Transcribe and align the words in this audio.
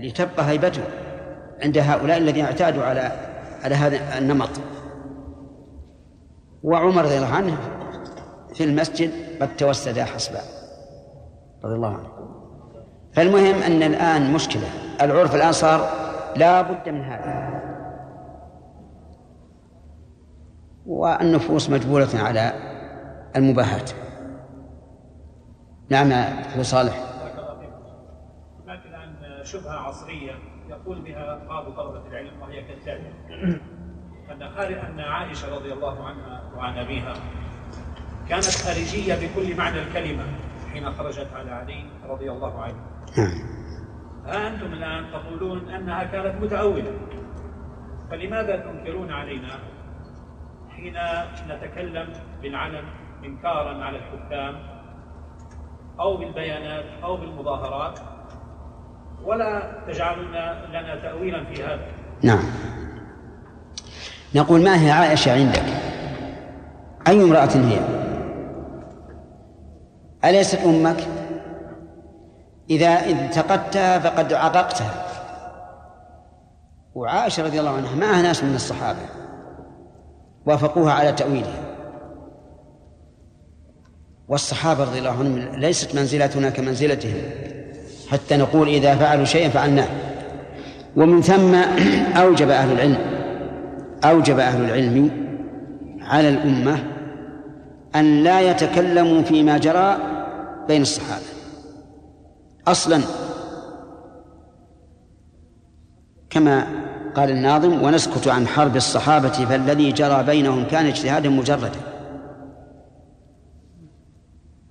لتبقى 0.00 0.48
هيبته 0.48 0.82
عند 1.62 1.78
هؤلاء 1.78 2.18
الذين 2.18 2.44
اعتادوا 2.44 2.84
على 2.84 3.12
على 3.64 3.74
هذا 3.74 4.18
النمط. 4.18 4.50
وعمر 6.62 7.04
رضي 7.04 7.16
الله 7.16 7.34
عنه 7.34 7.58
في 8.54 8.64
المسجد 8.64 9.10
قد 9.40 9.56
توسد 9.56 9.98
حسبا 9.98 10.40
رضي 11.64 11.74
الله 11.74 11.94
عنه. 11.94 12.08
فالمهم 13.12 13.62
أن 13.62 13.82
الآن 13.82 14.32
مشكلة. 14.32 14.68
العرف 15.02 15.34
الآن 15.34 15.52
صار 15.52 15.88
لا 16.36 16.62
بد 16.62 16.88
من 16.88 17.04
هذا. 17.04 17.58
والنفوس 20.86 21.70
مجبولة 21.70 22.08
على 22.14 22.52
المباحات 23.36 23.90
نعم 25.90 26.12
أبو 26.12 26.62
صالح. 26.62 27.07
شبهة 29.52 29.78
عصرية 29.78 30.32
يقول 30.68 31.00
بها 31.00 31.44
بعض 31.48 31.64
طلبة 31.64 32.06
العلم 32.06 32.42
وهي 32.42 32.62
كالتالي. 32.62 33.12
أن 34.30 34.42
أن 34.72 35.00
عائشة 35.00 35.56
رضي 35.56 35.72
الله 35.72 36.06
عنها 36.06 36.42
وعن 36.56 36.78
أبيها 36.78 37.14
كانت 38.28 38.44
خارجية 38.44 39.14
بكل 39.14 39.56
معنى 39.56 39.82
الكلمة 39.82 40.24
حين 40.72 40.92
خرجت 40.92 41.28
على 41.34 41.50
علي 41.50 41.84
رضي 42.08 42.30
الله 42.30 42.62
عنه. 42.62 42.76
ها 44.26 44.48
أنتم 44.48 44.72
الآن 44.72 45.10
تقولون 45.12 45.68
أنها 45.68 46.04
كانت 46.04 46.42
متأولة. 46.42 46.92
فلماذا 48.10 48.56
تنكرون 48.56 49.12
علينا 49.12 49.58
حين 50.70 50.96
نتكلم 51.48 52.12
بالعلم 52.42 52.84
إنكارا 53.24 53.84
على 53.84 53.98
الحكام 53.98 54.54
أو 56.00 56.16
بالبيانات 56.16 56.84
أو 57.02 57.16
بالمظاهرات؟ 57.16 58.00
ولا 59.24 59.62
تجعلون 59.86 60.28
لنا 60.70 61.02
تأويلا 61.02 61.44
في 61.44 61.64
هذا. 61.64 61.86
نعم. 62.22 62.44
نقول 64.34 64.62
ما 64.64 64.84
هي 64.84 64.90
عائشة 64.90 65.32
عندك؟ 65.32 65.64
أي 67.08 67.22
امرأة 67.22 67.50
هي؟ 67.54 67.80
أليست 70.24 70.58
أمك؟ 70.64 70.96
إذا 72.70 72.88
انتقدتها 72.88 73.98
فقد 73.98 74.32
عققتها. 74.32 75.06
وعائشة 76.94 77.42
رضي 77.42 77.60
الله 77.60 77.76
عنها 77.76 77.96
معها 77.96 78.22
ناس 78.22 78.44
من 78.44 78.54
الصحابة. 78.54 78.98
وافقوها 80.46 80.92
على 80.92 81.12
تأويلها. 81.12 81.64
والصحابة 84.28 84.84
رضي 84.84 84.98
الله 84.98 85.10
عنهم 85.10 85.38
ليست 85.38 85.94
منزلتنا 85.94 86.50
كمنزلتهم. 86.50 87.22
حتى 88.10 88.36
نقول 88.36 88.68
إذا 88.68 88.94
فعلوا 88.96 89.24
شيئا 89.24 89.48
فعلناه. 89.48 89.88
ومن 90.96 91.22
ثم 91.22 91.54
أوجب 92.22 92.50
أهل 92.50 92.72
العلم 92.72 92.98
أوجب 94.04 94.38
أهل 94.38 94.64
العلم 94.64 95.10
على 96.00 96.28
الأمة 96.28 96.78
أن 97.96 98.22
لا 98.24 98.40
يتكلموا 98.40 99.22
فيما 99.22 99.58
جرى 99.58 99.96
بين 100.68 100.82
الصحابة. 100.82 101.24
أصلا 102.68 103.00
كما 106.30 106.66
قال 107.14 107.30
الناظم 107.30 107.82
ونسكت 107.82 108.28
عن 108.28 108.46
حرب 108.46 108.76
الصحابة 108.76 109.28
فالذي 109.28 109.92
جرى 109.92 110.22
بينهم 110.22 110.64
كان 110.64 110.86
اجتهادا 110.86 111.28
مجردا. 111.28 111.80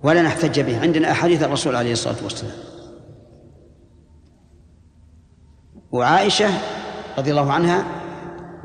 ولا 0.02 0.22
نحتج 0.22 0.60
به. 0.60 0.80
عندنا 0.80 1.10
أحاديث 1.10 1.42
الرسول 1.42 1.76
عليه 1.76 1.92
الصلاة 1.92 2.16
والسلام. 2.22 2.77
وعائشة 5.92 6.48
رضي 7.18 7.30
الله 7.30 7.52
عنها 7.52 7.84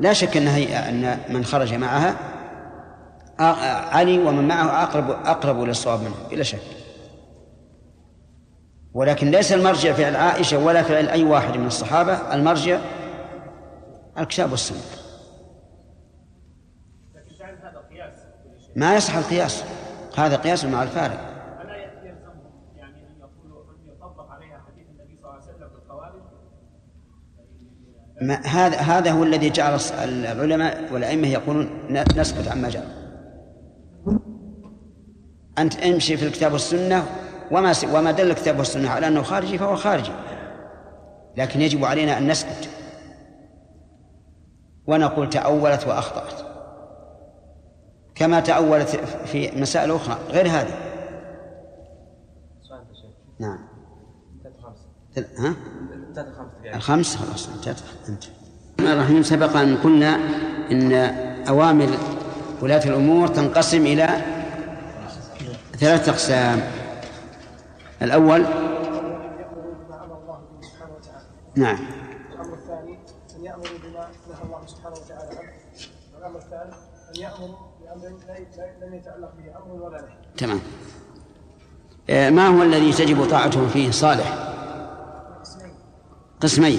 لا 0.00 0.12
شك 0.12 0.36
أن 0.36 0.46
أن 0.46 1.18
من 1.28 1.44
خرج 1.44 1.74
معها 1.74 2.16
علي 3.92 4.18
ومن 4.18 4.48
معه 4.48 4.82
أقرب 4.82 5.10
أقرب 5.10 5.62
إلى 5.62 5.70
الصواب 5.70 6.00
منه 6.00 6.14
بلا 6.30 6.42
شك. 6.42 6.58
ولكن 8.94 9.30
ليس 9.30 9.52
المرجع 9.52 9.92
فعل 9.92 10.16
عائشة 10.16 10.58
ولا 10.58 10.82
فعل 10.82 11.08
أي 11.08 11.24
واحد 11.24 11.56
من 11.56 11.66
الصحابة 11.66 12.34
المرجع 12.34 12.78
الكتاب 14.18 14.50
والسنة. 14.50 14.78
ما 18.76 18.96
يصح 18.96 19.16
القياس؟ 19.16 19.64
هذا 20.16 20.36
قياس 20.36 20.64
مع 20.64 20.82
الفارق 20.82 21.20
ألا 21.62 21.76
يلزمهم 21.76 22.36
يعني 22.76 23.06
أن 23.06 23.18
يقولوا 23.20 23.62
أن 23.72 23.88
يطبق 23.88 24.30
عليها 24.30 24.62
حديث 24.66 24.86
النبي 24.88 25.16
صلى 25.16 25.30
الله 25.30 25.42
عليه 25.42 25.54
وسلم 25.54 25.68
في 25.68 25.76
الخوارج 25.84 26.22
ما 28.24 28.34
هذا 28.46 28.76
هذا 28.76 29.10
هو 29.10 29.22
الذي 29.22 29.50
جعل 29.50 29.80
العلماء 30.02 30.92
والأئمة 30.92 31.28
يقولون 31.28 31.70
نسكت 32.16 32.48
عما 32.48 32.68
جرى 32.68 33.04
أنت 35.58 35.76
امشي 35.76 36.16
في 36.16 36.26
الكتاب 36.26 36.52
والسنة 36.52 37.04
وما 37.50 37.72
وما 37.92 38.10
دل 38.10 38.30
الكتاب 38.30 38.58
والسنة 38.58 38.90
على 38.90 39.08
أنه 39.08 39.22
خارجي 39.22 39.58
فهو 39.58 39.76
خارجي. 39.76 40.12
لكن 41.36 41.60
يجب 41.60 41.84
علينا 41.84 42.18
أن 42.18 42.30
نسكت. 42.30 42.68
ونقول 44.86 45.30
تأولت 45.30 45.86
وأخطأت. 45.86 46.40
كما 48.14 48.40
تأولت 48.40 48.88
في 49.24 49.60
مسائل 49.60 49.90
أخرى 49.92 50.18
غير 50.28 50.48
هذه. 50.48 50.74
نعم. 53.38 53.58
ها؟ 55.38 55.54
الخمس 56.74 57.16
خلاص 57.16 57.48
انتهت. 57.48 57.76
انت. 58.08 58.24
الرحيم. 58.80 59.22
سبق 59.22 59.56
أن 59.56 59.76
قلنا 59.76 60.18
إن 60.70 60.92
أوامر 61.48 61.88
ولاة 62.62 62.84
الأمور 62.84 63.28
تنقسم 63.28 63.86
إلى 63.86 64.08
ثلاثة 65.78 66.12
أقسام. 66.12 66.60
الأول 68.02 68.44
نعم. 71.56 71.78
الأمر 72.32 72.54
الثاني 72.54 72.98
أن 73.36 73.44
يأمروا 73.44 73.78
بما 73.84 74.08
نهى 74.28 74.42
الله 74.44 74.66
سبحانه 74.66 74.96
وتعالى 74.96 75.38
عنه 75.38 75.52
والأمر 76.14 76.38
الثالث 76.38 76.74
أن 77.16 77.22
يأمروا 77.22 77.56
بأمر 77.80 78.08
لم 78.82 78.94
يتعلق 78.94 79.32
به 79.38 79.56
أمر 79.56 79.82
ولا 79.82 80.00
نهي 80.00 80.16
تمام. 80.36 80.60
آه، 82.10 82.30
ما 82.30 82.48
هو 82.48 82.62
الذي 82.62 82.92
تجب 82.92 83.30
طاعته 83.30 83.68
فيه 83.68 83.90
صالح؟ 83.90 84.53
قسمين. 86.44 86.78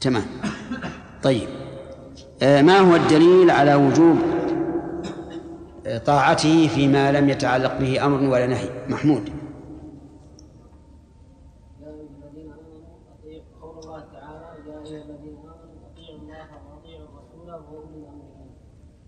تمام. 0.00 0.24
طيب. 1.22 1.48
آه، 2.42 2.62
ما 2.62 2.78
هو 2.78 2.96
الدليل 2.96 3.50
على 3.50 3.74
وجوب 3.74 4.16
آه، 5.86 5.98
طاعته 5.98 6.68
فيما 6.68 7.12
لم 7.12 7.28
يتعلق 7.28 7.78
به 7.78 8.06
أمر 8.06 8.30
ولا 8.30 8.46
نهي؟ 8.46 8.68
محمود. 8.88 9.30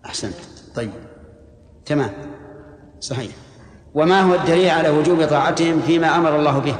أحسنت. 0.05 0.35
طيب. 0.75 0.91
تمام. 1.85 2.11
صحيح. 2.99 3.46
وما 3.97 4.21
هو 4.21 4.35
الدليل 4.35 4.69
على 4.69 4.89
وجوب 4.89 5.25
طاعتهم 5.25 5.81
فيما 5.81 6.15
أمر 6.15 6.35
الله 6.35 6.59
به؟ 6.59 6.75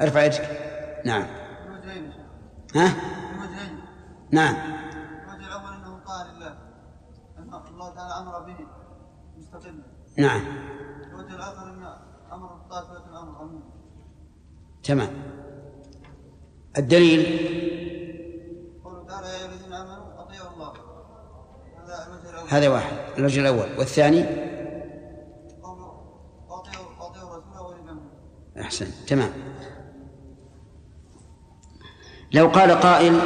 أرفع 0.00 0.24
يدك. 0.24 0.50
نعم. 1.04 1.26
ها؟ 2.74 2.94
نعم. 4.30 4.54
أنه 4.54 5.98
لله 6.36 6.58
أن 7.38 7.54
الله 7.70 7.94
تعالى 7.94 8.14
به 8.46 8.66
مستقلا 9.38 9.82
نعم. 10.18 10.40
الوجه 11.10 11.34
الآخر 11.34 11.64
أن 11.70 11.82
أمر 12.32 12.54
الطائفة 12.54 13.10
الأمر 13.10 13.38
عموما 13.38 13.62
تمام. 14.82 15.10
الدليل؟ 16.78 17.22
قوله 18.84 19.06
تعالى 19.06 19.26
يا 19.28 19.46
الذين 19.46 19.72
آمنوا 19.72 20.07
هذا 22.48 22.68
واحد 22.68 22.96
الوجه 23.18 23.40
الأول. 23.40 23.78
والثاني؟ 23.78 24.24
أحسن 28.60 28.86
تمام. 29.06 29.30
لو 32.32 32.48
قال 32.48 32.70
قائل 32.70 33.20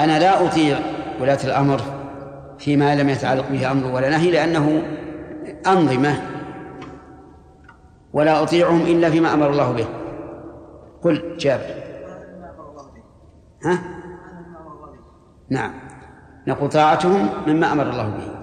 أنا 0.00 0.18
لا 0.18 0.46
أطيع 0.46 0.78
ولاة 1.20 1.44
الأمر 1.44 1.80
فيما 2.58 2.94
لم 2.94 3.08
يتعلق 3.08 3.48
به 3.48 3.70
أمر 3.70 3.94
ولا 3.94 4.08
نهي 4.08 4.30
لأنه 4.30 4.82
أنظمة. 5.66 6.22
ولا 8.12 8.42
أطيعهم 8.42 8.82
إلا 8.82 9.10
فيما 9.10 9.34
أمر 9.34 9.50
الله 9.50 9.72
به. 9.72 9.86
قل 11.02 11.36
جابر. 11.36 11.74
ها؟ 13.64 13.78
نعم. 15.50 15.85
نقول 16.46 16.68
طاعتهم 16.68 17.28
مما 17.46 17.72
أمر 17.72 17.90
الله 17.90 18.08
به. 18.08 18.36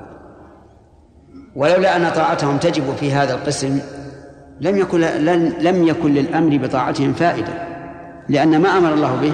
ولولا 1.55 1.97
أن 1.97 2.15
طاعتهم 2.15 2.57
تجب 2.57 2.95
في 2.95 3.11
هذا 3.11 3.33
القسم 3.33 3.79
لم 4.61 4.77
يكن 4.77 4.99
لم 5.59 5.87
يكن 5.87 6.13
للأمر 6.13 6.57
بطاعتهم 6.57 7.13
فائدة 7.13 7.67
لأن 8.29 8.61
ما 8.61 8.77
أمر 8.77 8.93
الله 8.93 9.15
به 9.15 9.33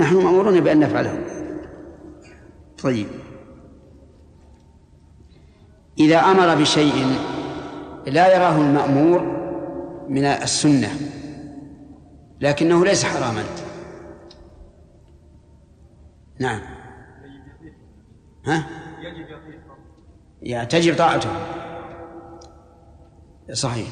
نحن 0.00 0.16
مأمورون 0.16 0.60
بأن 0.60 0.80
نفعله. 0.80 1.18
طيب. 2.82 3.06
إذا 5.98 6.18
أمر 6.18 6.54
بشيء 6.54 7.06
لا 8.06 8.36
يراه 8.36 8.60
المأمور 8.60 9.20
من 10.08 10.24
السنة 10.24 10.88
لكنه 12.40 12.84
ليس 12.84 13.04
حراما. 13.04 13.42
نعم. 16.40 16.60
ها؟ 18.46 18.66
يعني 20.42 20.66
تجب 20.66 20.96
طاعته. 20.96 21.30
صحيح. 23.52 23.88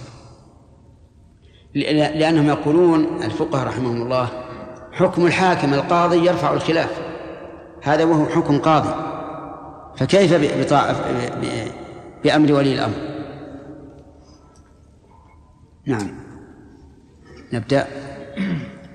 لأنهم 1.74 2.48
يقولون 2.48 3.22
الفقهاء 3.22 3.66
رحمهم 3.66 4.02
الله 4.02 4.28
حكم 4.92 5.26
الحاكم 5.26 5.74
القاضي 5.74 6.26
يرفع 6.26 6.52
الخلاف. 6.52 7.02
هذا 7.82 8.04
وهو 8.04 8.26
حكم 8.26 8.58
قاضي. 8.58 9.12
فكيف 9.96 10.34
بأمر 12.24 12.52
ولي 12.52 12.74
الأمر؟ 12.74 12.94
نعم. 15.86 16.10
نبدأ. 17.52 17.86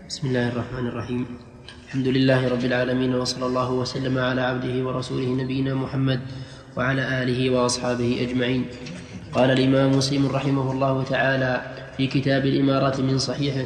بسم 0.08 0.28
الله 0.28 0.50
الرحمن 0.50 0.88
الرحيم. 0.88 1.40
الحمد 1.88 2.08
لله 2.08 2.48
رب 2.48 2.66
العالمين 2.66 3.16
وصلى 3.16 3.46
الله 3.46 3.72
وسلم 3.72 4.18
على 4.18 4.42
عبده 4.42 4.84
ورسوله 4.84 5.28
نبينا 5.28 5.74
محمد 5.74 6.20
وعلى 6.78 7.24
آله 7.24 7.50
وأصحابه 7.50 8.28
أجمعين. 8.28 8.66
قال 9.34 9.52
الإمام 9.52 9.98
مسلم 9.98 10.28
رحمه 10.28 10.72
الله 10.72 11.04
تعالى 11.04 11.62
في 11.98 12.08
كتاب 12.08 12.46
الإمارة 12.46 13.02
من 13.02 13.18
صحيحه 13.18 13.66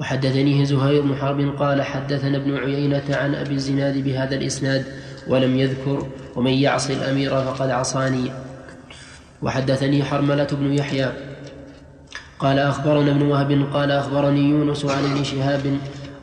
وحدثنيه 0.00 0.64
زهير 0.64 1.02
بن 1.02 1.16
حرب 1.16 1.40
قال 1.58 1.82
حدثنا 1.82 2.36
ابن 2.36 2.56
عيينة 2.56 3.08
عن 3.10 3.34
أبي 3.34 3.54
الزناد 3.54 3.98
بهذا 4.04 4.36
الإسناد 4.36 4.84
ولم 5.28 5.58
يذكر 5.58 6.06
ومن 6.36 6.52
يعصي 6.52 6.92
الأمير 6.92 7.30
فقد 7.30 7.70
عصاني. 7.70 8.30
وحدثني 9.42 10.04
حرملة 10.04 10.48
بن 10.52 10.72
يحيى 10.72 11.12
قال 12.38 12.58
أخبرنا 12.58 13.10
ابن 13.10 13.22
وهب 13.22 13.66
قال 13.72 13.90
أخبرني 13.90 14.50
يونس 14.50 14.84
عن 14.84 15.04
ابن 15.04 15.24
شهاب 15.24 15.78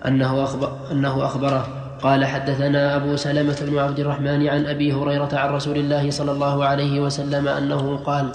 أنه, 0.08 0.44
أخبر 0.44 0.72
أنه 0.92 1.26
أخبره. 1.26 1.68
قال 2.02 2.26
حدثنا 2.26 2.96
أبو 2.96 3.16
سلمة 3.16 3.58
بن 3.62 3.78
عبد 3.78 4.00
الرحمن 4.00 4.48
عن 4.48 4.66
أبي 4.66 4.94
هريرة 4.94 5.30
عن 5.34 5.50
رسول 5.50 5.78
الله 5.78 6.12
صلى 6.12 6.32
الله 6.32 6.66
عليه 6.66 7.00
وسلم 7.00 7.48
أنه 7.48 7.98
قال 7.98 8.32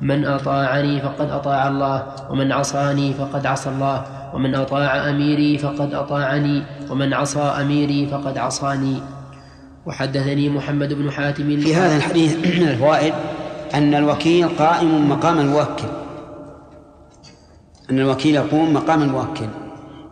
من 0.00 0.24
أطاعني 0.26 1.00
فقد 1.00 1.30
أطاع 1.30 1.68
الله 1.68 2.02
ومن 2.30 2.52
عصاني 2.52 3.14
فقد 3.14 3.46
عصى 3.46 3.70
الله 3.70 4.04
ومن 4.34 4.54
أطاع 4.54 5.10
أميري 5.10 5.58
فقد 5.58 5.94
أطاعني 5.94 6.62
ومن 6.90 7.14
عصى 7.14 7.40
أميري 7.40 8.06
فقد 8.06 8.38
عصاني. 8.38 9.02
وحدثني 9.86 10.48
محمد 10.48 10.92
بن 10.92 11.10
حاتم 11.10 11.60
في 11.60 11.74
هذا 11.74 11.96
الحديث 11.96 12.36
من 12.60 12.68
الفوائد 12.68 13.14
أن 13.74 13.94
الوكيل 13.94 14.48
قائم 14.48 15.08
مقام 15.10 15.38
الموكل. 15.40 15.88
أن 17.90 17.98
الوكيل 17.98 18.34
يقوم 18.34 18.74
مقام 18.74 19.02
الموكل. 19.02 19.63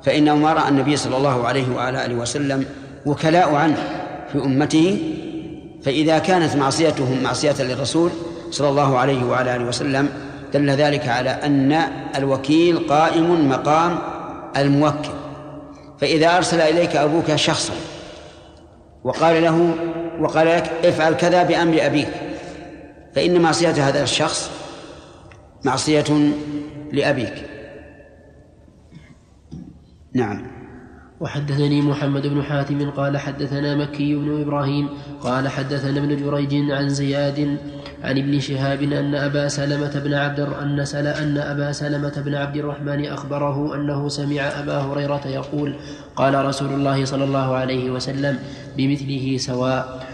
فإنه 0.05 0.37
ما 0.37 0.53
رأى 0.53 0.69
النبي 0.69 0.97
صلى 0.97 1.17
الله 1.17 1.47
عليه 1.47 1.75
وعلى 1.77 2.07
آله 2.07 2.15
وسلم 2.15 2.67
وكلاء 3.07 3.55
عنه 3.55 3.77
في 4.33 4.39
أمته 4.39 4.99
فإذا 5.85 6.19
كانت 6.19 6.57
معصيتهم 6.57 7.23
معصية 7.23 7.63
للرسول 7.63 8.11
صلى 8.51 8.69
الله 8.69 8.99
عليه 8.99 9.25
وعلى 9.25 9.57
آله 9.57 9.65
وسلم 9.65 10.09
دل 10.55 10.71
ذلك 10.71 11.09
على 11.09 11.31
أن 11.31 11.83
الوكيل 12.17 12.79
قائم 12.79 13.49
مقام 13.49 13.99
الموكل. 14.57 15.09
فإذا 16.01 16.37
أرسل 16.37 16.61
إليك 16.61 16.97
أبوك 16.97 17.35
شخصا 17.35 17.75
وقال 19.05 19.43
له 19.43 19.75
وقال 20.21 20.47
لك 20.47 20.73
افعل 20.85 21.15
كذا 21.15 21.43
بأمر 21.43 21.87
أبيك 21.87 22.09
فإن 23.15 23.41
معصية 23.41 23.89
هذا 23.89 24.03
الشخص 24.03 24.51
معصية 25.65 26.05
لأبيك. 26.93 27.52
نعم. 30.15 30.47
وحدثني 31.21 31.83
محمد 31.83 32.27
بن 32.27 32.43
حاتم 32.43 32.91
قال 32.91 33.19
حدثنا 33.19 33.77
مكي 33.77 34.15
بن 34.15 34.41
إبراهيم 34.41 34.89
قال 35.21 35.49
حدثنا 35.49 36.01
ابن 36.01 36.17
جريج 36.17 36.71
عن 36.71 36.89
زياد 36.89 37.59
عن 38.05 38.19
ابن 38.19 38.41
شهاب 38.41 38.83
أن 38.83 39.15
أبا 39.15 39.49
سلمة 39.49 40.03
بن 40.05 40.15
عبد 40.15 40.41
أن 40.41 40.85
سل 40.85 41.07
أن 41.07 41.39
أبا 41.39 41.73
سلمة 41.73 42.23
بن 42.27 42.35
عبد 42.35 42.57
الرحمن 42.57 43.07
أخبره 43.07 43.75
أنه 43.75 44.09
سمع 44.09 44.43
أبا 44.43 44.79
هريرة 44.79 45.27
يقول 45.27 45.75
قال 46.17 46.45
رسول 46.45 46.73
الله 46.73 47.05
صلى 47.05 47.25
الله 47.25 47.55
عليه 47.55 47.91
وسلم 47.91 48.39
بمثله 48.77 49.37
سواء. 49.37 50.07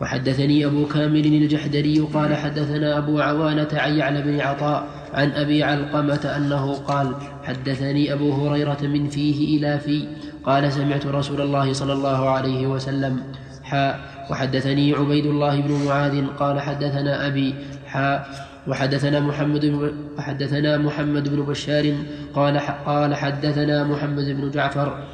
وحدثني 0.00 0.66
أبو 0.66 0.86
كامل 0.86 1.26
الجحدري 1.26 1.98
قال 1.98 2.36
حدثنا 2.36 2.98
أبو 2.98 3.20
عوانة 3.20 3.68
عن 3.72 3.94
يعلى 3.94 4.22
بن 4.22 4.40
عطاء 4.40 4.95
عن 5.14 5.30
أبي 5.30 5.64
علقمة 5.64 6.32
أنه 6.36 6.74
قال 6.74 7.14
حدثني 7.42 8.12
أبو 8.12 8.32
هريرة 8.32 8.82
من 8.82 9.08
فيه 9.08 9.58
إلى 9.58 9.78
في 9.78 10.08
قال 10.44 10.72
سمعت 10.72 11.06
رسول 11.06 11.40
الله 11.40 11.72
صلى 11.72 11.92
الله 11.92 12.30
عليه 12.30 12.66
وسلم 12.66 13.22
حاء 13.62 14.00
وحدثني 14.30 14.94
عبيد 14.94 15.26
الله 15.26 15.60
بن 15.60 15.84
معاذ 15.86 16.26
قال 16.26 16.60
حدثنا 16.60 17.26
أبي 17.26 17.54
حاء 17.86 18.28
وحدثنا 18.68 19.20
محمد 19.20 19.66
بن 19.66 19.92
وحدثنا 20.18 20.78
محمد 20.78 21.28
بن 21.28 21.42
بشار 21.42 21.94
قال 22.34 22.58
قال 22.86 23.14
حدثنا 23.14 23.84
محمد 23.84 24.24
بن 24.24 24.50
جعفر 24.50 25.04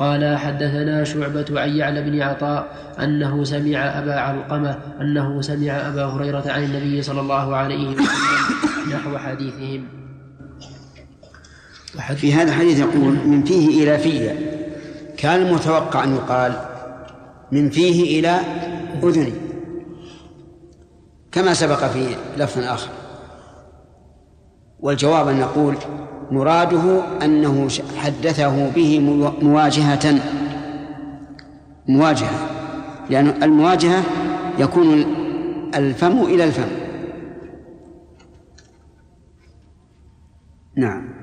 قال 0.00 0.36
حدثنا 0.38 1.04
شعبة 1.04 1.60
عن 1.60 1.76
يعلى 1.76 2.02
بن 2.02 2.22
عطاء 2.22 2.68
أنه 3.00 3.44
سمع 3.44 3.78
أبا 3.78 4.14
علقمة 4.14 4.78
أنه 5.00 5.42
سمع 5.42 5.72
أبا 5.72 6.04
هريرة 6.04 6.44
عن 6.46 6.64
النبي 6.64 7.02
صلى 7.02 7.20
الله 7.20 7.56
عليه 7.56 7.88
وسلم 7.88 8.06
نحو 8.92 9.18
حديثهم. 9.18 9.84
في 12.16 12.34
هذا 12.34 12.48
الحديث 12.48 12.78
يقول 12.78 13.12
من 13.26 13.44
فيه 13.44 13.82
إلى 13.82 13.98
فيه. 13.98 14.38
كان 15.16 15.42
المتوقع 15.42 16.04
أن 16.04 16.14
يقال 16.14 16.52
من 17.52 17.70
فيه 17.70 18.20
إلى 18.20 18.40
أذني. 19.02 19.32
كما 21.32 21.54
سبق 21.54 21.84
في 21.84 22.16
لفظ 22.36 22.62
آخر. 22.62 22.99
والجواب 24.82 25.28
أن 25.28 25.40
نقول 25.40 25.76
مراده 26.30 27.02
أنه 27.24 27.68
حدثه 27.96 28.70
به 28.70 29.00
مواجهة. 29.42 30.20
مواجهة. 31.88 32.48
لأن 33.10 33.42
المواجهة 33.42 34.02
يكون 34.58 35.04
الفم 35.74 36.22
إلى 36.22 36.44
الفم. 36.44 36.68
نعم. 40.76 41.20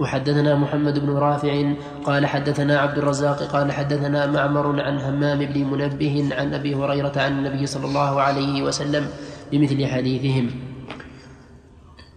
وحدثنا 0.00 0.54
محمد 0.54 0.98
بن 0.98 1.10
رافع 1.10 1.72
قال 2.04 2.26
حدثنا 2.26 2.78
عبد 2.78 2.98
الرزاق 2.98 3.42
قال 3.42 3.72
حدثنا 3.72 4.26
معمر 4.26 4.80
عن 4.80 4.98
همام 4.98 5.38
بن 5.38 5.64
منبه 5.64 6.28
عن 6.32 6.54
أبي 6.54 6.74
هريرة 6.74 7.12
عن 7.16 7.38
النبي 7.38 7.66
صلى 7.66 7.86
الله 7.86 8.20
عليه 8.20 8.62
وسلم 8.62 9.06
بمثل 9.52 9.86
حديثهم. 9.86 10.50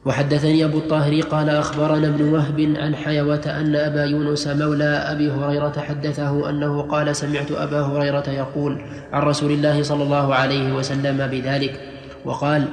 وحدثني 0.05 0.65
أبو 0.65 0.77
الطاهر 0.77 1.21
قال 1.21 1.49
أخبرنا 1.49 2.07
ابن 2.07 2.33
وهب 2.33 2.73
عن 2.77 2.95
حيوة 2.95 3.45
أن 3.45 3.75
أبا 3.75 4.05
يونس 4.05 4.47
مولى 4.47 4.83
أبي 4.83 5.31
هريرة 5.31 5.73
حدثه 5.79 6.49
أنه 6.49 6.81
قال 6.81 7.15
سمعت 7.15 7.51
أبا 7.51 7.81
هريرة 7.81 8.29
يقول 8.29 8.81
عن 9.11 9.21
رسول 9.21 9.51
الله 9.51 9.83
صلى 9.83 10.03
الله 10.03 10.35
عليه 10.35 10.73
وسلم 10.73 11.27
بذلك 11.27 11.81
وقال 12.25 12.67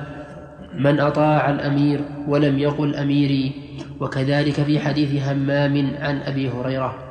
من 0.75 1.01
أطاع 1.01 1.51
الأمير 1.51 2.01
ولم 2.29 2.59
يقل 2.59 2.95
أميري. 2.95 3.53
وكذلك 4.01 4.63
في 4.63 4.81
حديث 4.81 5.23
همام 5.23 5.91
عن 6.01 6.21
أبي 6.23 6.49
هريرة. 6.49 7.10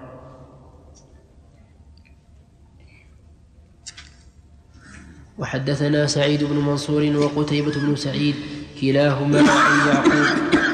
وحدثنا 5.40 6.08
سعيد 6.08 6.44
بن 6.44 6.56
منصور 6.56 7.04
وقتيبة 7.16 7.72
بن 7.72 7.96
سعيد 7.96 8.36
كلاهما 8.82 9.40
عن 9.40 9.88
يعقوب. 9.88 10.26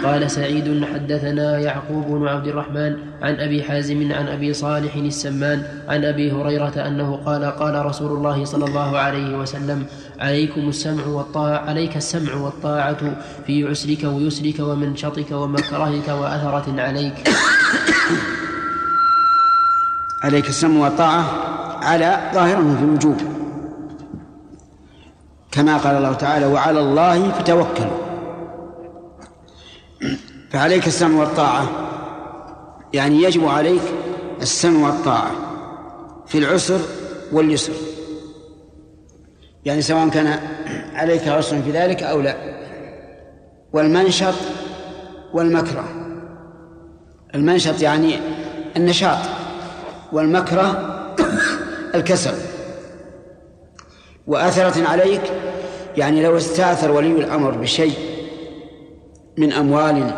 قال 0.06 0.32
سعيد 0.32 0.86
حدثنا 0.94 1.60
يعقوب 1.60 2.06
بن 2.06 2.28
عبد 2.28 2.48
الرحمن 2.48 2.96
عن 3.22 3.36
أبي 3.36 3.64
حازم 3.64 4.12
عن 4.12 4.28
أبي 4.28 4.54
صالح 4.54 4.96
السمان 4.96 5.64
عن 5.88 6.06
أبي 6.06 6.32
هريرة 6.32 6.88
أنه 6.88 7.16
قال 7.16 7.46
قال 7.46 7.86
رسول 7.86 8.12
الله 8.12 8.46
صلى 8.46 8.66
الله 8.66 8.98
عليه 8.98 9.38
وسلم 9.38 9.86
عليكم 10.20 10.70
السمع 10.70 11.06
والطاعة 11.06 11.58
عليك 11.58 11.98
السمع 11.98 12.36
والطاعة 12.36 12.98
في 13.48 13.68
عسرك 13.68 14.04
ويسرك 14.04 14.60
ومنشطك 14.60 15.32
ومكرهك 15.32 16.08
وأثرة 16.08 16.82
عليك. 16.82 17.30
عليك 20.24 20.50
السمع 20.50 20.80
والطاعة 20.84 21.26
على 21.82 22.32
ظاهره 22.34 22.76
في 22.78 22.84
الوجوب 22.84 23.35
كما 25.56 25.78
قال 25.78 25.98
الله 25.98 26.14
تعالى 26.14 26.46
وعلى 26.46 26.80
الله 26.80 27.32
فتوكلوا 27.32 28.06
فعليك 30.50 30.88
السمع 30.88 31.20
والطاعة. 31.20 31.68
يعني 32.94 33.24
يجب 33.24 33.48
عليك 33.48 33.82
السمع 34.42 34.88
والطاعة 34.88 35.32
في 36.28 36.38
العسر 36.38 36.80
واليسر. 37.32 37.74
يعني 39.66 39.82
سواء 39.82 40.10
كان 40.10 40.40
عليك 40.94 41.28
عسر 41.28 41.62
في 41.62 41.72
ذلك 41.72 42.04
أو 42.04 42.22
لا. 42.22 42.36
والمنشط 43.74 44.36
والمكره. 45.34 45.86
المنشط 47.36 47.82
يعني 47.82 48.20
النشاط 48.78 49.20
والمكره 50.12 50.96
الكسل. 51.96 52.34
وأثرة 54.28 54.88
عليك؟ 54.88 55.22
يعني 55.98 56.24
لو 56.24 56.38
استأثر 56.38 56.92
ولي 56.92 57.12
الأمر 57.12 57.52
بشيء 57.52 57.94
من 59.38 59.54
أموال 59.54 60.12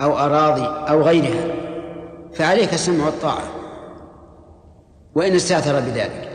أو 0.00 0.18
أراضي 0.18 0.90
أو 0.90 1.02
غيرها 1.02 1.54
فعليك 2.34 2.74
السمع 2.74 3.04
والطاعة. 3.04 3.42
وإن 5.14 5.34
استأثر 5.34 5.80
بذلك 5.80 6.28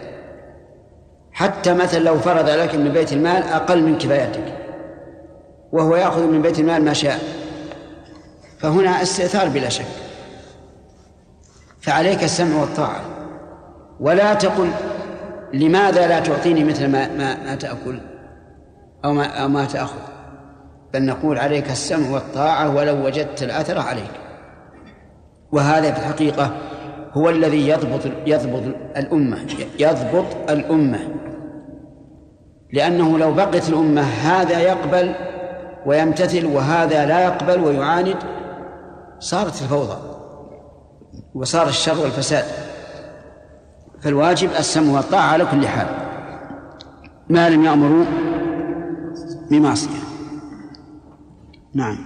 حتى 1.31 1.73
مثلا 1.73 1.99
لو 1.99 2.19
فرض 2.19 2.49
لك 2.49 2.75
من 2.75 2.89
بيت 2.89 3.13
المال 3.13 3.43
أقل 3.43 3.83
من 3.83 3.97
كفايتك 3.97 4.57
وهو 5.71 5.95
يأخذ 5.95 6.21
من 6.21 6.41
بيت 6.41 6.59
المال 6.59 6.85
ما 6.85 6.93
شاء. 6.93 7.19
فهنا 8.59 9.01
استئثار 9.01 9.49
بلا 9.49 9.69
شك. 9.69 9.85
فعليك 11.81 12.23
السمع 12.23 12.61
والطاعة. 12.61 13.01
ولا 13.99 14.33
تقل 14.33 14.69
لماذا 15.53 16.07
لا 16.07 16.19
تعطيني 16.19 16.63
مثل 16.63 16.87
ما 16.87 17.07
ما, 17.07 17.43
ما 17.43 17.55
تأكل 17.55 17.99
أو 19.05 19.13
ما 19.13 19.25
أو 19.25 19.47
ما 19.47 19.65
تأخذ؟ 19.65 19.99
بل 20.93 21.05
نقول 21.05 21.37
عليك 21.37 21.71
السمع 21.71 22.09
والطاعة 22.09 22.75
ولو 22.75 23.05
وجدت 23.05 23.43
الأثر 23.43 23.79
عليك. 23.79 24.11
وهذا 25.51 25.91
في 25.91 25.99
الحقيقة 25.99 26.51
هو 27.13 27.29
الذي 27.29 27.67
يضبط 27.69 28.01
يضبط 28.25 28.63
الأمة 28.97 29.37
يضبط 29.79 30.49
الأمة. 30.49 30.99
لأنه 32.73 33.17
لو 33.17 33.33
بقيت 33.33 33.69
الأمة 33.69 34.01
هذا 34.01 34.59
يقبل 34.59 35.13
ويمتثل 35.85 36.45
وهذا 36.45 37.05
لا 37.05 37.23
يقبل 37.23 37.59
ويعاند 37.59 38.17
صارت 39.19 39.61
الفوضى 39.61 39.97
وصار 41.35 41.67
الشر 41.67 41.99
والفساد. 41.99 42.45
فالواجب 44.01 44.49
السمع 44.51 44.93
والطاعة 44.93 45.27
على 45.27 45.45
كل 45.45 45.67
حال. 45.67 45.87
ما 47.29 47.49
لم 47.49 47.65
يأمروا 47.65 48.05
بمعصية. 49.49 50.01
نعم. 51.73 51.97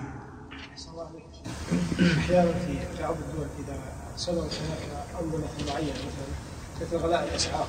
أحيانا 2.17 2.53
في 2.53 2.77
بعض 3.01 3.15
الدول 3.15 3.47
إذا 3.59 3.79
صدرت 4.17 4.51
هناك 4.61 5.05
أنظمة 5.21 5.47
معينة 5.67 5.91
مثلا 5.91 6.35
مثل 6.81 6.97
غلاء 6.97 7.23
الاسعار 7.23 7.67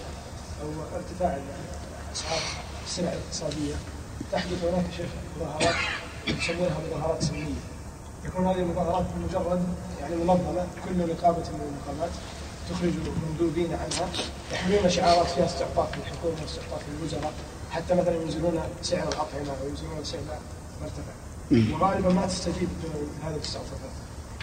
أو 0.63 0.69
ارتفاع 0.97 1.39
اسعار 2.13 2.41
السلع 2.87 3.13
الاقتصادية 3.13 3.75
تحدث 4.33 4.65
هناك 4.65 4.85
شيخ 4.97 5.07
مظاهرات 5.37 5.75
يسمونها 6.27 6.77
مظاهرات 6.87 7.23
سلميه 7.23 7.61
يكون 8.25 8.47
هذه 8.47 8.59
المظاهرات 8.59 9.05
مجرد 9.29 9.63
يعني 10.01 10.17
منظمة 10.17 10.67
كل 10.85 10.99
نقابة 10.99 11.39
من 11.39 11.61
النقابات 11.69 12.11
تخرج 12.71 12.93
مندوبين 13.31 13.73
عنها 13.73 14.09
يحملون 14.53 14.91
شعارات 14.91 15.27
فيها 15.27 15.47
استعطاف 15.47 15.89
للحكومه 15.99 16.35
واستعطاف 16.43 16.81
للوزراء 16.89 17.33
حتى 17.71 17.95
مثلا 17.95 18.15
ينزلون 18.15 18.61
سعر 18.83 19.09
الأطعمة 19.09 19.51
أو 19.63 19.69
ينزلون 19.69 20.05
سعر 20.05 20.21
مرتفع. 20.83 21.13
وغالبا 21.75 22.13
ما 22.13 22.27
تستجيب 22.27 22.69
هذه 23.25 23.35
الاستعطافات 23.35 23.91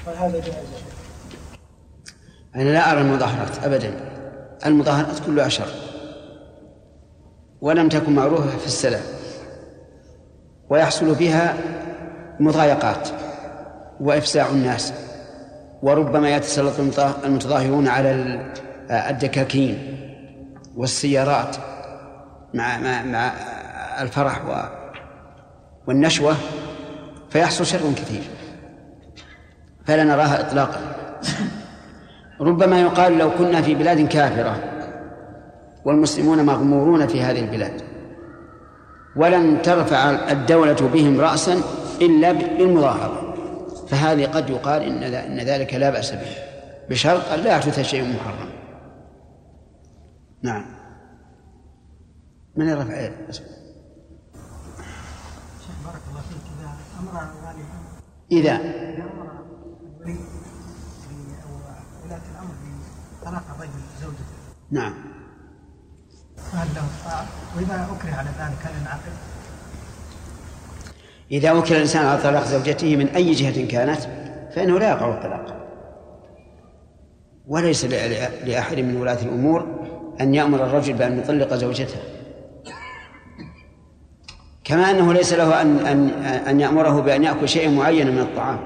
فهذا 0.05 0.31
جائز 0.31 0.47
يا 0.47 0.77
شيخ 0.77 1.03
أنا 2.55 2.69
لا 2.69 2.91
أرى 2.91 3.01
المظاهرات 3.01 3.63
أبدا. 3.63 4.13
المظاهرات 4.65 5.19
كلها 5.25 5.49
شر 5.49 5.73
ولم 7.61 7.89
تكن 7.89 8.15
معروفة 8.15 8.57
في 8.57 8.65
السلف 8.65 9.13
ويحصل 10.69 11.15
فيها 11.15 11.57
مضايقات 12.39 13.07
وإفساع 13.99 14.49
الناس. 14.49 14.93
وربما 15.83 16.35
يتسلط 16.35 16.73
المتظاهرون 17.25 17.87
على 17.87 18.39
الدكاكين 18.91 19.97
والسيارات 20.75 21.55
مع 22.53 22.77
مع 22.77 23.03
مع 23.03 23.31
الفرح 24.01 24.41
والنشوة 25.87 26.35
فيحصل 27.29 27.65
شر 27.65 27.93
كثير. 27.95 28.21
فلا 29.85 30.03
نراها 30.03 30.47
إطلاقا. 30.47 30.81
ربما 32.41 32.81
يقال 32.81 33.17
لو 33.17 33.31
كنا 33.31 33.61
في 33.61 33.75
بلاد 33.75 34.07
كافرة 34.07 34.55
والمسلمون 35.85 36.45
مغمورون 36.45 37.07
في 37.07 37.21
هذه 37.21 37.39
البلاد 37.39 37.81
ولن 39.15 39.61
ترفع 39.61 40.09
الدولة 40.31 40.89
بهم 40.93 41.21
رأسا 41.21 41.61
إلا 42.01 42.31
بالمظاهرة. 42.31 43.32
فهذه 43.93 44.25
قد 44.25 44.49
يقال 44.49 44.81
إن 44.81 45.03
إن 45.03 45.39
ذلك 45.39 45.73
لا 45.73 45.89
بأس 45.89 46.11
به. 46.11 46.35
بشرط 46.89 47.25
أن 47.27 47.39
لا 47.39 47.57
يحدث 47.57 47.79
شيء 47.79 48.15
محرم. 48.15 48.49
نعم. 50.41 50.65
من 52.55 52.69
يرفع 52.69 53.01
يده 53.01 53.31
شيخ 53.31 53.45
بارك 55.85 56.01
الله 56.09 56.21
فيك. 56.21 56.45
إذا 56.59 56.69
أمر 56.99 57.15
والدها 57.45 57.79
إذا 58.31 58.55
إذا 58.91 59.03
أمر 59.03 59.31
الولي 60.01 60.17
أو 61.43 61.51
ولاة 62.05 62.21
الأمر 62.31 62.53
بطلاق 63.21 63.43
الرجل 63.55 63.81
زوجته. 64.01 64.37
نعم. 64.71 64.93
فهل 66.51 66.67
له؟ 66.75 66.85
وإذا 67.55 67.87
أكره 67.97 68.15
على 68.15 68.29
ذلك 68.29 68.65
هل 68.65 68.81
ينعقد؟ 68.81 69.32
إذا 71.33 71.51
وكل 71.51 71.75
الإنسان 71.75 72.05
على 72.05 72.21
طلاق 72.23 72.43
زوجته 72.43 72.95
من 72.95 73.07
أي 73.07 73.31
جهة 73.31 73.67
كانت 73.67 74.01
فإنه 74.55 74.79
لا 74.79 74.89
يقع 74.89 75.13
الطلاق. 75.13 75.45
وليس 77.47 77.85
لأحد 78.45 78.79
من 78.79 78.97
ولاة 79.01 79.21
الأمور 79.21 79.65
أن 80.21 80.35
يأمر 80.35 80.65
الرجل 80.65 80.93
بأن 80.93 81.19
يطلق 81.19 81.53
زوجته. 81.53 81.99
كما 84.63 84.91
أنه 84.91 85.13
ليس 85.13 85.33
له 85.33 85.61
أن 85.61 85.79
أن 85.79 86.09
أن 86.23 86.59
يأمره 86.59 87.01
بأن 87.01 87.23
يأكل 87.23 87.49
شيئا 87.49 87.69
معينا 87.69 88.11
من 88.11 88.19
الطعام. 88.19 88.59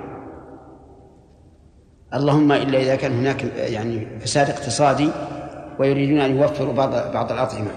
اللهم 2.14 2.52
إلا 2.52 2.80
إذا 2.80 2.96
كان 2.96 3.12
هناك 3.12 3.44
يعني 3.58 4.20
فساد 4.20 4.50
اقتصادي 4.50 5.10
ويريدون 5.80 6.20
أن 6.20 6.38
يوفروا 6.38 6.74
بعض 6.74 7.14
بعض 7.14 7.32
الأطعمة. 7.32 7.72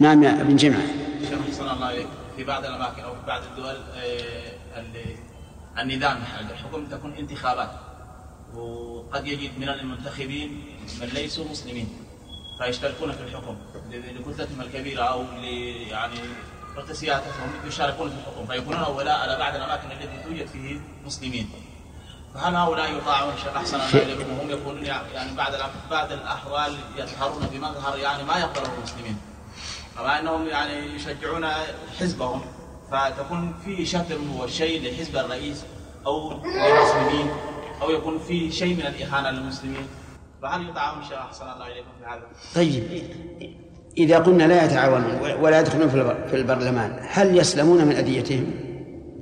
نعم 0.00 0.22
يا 0.22 0.40
ابن 0.40 0.56
جمعة 0.56 0.82
شيخ 1.28 1.60
الله 1.60 1.86
عليه 1.86 2.04
في 2.36 2.44
بعض 2.44 2.64
الأماكن 2.64 3.02
أو 3.02 3.14
في 3.14 3.26
بعض 3.26 3.42
الدول 3.42 3.76
آه، 3.96 4.80
ال- 4.80 5.16
النظام 5.78 6.24
الحكم 6.50 6.86
تكون 6.86 7.12
انتخابات 7.12 7.70
وقد 8.54 9.26
يجد 9.26 9.58
من 9.58 9.68
المنتخبين 9.68 10.64
من 11.00 11.06
ليسوا 11.06 11.44
مسلمين 11.50 11.88
فيشتركون 12.58 13.12
في 13.12 13.22
الحكم. 13.22 13.56
لكتلتهم 13.90 14.60
الكبيرة 14.60 15.02
أو 15.02 15.22
يعني 15.90 16.14
سياستهم 16.92 17.50
يشاركون 17.66 18.10
في 18.10 18.16
الحكم. 18.16 18.46
فيكونون 18.46 18.80
هؤلاء 18.80 19.18
على 19.20 19.38
بعض 19.38 19.54
الأماكن 19.54 19.90
التي 19.92 20.22
توجد 20.24 20.46
فيه 20.46 20.80
مسلمين. 21.06 21.50
فهل 22.34 22.54
هؤلاء 22.56 22.96
يطاعون 22.96 23.32
شيخ 23.36 23.56
أحسن 23.56 23.78
وهم 24.38 24.50
يكونون 24.50 24.84
يعني 24.84 25.36
بعد 25.36 25.52
بعد 25.90 26.12
الأحوال 26.12 26.74
يظهرون 26.96 27.46
بمظهر 27.52 27.98
يعني 27.98 28.22
ما 28.22 28.38
يقبله 28.38 28.74
المسلمين. 28.78 29.16
مع 29.96 30.18
أنهم 30.18 30.46
يعني 30.46 30.94
يشجعون 30.94 31.46
حزبهم 32.00 32.40
فتكون 32.90 33.54
في 33.64 33.86
شتم 33.86 34.36
وشيء 34.40 34.82
لحزب 34.82 35.16
الرئيس 35.16 35.64
أو 36.06 36.32
للمسلمين 36.32 37.30
أو 37.82 37.90
يكون 37.90 38.18
في 38.18 38.52
شيء 38.52 38.74
من 38.74 38.86
الإهانة 38.86 39.30
للمسلمين 39.30 39.86
فهل 40.42 40.68
يطاعون 40.68 41.02
شيخ 41.02 41.18
أحسن 41.18 41.44
الله 41.44 41.66
إليكم 41.66 41.88
في 42.00 42.06
هذا؟ 42.06 42.22
طيب 42.54 43.02
إذا 43.96 44.18
قلنا 44.18 44.44
لا 44.44 44.64
يتعاونون 44.64 45.40
ولا 45.40 45.60
يدخلون 45.60 45.88
في 45.88 46.28
في 46.30 46.36
البرلمان 46.36 47.06
هل 47.08 47.38
يسلمون 47.38 47.84
من 47.84 47.96
أذيتهم؟ 47.96 48.50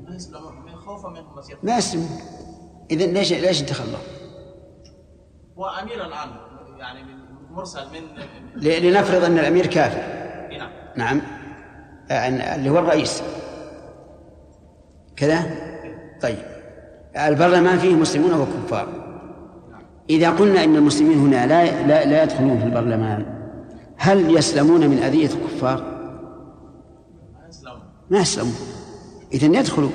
ما 0.09 0.14
يسلمون 0.14 0.62
من 0.67 0.76
خوفا 0.76 1.09
منهم 1.09 1.35
ما 1.62 1.76
يسلمون 1.76 2.21
إذا 2.91 3.07
ليش 3.07 3.33
ليش 3.33 3.61
انتخبوه؟ 3.61 3.99
هو 5.59 5.67
أمير 5.67 6.07
الآن 6.07 6.29
يعني 6.79 7.00
مرسل 7.50 7.87
من 7.93 8.09
لنفرض 8.57 9.25
أن 9.25 9.38
الأمير 9.38 9.67
كافر 9.67 10.22
نعم. 10.97 11.21
آه، 12.11 12.57
اللي 12.57 12.71
هو 12.71 12.79
الرئيس. 12.79 13.23
كذا؟ 15.17 15.43
طيب. 16.23 16.39
البرلمان 17.17 17.79
فيه 17.79 17.95
مسلمون 17.95 18.33
وكفار. 18.35 18.89
إذا 20.11 20.31
قلنا 20.31 20.65
إن 20.65 20.77
المسلمين 20.77 21.19
هنا 21.19 21.47
لا 21.47 21.87
لا, 21.87 22.05
لا 22.05 22.23
يدخلون 22.23 22.59
في 22.59 22.65
البرلمان 22.65 23.27
هل 23.97 24.37
يسلمون 24.37 24.87
من 24.87 24.99
أذية 24.99 25.27
الكفار؟ 25.27 25.85
ما 28.11 28.19
يسلمون. 28.19 28.55
إذا 29.35 29.47
يدخلوا. 29.47 29.91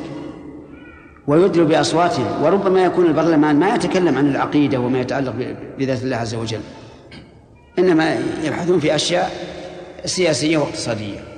ويدلوا 1.27 1.67
بأصواتهم. 1.67 2.43
وربما 2.43 2.83
يكون 2.83 3.05
البرلمان 3.05 3.59
ما 3.59 3.75
يتكلم 3.75 4.17
عن 4.17 4.27
العقيدة 4.27 4.79
وما 4.79 4.99
يتعلق 4.99 5.33
بذات 5.79 6.03
الله 6.03 6.17
عز 6.17 6.35
وجل. 6.35 6.61
إنما 7.79 8.15
يبحثون 8.43 8.79
في 8.79 8.95
أشياء 8.95 9.31
سياسية 10.05 10.57
واقتصادية. 10.57 11.33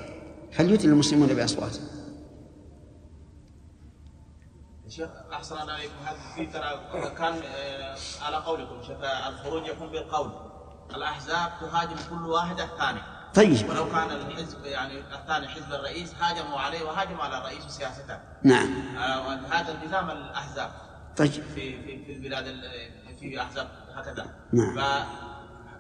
فليدل 0.52 0.90
المسلمون 0.90 1.28
بأصواتهم 1.28 1.88
شيخ 4.90 5.10
أحسن 5.34 5.62
الله 5.62 5.74
عليكم. 5.74 5.94
هذا 6.06 6.18
في 6.36 6.46
ترى 6.46 6.80
كان 7.18 7.34
آه، 7.46 7.96
على 8.22 8.38
قولكم 8.38 8.82
شيخ 8.88 8.98
الخروج 9.28 9.68
يكون 9.68 9.88
بالقول. 9.90 10.32
الأحزاب 10.96 11.52
تهاجم 11.62 11.96
كل 12.10 12.26
واحد 12.30 12.60
الثاني 12.60 13.00
طيب. 13.34 13.70
ولو 13.70 13.90
كان 13.92 14.10
الحزب 14.12 14.66
يعني 14.66 14.94
الثاني 15.00 15.48
حزب 15.48 15.74
الرئيس 15.74 16.14
هاجموا 16.22 16.60
عليه 16.60 16.84
وهاجموا 16.84 17.24
على 17.24 17.38
الرئيس 17.38 17.66
وسياسته 17.66 18.18
نعم. 18.44 18.98
آه، 18.98 19.36
هذا 19.52 19.72
التزام 19.72 20.10
الأحزاب. 20.10 20.72
طيب. 21.18 21.32
في 21.32 21.44
في 21.56 22.06
في 22.06 22.14
البلاد 22.14 22.48
ال- 22.48 22.90
في 23.20 23.42
أحزاب 23.42 23.68
هكذا. 23.96 24.26
نعم. 24.54 24.78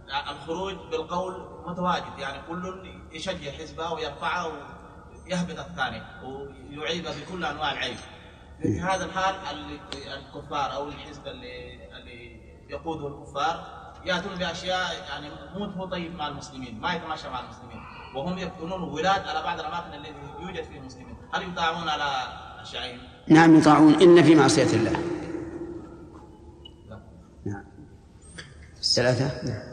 فالخروج 0.10 0.75
بالقول 0.92 1.46
متواجد 1.68 2.20
يعني 2.20 2.38
كل 2.50 2.92
يشجع 3.12 3.51
حزبه 3.51 3.92
ويرفعه 3.94 4.48
ويهبط 5.28 5.60
الثاني 5.60 6.01
ويعيب 6.78 7.04
بكل 7.04 7.46
أنواع 7.46 7.72
العيب. 7.72 7.98
في 8.62 8.80
هذا 8.82 9.06
الحال 9.06 9.36
ال- 9.36 9.80
الكفار 10.13 10.74
أو 10.74 10.88
الحزب 10.88 11.28
اللي 11.28 11.80
اللي 11.98 12.39
يقوده 12.70 13.08
الكفار 13.08 13.80
يأتون 14.06 14.36
بأشياء 14.36 15.06
يعني 15.10 15.30
مو 15.56 15.66
مو 15.68 15.86
طيب 15.86 16.16
مع 16.16 16.28
المسلمين 16.28 16.80
ما 16.82 16.94
يتماشى 16.94 17.30
مع 17.30 17.39
المسلمين. 17.39 17.82
وهم 18.16 18.38
يكونون 18.38 18.84
ولاد 18.84 19.28
على 19.28 19.42
بعض 19.44 19.60
الأماكن 19.60 19.94
التي 19.94 20.13
يوجد 20.39 20.63
فيها 20.63 20.78
المسلمين 20.80 21.16
هل 21.34 21.50
يطاعون 21.51 21.89
على 21.89 22.12
اشيائهم؟ 22.62 23.00
نعم 23.28 23.56
يطاعون 23.58 23.94
إن 24.01 24.24
في 24.24 24.36
معصية 24.36 24.74
الله. 24.78 24.92
نعم. 27.46 27.63
ثلاثة؟ 28.96 29.69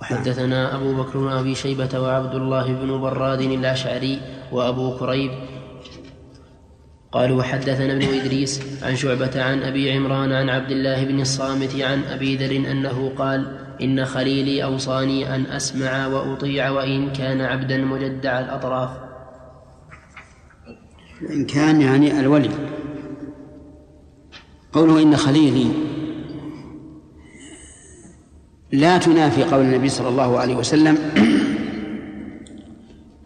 وحدثنا 0.00 0.74
أبو 0.74 0.94
بكر 1.02 1.18
بن 1.18 1.28
أبي 1.28 1.54
شيبة 1.54 2.00
وعبد 2.00 2.34
الله 2.34 2.72
بن 2.72 3.00
براد 3.00 3.40
الأشعري 3.40 4.20
وأبو 4.52 4.96
كريب. 4.96 5.30
قالوا 7.12 7.38
وحدثنا 7.38 7.92
ابن 7.92 8.02
إدريس 8.02 8.82
عن 8.82 8.96
شعبة 8.96 9.42
عن 9.42 9.62
أبي 9.62 9.92
عمران 9.92 10.32
عن 10.32 10.48
عبد 10.48 10.70
الله 10.70 11.04
بن 11.04 11.20
الصامت 11.20 11.80
عن 11.80 12.02
أبي 12.02 12.36
ذر 12.36 12.70
أنه 12.70 13.12
قال 13.18 13.58
إن 13.82 14.04
خليلي 14.04 14.64
أوصاني 14.64 15.34
أن 15.34 15.46
أسمع 15.46 16.06
وأطيع 16.06 16.70
وإن 16.70 17.12
كان 17.12 17.40
عبدا 17.40 17.78
مجدع 17.78 18.40
الأطراف. 18.40 18.90
إن 21.30 21.44
كان 21.44 21.80
يعني 21.80 22.20
الولي. 22.20 22.50
قوله 24.72 25.02
إن 25.02 25.16
خليلي 25.16 25.89
لا 28.72 28.98
تنافي 28.98 29.44
قول 29.44 29.60
النبي 29.60 29.88
صلى 29.88 30.08
الله 30.08 30.38
عليه 30.38 30.54
وسلم 30.54 30.98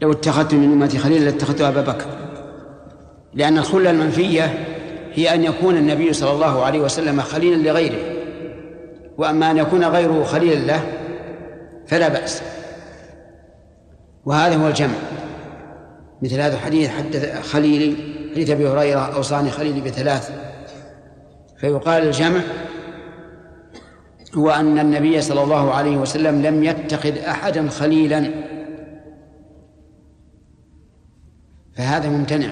لو 0.02 0.12
اتخذت 0.12 0.54
من 0.54 0.72
أمتي 0.72 0.98
خليلا 0.98 1.24
لاتخذت 1.24 1.60
أبا 1.60 1.80
بكر. 1.80 2.06
لأن 3.34 3.58
الخلة 3.58 3.90
المنفية 3.90 4.66
هي 5.12 5.34
أن 5.34 5.44
يكون 5.44 5.76
النبي 5.76 6.12
صلى 6.12 6.32
الله 6.32 6.64
عليه 6.64 6.80
وسلم 6.80 7.20
خليلا 7.20 7.70
لغيره. 7.70 7.98
وأما 9.18 9.50
أن 9.50 9.56
يكون 9.56 9.84
غيره 9.84 10.24
خليلا 10.24 10.66
له 10.66 10.82
فلا 11.86 12.08
بأس. 12.08 12.42
وهذا 14.24 14.56
هو 14.56 14.68
الجمع. 14.68 14.94
مثل 16.22 16.40
هذا 16.40 16.54
الحديث 16.54 16.90
حدث 16.90 17.42
خليلي 17.42 17.96
حديث 18.32 18.50
أبي 18.50 18.68
هريرة 18.68 19.00
أوصاني 19.00 19.50
خليلي 19.50 19.80
بثلاث. 19.80 20.30
فيقال 21.60 22.06
الجمع 22.06 22.40
هو 24.36 24.50
أن 24.50 24.78
النبي 24.78 25.20
صلى 25.20 25.42
الله 25.42 25.74
عليه 25.74 25.96
وسلم 25.96 26.42
لم 26.42 26.64
يتخذ 26.64 27.18
أحدا 27.18 27.68
خليلا. 27.68 28.30
فهذا 31.76 32.08
ممتنع. 32.08 32.50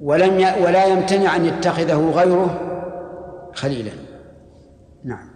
ولم 0.00 0.40
ي... 0.40 0.44
ولا 0.64 0.84
يمتنع 0.84 1.36
أن 1.36 1.44
يتخذه 1.44 2.10
غيره 2.10 2.60
خليلا. 3.54 3.92
نعم. 5.04 5.34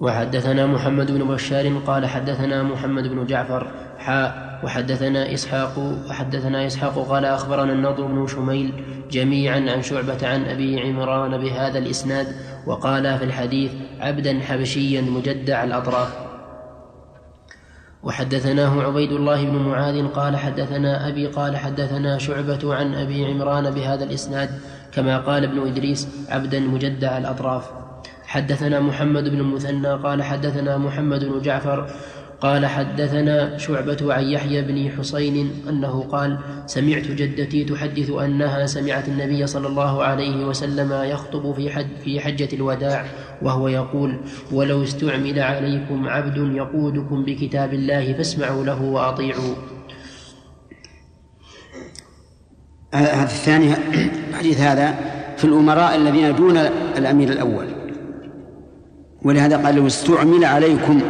وحدثنا 0.00 0.66
محمد 0.66 1.10
بن 1.10 1.24
بشار 1.24 1.78
قال 1.86 2.06
حدثنا 2.06 2.62
محمد 2.62 3.06
بن 3.06 3.26
جعفر 3.26 3.87
وحدثنا 4.64 5.34
إسحاق 5.34 5.78
وحدثنا 6.10 6.66
إسحاق 6.66 7.08
قال 7.08 7.24
أخبرنا 7.24 7.72
النضر 7.72 8.06
بن 8.06 8.26
شميل 8.26 8.72
جميعا 9.10 9.56
عن 9.56 9.82
شعبة 9.82 10.28
عن 10.28 10.44
أبي 10.44 10.80
عمران 10.80 11.38
بهذا 11.38 11.78
الإسناد 11.78 12.26
وقال 12.66 13.18
في 13.18 13.24
الحديث 13.24 13.72
عبدا 14.00 14.40
حبشيا 14.40 15.00
مجدع 15.00 15.64
الأطراف. 15.64 16.08
وحدثناه 18.02 18.82
عبيد 18.82 19.12
الله 19.12 19.44
بن 19.44 19.56
معاذ 19.56 20.08
قال 20.08 20.36
حدثنا 20.36 21.08
أبي 21.08 21.26
قال 21.26 21.56
حدثنا 21.56 22.18
شعبة 22.18 22.74
عن 22.74 22.94
أبي 22.94 23.26
عمران 23.26 23.70
بهذا 23.70 24.04
الإسناد 24.04 24.50
كما 24.92 25.18
قال 25.18 25.44
ابن 25.44 25.66
إدريس 25.66 26.08
عبدا 26.28 26.60
مجدع 26.60 27.18
الأطراف. 27.18 27.70
حدثنا 28.26 28.80
محمد 28.80 29.28
بن 29.28 29.40
المثنى 29.40 29.88
قال 29.88 30.22
حدثنا 30.22 30.78
محمد 30.78 31.24
بن 31.24 31.40
جعفر 31.40 31.90
قال 32.40 32.66
حدثنا 32.66 33.58
شعبة 33.58 34.14
عن 34.14 34.24
يحيى 34.24 34.62
بن 34.62 34.90
حسين 34.98 35.50
أنه 35.68 36.02
قال 36.02 36.38
سمعت 36.66 37.06
جدتي 37.06 37.64
تحدث 37.64 38.10
أنها 38.10 38.66
سمعت 38.66 39.08
النبي 39.08 39.46
صلى 39.46 39.66
الله 39.66 40.02
عليه 40.02 40.46
وسلم 40.46 40.92
يخطب 40.92 41.52
في 41.52 41.70
حج 41.70 41.86
في 42.04 42.20
حجة 42.20 42.48
الوداع 42.52 43.04
وهو 43.42 43.68
يقول 43.68 44.20
ولو 44.52 44.82
استعمل 44.82 45.38
عليكم 45.38 46.08
عبد 46.08 46.36
يقودكم 46.36 47.24
بكتاب 47.24 47.74
الله 47.74 48.12
فاسمعوا 48.12 48.64
له 48.64 48.82
وأطيعوا. 48.82 49.54
هذا 52.94 53.22
الثاني 53.22 53.74
الحديث 54.30 54.60
هذا 54.60 54.94
في 55.36 55.44
الأمراء 55.44 55.96
الذين 55.96 56.36
دون 56.36 56.56
الأمير 56.98 57.28
الأول. 57.28 57.66
ولهذا 59.22 59.56
قال 59.56 59.74
لو 59.74 59.86
استعمل 59.86 60.44
عليكم 60.44 61.00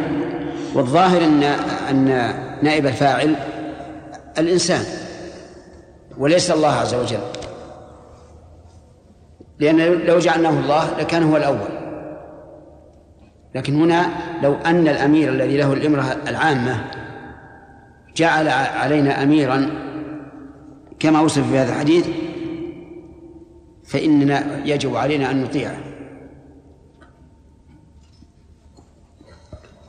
والظاهر 0.75 1.23
أن 1.23 1.43
أن 1.89 2.05
نائب 2.61 2.85
الفاعل 2.85 3.35
الإنسان 4.37 4.83
وليس 6.17 6.51
الله 6.51 6.73
عز 6.73 6.93
وجل. 6.93 7.19
لأن 9.59 9.77
لو 10.05 10.19
جعلناه 10.19 10.49
الله 10.49 10.97
لكان 10.99 11.23
هو 11.23 11.37
الأول. 11.37 11.69
لكن 13.55 13.81
هنا 13.81 14.09
لو 14.43 14.53
أن 14.53 14.87
الأمير 14.87 15.29
الذي 15.29 15.57
له 15.57 15.73
الإمرة 15.73 16.17
العامة 16.27 16.85
جعل 18.15 18.47
علينا 18.49 19.23
أميرا 19.23 19.69
كما 20.99 21.21
وصف 21.21 21.49
في 21.51 21.57
هذا 21.57 21.73
الحديث 21.73 22.07
فإننا 23.87 24.65
يجب 24.65 24.95
علينا 24.95 25.31
أن 25.31 25.43
نطيعه. 25.43 25.88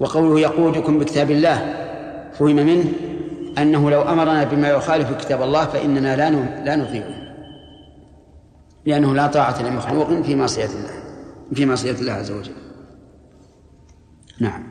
وقوله 0.01 0.41
يقودكم 0.41 0.99
بكتاب 0.99 1.31
الله 1.31 1.77
فهم 2.33 2.57
منه 2.57 2.85
أنه 3.59 3.91
لو 3.91 4.03
أمرنا 4.03 4.45
بما 4.45 4.69
يخالف 4.69 5.13
كتاب 5.13 5.43
الله 5.43 5.65
فإننا 5.65 6.17
لا 6.17 6.31
لا 6.65 6.77
نطيعه 6.77 7.21
لأنه 8.87 9.15
لا 9.15 9.27
طاعة 9.27 9.63
لمخلوق 9.63 10.23
في 10.23 10.35
معصية 10.35 10.65
الله 10.65 11.01
في 11.55 11.67
معصية 11.67 11.91
الله 11.91 12.13
عز 12.13 12.31
وجل. 12.31 12.53
نعم. 14.41 14.63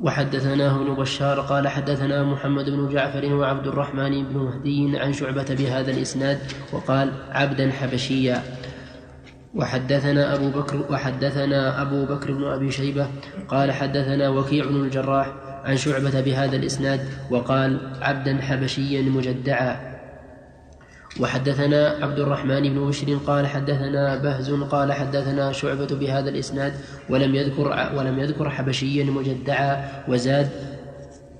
وحدثناه 0.00 0.76
ابن 0.76 0.94
بشار 0.94 1.40
قال 1.40 1.68
حدثنا 1.68 2.24
محمد 2.24 2.70
بن 2.70 2.88
جعفر 2.88 3.34
وعبد 3.34 3.66
الرحمن 3.66 4.24
بن 4.24 4.38
مهدي 4.38 4.98
عن 4.98 5.12
شعبة 5.12 5.46
بهذا 5.50 5.90
الإسناد 5.90 6.38
وقال 6.72 7.12
عبدا 7.30 7.70
حبشيا. 7.70 8.42
وحدثنا 9.54 10.34
أبو 10.34 10.50
بكر 10.50 10.84
وحدثنا 10.90 11.82
أبو 11.82 12.04
بكر 12.04 12.32
بن 12.32 12.44
أبي 12.44 12.70
شيبة 12.70 13.06
قال 13.48 13.72
حدثنا 13.72 14.28
وكيع 14.28 14.64
بن 14.64 14.76
الجراح 14.76 15.32
عن 15.64 15.76
شعبة 15.76 16.20
بهذا 16.20 16.56
الإسناد 16.56 17.00
وقال 17.30 17.80
عبدا 18.02 18.42
حبشيا 18.42 19.02
مجدعا. 19.02 19.94
وحدثنا 21.20 21.96
عبد 22.02 22.18
الرحمن 22.18 22.62
بن 22.62 22.88
بشر 22.88 23.14
قال 23.26 23.46
حدثنا 23.46 24.16
بهز 24.16 24.50
قال 24.50 24.92
حدثنا 24.92 25.52
شعبة 25.52 25.86
بهذا 25.86 26.30
الإسناد 26.30 26.72
ولم 27.08 27.34
يذكر 27.34 27.90
ولم 27.96 28.18
يذكر 28.18 28.50
حبشيا 28.50 29.04
مجدعا. 29.04 30.02
وزاد 30.08 30.48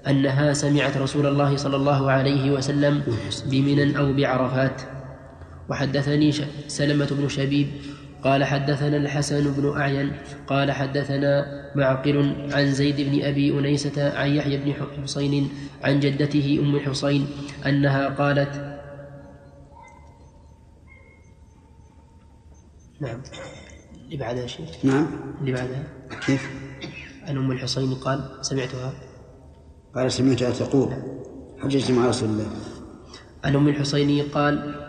أنها 0.06 0.52
سمعت 0.52 0.96
رسول 0.96 1.26
الله 1.26 1.56
صلى 1.56 1.76
الله 1.76 2.10
عليه 2.10 2.50
وسلم 2.50 3.02
بمنى 3.46 3.98
أو 3.98 4.12
بعرفات. 4.12 4.82
وحدثني 5.68 6.32
سلمة 6.68 7.08
بن 7.10 7.28
شبيب 7.28 7.68
قال 8.24 8.44
حدثنا 8.44 8.96
الحسن 8.96 9.52
بن 9.52 9.80
أعين 9.80 10.12
قال 10.46 10.72
حدثنا 10.72 11.44
معقل 11.74 12.36
عن 12.52 12.72
زيد 12.72 13.00
بن 13.00 13.24
أبي 13.24 13.58
أنيسة 13.58 14.18
عن 14.18 14.28
يحيى 14.30 14.56
بن 14.56 14.74
حسين 15.02 15.50
عن 15.82 16.00
جدته 16.00 16.58
أم 16.62 16.80
حسين 16.80 17.26
أنها 17.66 18.08
قالت 18.08 18.80
نعم. 23.00 23.22
اللي 24.04 24.16
بعدها 24.16 24.46
شيء 24.46 24.66
نعم. 24.84 25.06
اللي 25.40 25.52
بعدها. 25.52 25.84
كيف؟ 26.26 26.50
عن 27.22 27.36
أم 27.36 27.50
الحسين 27.52 27.94
قال 27.94 28.38
سمعتها. 28.40 28.92
قال 29.94 30.12
سمعتها 30.12 30.50
تقول. 30.50 30.94
حججت 31.58 31.90
مع 31.90 32.06
رسول 32.06 32.28
الله. 32.28 32.46
عن 33.44 33.56
أم 33.56 33.68
الحسين 33.68 34.28
قال 34.28 34.83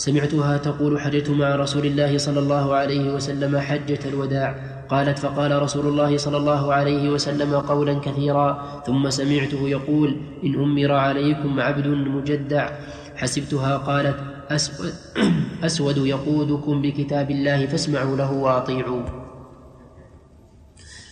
سمعتها 0.00 0.56
تقول 0.56 1.00
حججت 1.00 1.30
مع 1.30 1.56
رسول 1.56 1.86
الله 1.86 2.18
صلى 2.18 2.40
الله 2.40 2.74
عليه 2.74 3.14
وسلم 3.14 3.52
حجة 3.58 4.00
الوداع. 4.08 4.48
قالت 4.88 5.18
فقال 5.18 5.62
رسول 5.62 5.86
الله 5.86 6.16
صلى 6.16 6.36
الله 6.36 6.74
عليه 6.74 7.08
وسلم 7.08 7.54
قولا 7.54 7.94
كثيرا 8.00 8.48
ثم 8.86 9.10
سمعته 9.10 9.68
يقول 9.68 10.16
إن 10.44 10.54
أمر 10.54 10.92
عليكم 10.92 11.60
عبد 11.60 11.86
مجدع. 11.86 12.64
حسبتها 13.16 13.76
قالت 13.76 14.16
أسود, 15.62 15.96
يقودكم 15.96 16.82
بكتاب 16.82 17.30
الله 17.30 17.66
فاسمعوا 17.66 18.16
له 18.16 18.32
وأطيعوا 18.32 19.19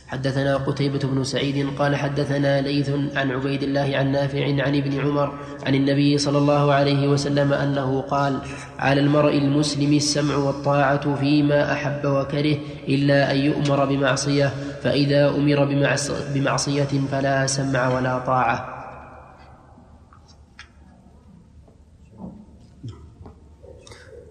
حدثنا 0.08 0.56
قتيبة 0.56 0.98
بن 0.98 1.24
سعيد 1.24 1.66
قال 1.78 1.96
حدثنا 1.96 2.60
ليث 2.60 2.90
عن 3.16 3.30
عبيد 3.30 3.62
الله 3.62 3.96
عن 3.96 4.12
نافع 4.12 4.44
عن 4.44 4.76
ابن 4.76 5.00
عمر 5.00 5.32
عن 5.66 5.74
النبي 5.74 6.18
صلى 6.18 6.38
الله 6.38 6.72
عليه 6.72 7.08
وسلم 7.08 7.52
أنه 7.52 8.00
قال 8.00 8.38
على 8.78 9.00
المرء 9.00 9.38
المسلم 9.38 9.92
السمع 9.92 10.36
والطاعة 10.36 11.14
فيما 11.14 11.72
أحب 11.72 12.04
وكره 12.04 12.56
إلا 12.88 13.32
أن 13.32 13.36
يؤمر 13.36 13.84
بمعصية 13.84 14.52
فإذا 14.82 15.28
أمر 15.28 15.64
بمعصية 16.34 16.88
فلا 17.10 17.46
سمع 17.46 17.88
ولا 17.88 18.18
طاعة. 18.18 18.77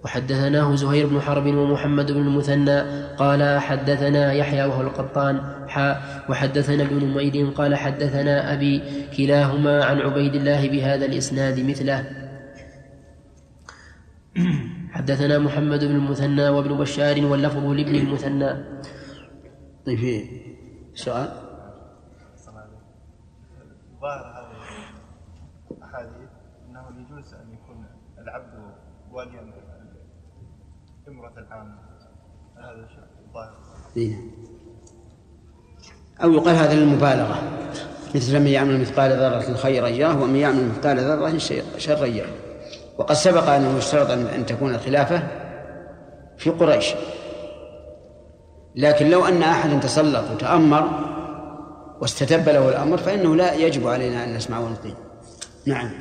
وحدثناه 0.08 0.76
زهير 0.76 1.08
بن 1.08 1.22
حرب 1.22 1.46
ومحمد 1.46 2.12
بن 2.12 2.22
المثنى 2.22 2.80
قال 3.16 3.60
حدثنا 3.60 4.34
يحيى 4.34 4.66
وهو 4.66 4.82
القطان 4.82 5.42
حاء 5.68 6.26
وحدثنا 6.30 6.84
ابن 6.84 7.06
نمير 7.06 7.50
قال 7.50 7.76
حدثنا 7.76 8.54
أبي 8.54 8.82
كلاهما 9.18 9.86
عن 9.86 9.98
عبيد 10.00 10.36
الله 10.36 10.70
بهذا 10.70 11.06
الإسناد 11.06 11.60
مثله. 11.60 12.00
حدثنا 14.92 15.40
محمد 15.40 15.80
بن 15.86 15.96
المثنى 15.96 16.50
وابن 16.50 16.78
بشار 16.78 17.26
واللفظ 17.26 17.66
لابن 17.66 17.96
المثنى. 17.96 18.52
طيب 19.86 19.98
في 19.98 20.24
سؤال؟ 20.96 21.30
ظاهر 24.02 24.26
هذه 24.38 24.88
الأحاديث 25.72 26.30
أنه 26.70 26.86
يجوز 27.00 27.34
أن 27.34 27.54
يكون 27.54 27.86
العبد 28.18 28.54
واليا 29.12 29.57
هذا 32.58 32.88
إيه. 33.98 34.16
أو 36.24 36.32
يقال 36.32 36.56
هذا 36.56 36.74
للمبالغة. 36.74 37.42
مثل 38.16 38.40
من 38.40 38.48
يعمل 38.48 38.82
مثقال 38.82 39.12
ذرة 39.12 39.56
خيرا 39.56 39.88
يره 39.88 40.24
ومن 40.24 40.36
يعمل 40.36 40.68
مثقال 40.68 41.00
ذرة 41.00 41.38
شرا 41.78 42.06
يره. 42.06 42.36
وقد 42.98 43.16
سبق 43.16 43.50
أنه 43.50 43.78
يشترط 43.78 44.10
أن 44.12 44.46
تكون 44.46 44.76
الخلافة 44.76 45.24
في 46.38 46.50
قريش. 46.50 46.94
لكن 48.76 49.10
لو 49.10 49.26
أن 49.26 49.44
أحدا 49.44 49.80
تسلط 49.80 50.32
وتأمر 50.32 50.90
واستتب 52.02 52.50
له 52.50 52.70
الأمر 52.70 52.98
فإنه 52.98 53.36
لا 53.36 53.54
يجب 53.54 53.88
علينا 53.88 54.24
أن 54.24 54.34
نسمع 54.34 54.60
ونطيع 54.60 54.96
نعم 55.68 55.92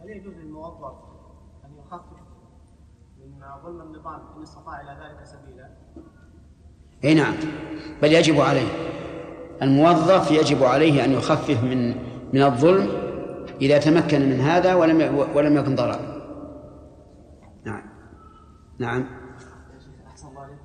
هل 0.00 0.10
يجوز 0.10 0.34
للموظف 0.34 0.94
ان 1.64 1.70
يخفف 1.78 2.20
ظلم 3.70 3.80
النظام 3.80 4.20
إن 4.36 4.42
استطاع 4.42 4.80
إلى 4.80 4.90
ذلك 4.90 5.24
سبيلا؟ 5.24 5.68
إي 7.04 7.14
نعم. 7.14 7.34
بل 8.02 8.12
يجب 8.12 8.40
عليه. 8.40 8.68
الموظف 9.62 10.30
يجب 10.30 10.62
عليه 10.62 11.04
أن 11.04 11.12
يخفف 11.12 11.64
من 11.64 11.94
من 12.34 12.42
الظلم 12.42 12.88
إذا 13.60 13.78
تمكن 13.78 14.20
من 14.20 14.40
هذا 14.40 14.74
ولم 14.74 15.26
ولم 15.34 15.56
يكن 15.56 15.74
ضرر. 15.74 16.00
نعم. 17.64 17.82
نعم. 18.78 19.04
أحسن 20.06 20.28
الله 20.28 20.40
عليك 20.40 20.58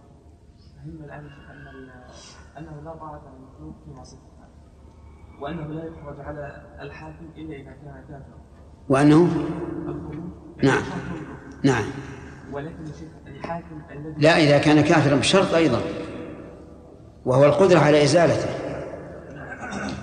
الان 0.85 1.25
أن 1.25 1.89
أنه 2.57 2.81
لا 2.85 2.93
طاعة 2.93 3.21
للمخلوق 3.35 3.75
في 3.85 3.91
معصيه 3.91 4.17
الخالق 4.17 5.41
وأنه 5.41 5.67
لا 5.67 5.83
يخرج 5.85 6.19
على 6.19 6.65
الحاكم 6.81 7.25
إلا 7.37 7.55
إذا 7.55 7.71
كان 7.71 8.03
كافرا. 8.09 8.45
وأنه؟ 8.89 9.27
نعم. 10.63 10.83
نعم. 11.63 11.85
ولكن 12.55 12.83
الحاكم 13.27 13.81
الذي 13.91 14.21
لا 14.21 14.37
إذا 14.37 14.57
كان 14.57 14.81
كافرا 14.81 15.15
بشرط 15.15 15.53
أيضا. 15.53 15.81
وهو 17.25 17.45
القدرة 17.45 17.79
على 17.79 18.03
إزالته. 18.03 18.49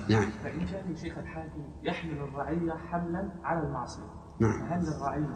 نعم. 0.09 0.31
فإن 0.45 0.67
كان 0.67 0.97
شيخ 1.03 1.19
الحاكم 1.19 1.65
يحمل 1.83 2.13
الرعية 2.13 2.73
حملا 2.91 3.29
على 3.45 3.67
المعصية. 3.67 4.03
نعم. 4.41 4.69
فهل 4.69 4.89
الرعية 4.89 5.35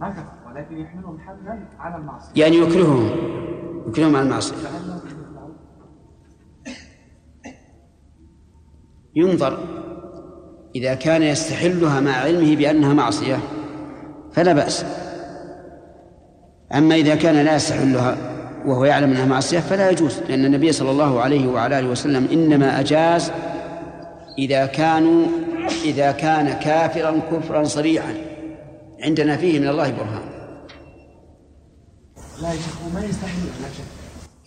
ما 0.00 0.10
كفر 0.10 0.48
ولكن 0.48 0.78
يحملهم 0.78 1.20
حملا 1.20 1.68
على 1.78 1.96
المعصية. 1.96 2.42
يعني 2.42 2.56
يكرههم. 2.56 3.06
يكرههم 3.88 4.16
على 4.16 4.28
يفعل؟ 4.28 4.52
ينظر 9.14 9.58
إذا 10.74 10.94
كان 10.94 11.22
يستحلها 11.22 12.00
مع 12.00 12.12
علمه 12.12 12.56
بأنها 12.56 12.94
معصية 12.94 13.38
فلا 14.32 14.52
بأس. 14.52 15.11
أما 16.74 16.94
إذا 16.94 17.14
كان 17.14 17.44
لا 17.44 17.56
يستحلها 17.56 18.16
وهو 18.66 18.84
يعلم 18.84 19.10
أنها 19.10 19.24
معصية 19.24 19.60
فلا 19.60 19.90
يجوز 19.90 20.18
لأن 20.28 20.44
النبي 20.44 20.72
صلى 20.72 20.90
الله 20.90 21.20
عليه 21.20 21.48
وعلى 21.48 21.78
آله 21.78 21.88
وسلم 21.88 22.28
إنما 22.32 22.80
أجاز 22.80 23.32
إذا 24.38 24.66
كانوا 24.66 25.26
إذا 25.84 26.12
كان 26.12 26.52
كافرا 26.52 27.20
كفرا 27.32 27.64
صريحا. 27.64 28.14
عندنا 29.02 29.36
فيه 29.36 29.60
من 29.60 29.68
الله 29.68 29.90
برهان. 29.90 30.22
لا 32.42 32.48
يا 32.48 32.54
شيخ 32.54 32.94
لا 32.94 33.00
شك 33.68 33.84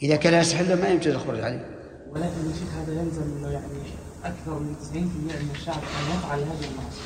إذا 0.03 0.15
كان 0.15 0.33
يستحل 0.33 0.81
ما 0.81 0.87
يمكن 0.87 1.09
الخروج 1.09 1.39
عليه. 1.39 1.65
ولكن 2.11 2.25
يا 2.25 2.53
شيخ 2.53 2.69
هذا 2.83 3.01
يلزم 3.01 3.21
إنه 3.21 3.49
يعني 3.51 3.65
أكثر 4.23 4.59
من 4.59 4.75
90% 4.93 4.95
من 4.95 5.49
الشعب 5.55 5.75
أن 5.75 6.17
يفعل 6.17 6.39
هذه 6.39 6.69
المعصية. 6.71 7.01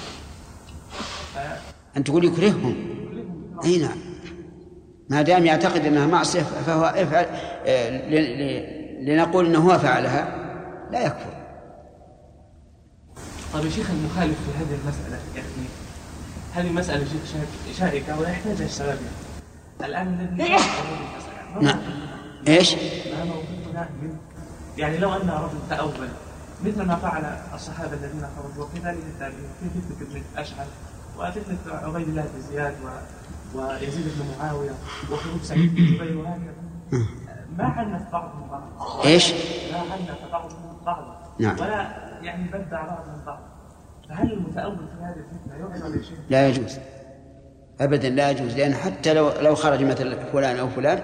أن 1.98 2.04
تقول 2.04 2.26
يكرههم. 2.26 2.76
أي 3.66 3.78
نعم. 3.78 4.09
ما 5.10 5.22
دام 5.22 5.46
يعتقد 5.46 5.86
أنها 5.86 6.08
معصية 6.08 6.42
فهو 6.42 6.86
افعل 6.86 7.26
آه، 7.66 8.10
لنقول 9.02 9.46
أنه 9.46 9.60
هو 9.60 9.80
فعلها 9.80 10.36
لا 10.92 11.06
يكفر 11.06 11.40
طيب 13.54 13.66
يا 13.66 13.70
شيخ 13.70 13.90
المخالف 13.90 14.38
في 14.38 14.58
هذه 14.58 14.80
المسألة 14.84 15.20
يعني 15.36 15.48
هذه 16.54 16.72
مسألة 16.72 17.06
شيخ 17.06 17.78
شائكه 17.78 18.20
ويحتاج 18.20 18.62
الشباب 18.62 18.98
الآن 19.84 20.36
ما 20.38 20.48
نعم. 20.48 20.60
موقفنا؟ 21.56 21.80
إيش 22.48 22.76
ما 22.76 23.24
موقفنا 23.24 23.90
من 24.02 24.18
يعني 24.78 24.98
لو 24.98 25.14
أن 25.14 25.30
رجل 25.30 25.60
تأول 25.70 26.08
مثل 26.66 26.82
ما 26.82 26.96
فعل 26.96 27.38
الصحابة 27.54 27.94
الذين 27.94 28.28
خرجوا 28.38 28.66
وكذلك 28.66 29.04
التابعين 29.14 29.50
في 29.60 29.70
فتنة 29.70 30.08
ابن 30.08 30.22
أشعث 30.38 30.68
وفتنة 31.18 31.58
عبيد 31.68 32.08
الله 32.08 32.22
بن 32.22 32.42
زياد 32.52 32.74
و... 32.84 32.88
ويزيد 33.56 34.06
بن 34.06 34.26
معاوية 34.40 34.72
وخروج 35.12 35.42
سعيد 35.42 35.76
بن 35.76 35.86
جبير 35.86 36.18
وهكذا. 36.18 36.54
ما 37.58 37.64
عنف 37.64 38.12
بعضهم 38.12 38.50
بعضا 38.50 39.06
إيش؟ 39.06 39.34
ما 39.72 39.78
عنف 39.78 40.32
بعضهم 40.32 40.84
بعضا 40.86 41.36
نعم. 41.40 41.60
ولا 41.60 42.10
يعني 42.22 42.48
بدع 42.48 42.86
بعضهم 42.86 43.26
بعضا 43.26 43.50
فهل 44.10 44.34
المتأول 44.34 44.78
في 44.78 45.04
هذه 45.04 45.16
الفتنة 45.16 45.80
يعلم 45.80 46.02
شيخ؟ 46.04 46.20
لا 46.30 46.48
يجوز. 46.48 46.78
أبدا 47.82 48.10
لا 48.10 48.32
يجوز 48.32 48.56
لأن 48.56 48.74
حتى 48.74 49.14
لو 49.14 49.30
لو 49.30 49.56
خرج 49.56 49.84
مثل 49.84 50.32
فلان 50.32 50.58
أو 50.58 50.70
فلان 50.70 51.02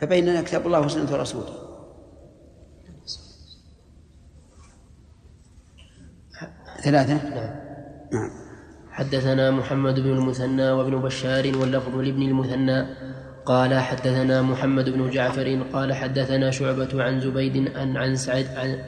فبيننا 0.00 0.42
كتاب 0.42 0.66
الله 0.66 0.80
وسنة 0.80 1.16
رسوله. 1.16 1.66
ثلاثة؟ 6.82 7.14
نعم. 8.12 8.45
حدثنا 8.96 9.50
محمد 9.50 10.00
بن 10.00 10.10
المثنى 10.10 10.70
وابن 10.70 11.00
بشار 11.00 11.58
واللفظ 11.58 11.96
لابن 11.96 12.22
المثنى. 12.22 12.86
قال 13.46 13.74
حدثنا 13.74 14.42
محمد 14.42 14.90
بن 14.90 15.10
جعفر. 15.10 15.58
قال 15.72 15.92
حدثنا 15.92 16.50
شعبة 16.50 17.02
عن 17.02 17.20
زبيد 17.20 17.76
عن 17.76 17.96
عن 17.96 18.16
سعد 18.16 18.46
عن 18.56 18.78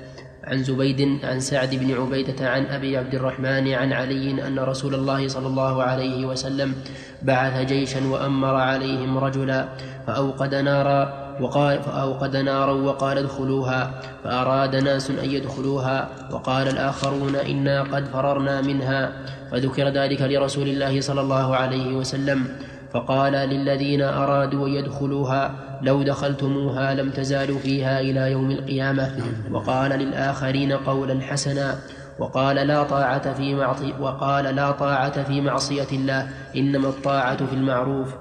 عن 0.45 0.63
زبيد 0.65 1.25
عن 1.25 1.41
سعد 1.41 1.75
بن 1.75 1.93
عبيدة 1.93 2.51
عن 2.51 2.67
أبي 2.67 2.97
عبد 2.97 3.15
الرحمن 3.15 3.69
عن 3.69 3.93
علي 3.93 4.47
أن 4.47 4.59
رسول 4.59 4.95
الله 4.95 5.29
صلى 5.29 5.47
الله 5.47 5.83
عليه 5.83 6.27
وسلم 6.27 6.75
بعث 7.23 7.67
جيشا 7.67 8.07
وأمر 8.07 8.55
عليهم 8.55 9.19
رجلا 9.19 9.69
فأوقد 10.07 10.55
نارا 10.55 11.28
وقال 11.41 11.83
فأوقد 11.83 12.37
نارا 12.37 12.73
وقال 12.73 13.19
ادخلوها 13.19 13.91
فأراد 14.25 14.77
ناس 14.77 15.11
أن 15.11 15.31
يدخلوها 15.31 16.09
وقال 16.33 16.69
الآخرون 16.69 17.37
إنا 17.37 17.83
قد 17.83 18.05
فررنا 18.05 18.61
منها 18.61 19.13
فذكر 19.51 19.89
ذلك 19.89 20.23
لرسول 20.23 20.69
الله 20.69 21.01
صلى 21.01 21.21
الله 21.21 21.57
عليه 21.57 21.97
وسلم 21.97 22.47
فقال 22.93 23.33
للذين 23.33 24.03
أرادوا 24.03 24.69
أن 24.69 24.73
يدخلوها 24.73 25.55
لو 25.83 26.03
دخلتموها 26.03 26.95
لم 26.95 27.11
تزالوا 27.11 27.59
فيها 27.59 28.01
إلى 28.01 28.33
يوم 28.33 28.51
القيامة. 28.51 29.11
وقال 29.51 29.91
للآخرين 29.91 30.73
قولا 30.73 31.21
حسنا 31.21 31.79
وقال 32.19 32.57
لا 32.57 32.83
طاعة 32.83 33.33
في 33.35 33.55
وقال 34.01 34.45
لا 34.45 34.71
طاعة 34.71 35.23
في 35.23 35.41
معصية 35.41 35.87
الله 35.93 36.29
إنما 36.57 36.89
الطاعة 36.89 37.47
في 37.47 37.55
المعروف. 37.55 38.15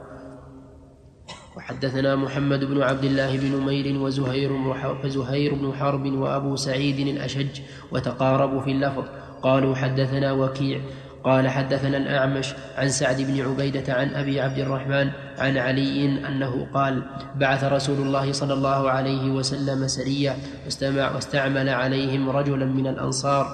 وحدثنا 1.68 2.16
محمد 2.16 2.64
بن 2.64 2.82
عبد 2.82 3.04
الله 3.04 3.38
بن 3.38 3.60
نمير 3.60 4.00
وزهير 4.00 4.52
وزهير 5.04 5.54
بن 5.54 5.74
حرب 5.74 6.06
وأبو 6.14 6.56
سعيد 6.56 7.08
الأشج 7.08 7.60
وتقاربوا 7.92 8.62
في 8.62 8.72
اللفظ. 8.72 9.04
قالوا 9.44 9.76
حدثنا 9.76 10.32
وكيع. 10.32 10.80
قال 11.24 11.50
حدثنا 11.50 11.98
الأعمش 11.98 12.54
عن 12.78 12.90
سعد 12.90 13.22
بن 13.22 13.42
عبيدة 13.42 13.94
عن 13.94 14.10
أبي 14.16 14.42
عبد 14.42 14.60
الرحمن 14.60 15.10
عن 15.38 15.58
علي 15.58 16.06
أنه 16.28 16.68
قال 16.74 17.04
بعث 17.36 17.64
رسول 17.64 17.98
الله 18.08 18.32
صلى 18.32 18.54
الله 18.54 18.90
عليه 18.90 19.32
وسلم 19.32 19.88
سرية 19.88 20.36
واستعمل 21.16 21.70
عليهم 21.70 22.30
رجلا 22.30 22.66
من 22.66 22.88
الأنصار 22.88 23.48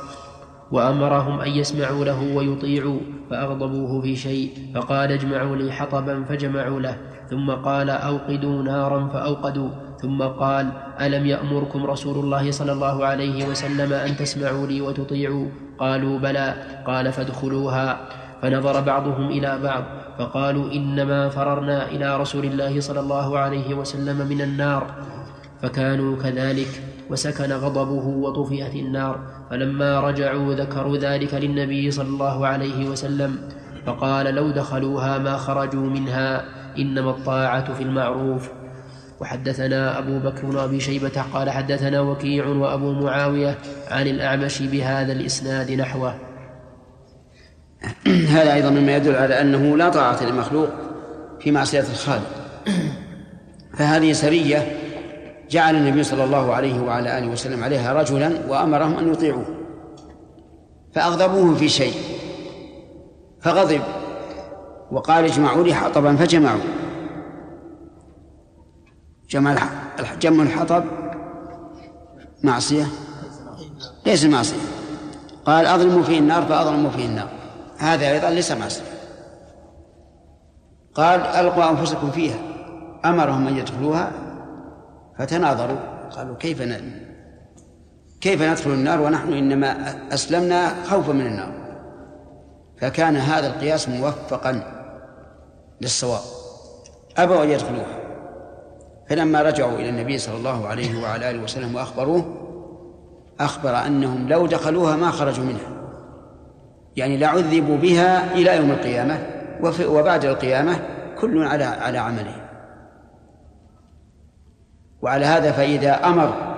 وأمرهم 0.71 1.41
أن 1.41 1.52
يسمعوا 1.52 2.06
له 2.06 2.36
ويطيعوا 2.36 2.99
فأغضبوه 3.30 4.02
في 4.02 4.15
شيء 4.15 4.71
فقال 4.76 5.12
اجمعوا 5.12 5.56
لي 5.56 5.71
حطبا 5.71 6.23
فجمعوا 6.23 6.80
له. 6.80 7.12
ثم 7.34 7.50
قال 7.52 7.89
أوقدوا 7.89 8.63
نارا 8.63 9.08
فأوقدوا. 9.08 9.69
ثم 10.02 10.22
قال 10.22 10.69
ألم 11.02 11.26
يأمركم 11.26 11.86
رسول 11.86 12.26
الله 12.26 12.52
صلى 12.52 12.72
الله 12.72 13.06
عليه 13.06 13.50
وسلم 13.50 13.93
أن 13.93 14.15
تسمعوا 14.17 14.67
لي 14.67 14.82
وتطيعوا؟ 14.82 15.46
قالوا 15.80 16.19
بلى. 16.19 16.54
قال 16.86 17.12
فادخلوها. 17.12 17.98
فنظر 18.41 18.82
بعضهم 18.82 19.28
إلى 19.30 19.60
بعض 19.63 19.84
فقالوا 20.17 20.72
إنما 20.72 21.30
فررنا 21.30 21.89
إلى 21.89 22.17
رسول 22.17 22.46
الله 22.46 22.80
صلى 22.80 23.00
الله 23.00 23.39
عليه 23.39 23.74
وسلم 23.74 24.28
من 24.28 24.41
النار. 24.41 24.88
فكانوا 25.62 26.17
كذلك 26.24 26.82
وسكن 27.10 27.52
غضبه 27.52 28.06
وطفئت 28.08 28.76
النار. 28.76 29.19
فلما 29.50 30.00
رجعوا 30.00 30.54
ذكروا 30.54 30.98
ذلك 30.98 31.34
للنبي 31.34 31.91
صلى 31.91 32.08
الله 32.08 32.48
عليه 32.48 32.89
وسلم. 32.89 33.38
فقال 33.86 34.36
لو 34.36 34.52
دخلوها 34.52 35.17
ما 35.17 35.38
خرجوا 35.38 35.89
منها. 35.89 36.62
إنما 36.77 37.09
الطاعة 37.09 37.73
في 37.73 37.83
المعروف. 37.83 38.49
وحدثنا 39.19 39.99
أبو 39.99 40.19
بكر 40.19 40.45
بن 40.45 40.57
أبي 40.57 40.79
شيبة 40.79 41.23
قال 41.33 41.49
حدثنا 41.49 42.01
وكيع 42.01 42.47
وأبو 42.47 42.91
معاوية 42.91 43.57
عن 43.88 44.07
الأعمش 44.07 44.62
بهذا 44.62 45.12
الإسناد 45.12 45.71
نحوه. 45.71 46.15
هذا 48.36 48.53
أيضا 48.53 48.69
مما 48.69 48.95
يدل 48.95 49.15
على 49.15 49.41
أنه 49.41 49.77
لا 49.77 49.89
طاعة 49.89 50.23
للمخلوق 50.23 50.69
في 51.39 51.51
معصية 51.51 51.79
الخالق. 51.79 52.29
فهذه 53.77 54.13
سرية 54.13 54.77
جعل 55.49 55.75
النبي 55.75 56.03
صلى 56.03 56.23
الله 56.23 56.53
عليه 56.53 56.81
وعلى 56.81 57.17
آله 57.17 57.27
وسلم 57.27 57.63
عليها 57.63 57.93
رجلا 57.93 58.31
وأمرهم 58.47 58.97
أن 58.97 59.12
يطيعوه. 59.12 59.45
فأغضبوه 60.93 61.55
في 61.55 61.69
شيء. 61.69 61.93
فغضب. 63.41 63.81
وقال 64.93 65.25
اجمعوا 65.25 65.63
لي 65.63 65.73
حطبا 65.73 66.15
فجمعوا. 66.15 66.62
جمع 69.29 69.58
جمع 70.21 70.43
الحطب. 70.43 70.84
معصية؟ 72.43 72.86
ليس 74.06 74.25
معصية. 74.25 74.58
قال 75.45 75.65
أظلموا 75.65 76.03
فيه 76.03 76.19
النار 76.19 76.45
فأظلموا 76.45 76.89
فيه 76.89 77.06
النار. 77.06 77.29
هذا 77.77 78.12
أيضا 78.12 78.29
ليس 78.29 78.51
معصية. 78.51 78.84
قال 80.95 81.21
ألقوا 81.21 81.69
أنفسكم 81.69 82.12
فيها. 82.12 82.39
أمرهم 83.06 83.47
أن 83.47 83.58
يدخلوها؟ 83.58 84.12
فتناظروا. 85.19 86.10
قالوا 86.12 86.36
كيف. 86.36 86.62
كيف 88.21 88.41
ندخل 88.41 88.69
النار 88.69 89.01
ونحن 89.01 89.34
إنما 89.34 89.95
أسلمنا 90.13 90.84
خوفا 90.84 91.13
من 91.13 91.25
النار. 91.25 91.53
فكان 92.82 93.15
هذا 93.15 93.47
القياس 93.47 93.89
موفقا. 93.89 94.72
للصواب. 95.81 96.21
أبوا 97.17 97.43
أن 97.43 97.49
يدخلوها 97.49 97.99
فلما 99.09 99.41
رجعوا 99.41 99.75
إلى 99.77 99.89
النبي 99.89 100.17
صلى 100.17 100.38
الله 100.38 100.67
عليه 100.67 101.01
وعلى 101.01 101.29
آله 101.29 101.43
وسلم 101.43 101.75
وأخبروه 101.75 102.25
أخبر 103.39 103.77
أنهم 103.77 104.29
لو 104.29 104.47
دخلوها 104.47 104.95
ما 104.95 105.12
خرجوا 105.12 105.45
منها. 105.45 105.73
يعني 106.95 107.17
لعذبوا 107.17 107.77
بها 107.77 108.33
إلى 108.33 108.57
يوم 108.57 108.71
القيامة 108.71 109.27
وبعد 109.88 110.25
القيامة 110.25 110.79
كل 111.19 111.43
على 111.43 111.63
على 111.63 111.97
عمله. 111.97 112.36
وعلى 115.01 115.25
هذا 115.25 115.51
فإذا 115.51 116.05
أمر 116.05 116.53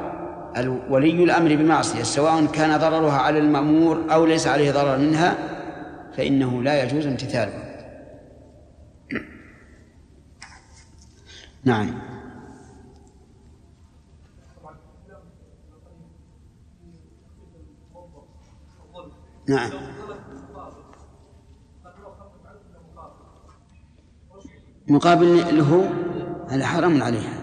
ولي 0.90 1.24
الأمر 1.24 1.56
بمعصية 1.56 2.04
سواء 2.04 2.46
كان 2.46 2.78
ضررها 2.78 3.18
على 3.18 3.40
المأمور 3.40 4.02
أو 4.12 4.26
ليس 4.26 4.48
عليه 4.48 4.72
ضرر 4.72 4.98
منها 4.98 5.36
فإنه 6.18 6.64
لا 6.64 6.84
يجوز 6.84 7.08
امتثاله. 7.08 7.65
نعم. 11.66 12.02
نعم. 19.50 19.72
مقابل 24.88 25.58
له 25.58 25.90
هذا 26.50 26.66
حرام 26.66 27.04
عليها. 27.04 27.34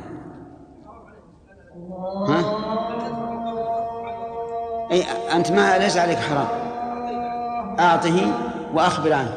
ها؟ 2.29 2.63
أي 4.91 5.03
أنت 5.33 5.53
ما 5.53 5.79
ليس 5.79 5.97
عليك 5.97 6.19
حرام. 6.19 6.49
أعطه 7.79 8.33
وأخبر 8.75 9.13
عنه. 9.13 9.35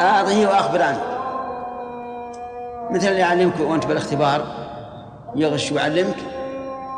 أعطه 0.00 0.48
وأخبر 0.48 0.82
عنه. 0.82 1.19
مثل 2.90 3.08
اللي 3.08 3.20
يعلمك 3.20 3.60
وأنت 3.60 3.86
بالاختبار 3.86 4.46
يغش 5.36 5.72
ويعلمك 5.72 6.16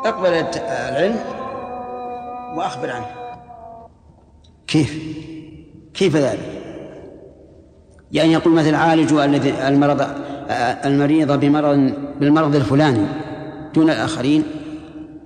اقبل 0.05 0.27
العلم 0.89 1.19
وأخبر 2.57 2.89
عنه. 2.89 3.05
كيف؟ 4.67 5.03
كيف 5.93 6.15
ذلك؟ 6.15 6.63
يعني 8.11 8.33
يقول 8.33 8.53
مثل 8.53 8.75
عالجوا 8.75 9.25
الذي 9.25 9.67
المرض 9.67 10.07
المريض 10.85 11.39
بمرض 11.39 11.93
بالمرض 12.19 12.55
الفلاني 12.55 13.07
دون 13.73 13.89
الآخرين 13.89 14.43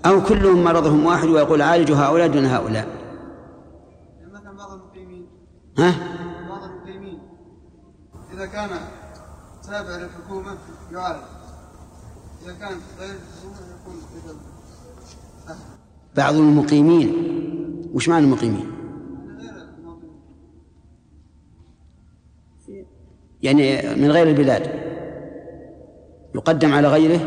أو 0.05 0.23
كلهم 0.23 0.63
مرضهم 0.63 1.05
واحد 1.05 1.27
ويقول 1.27 1.61
عالجوا 1.61 1.97
هؤلاء 1.97 2.27
دون 2.27 2.45
هؤلاء. 2.45 2.87
مثلا 4.33 4.57
بعض 4.57 4.71
المقيمين. 4.71 5.27
ها؟ 5.77 5.93
بعض 6.49 6.63
المقيمين. 6.63 7.19
إذا 8.33 8.45
كان 8.45 8.69
تابع 9.67 9.95
للحكومة 9.97 10.57
يعالج 10.91 11.23
إذا 12.43 12.53
كان 12.53 12.77
غير 12.99 13.15
الحكومة 13.15 13.55
يكون 13.79 13.97
بعض 16.17 16.35
المقيمين. 16.35 17.11
وش 17.93 18.09
معنى 18.09 18.25
المقيمين؟ 18.25 18.71
يعني 23.43 23.95
من 23.95 24.11
غير 24.11 24.27
البلاد. 24.27 24.87
يقدم 26.35 26.73
على 26.73 26.87
غيره؟ 26.87 27.21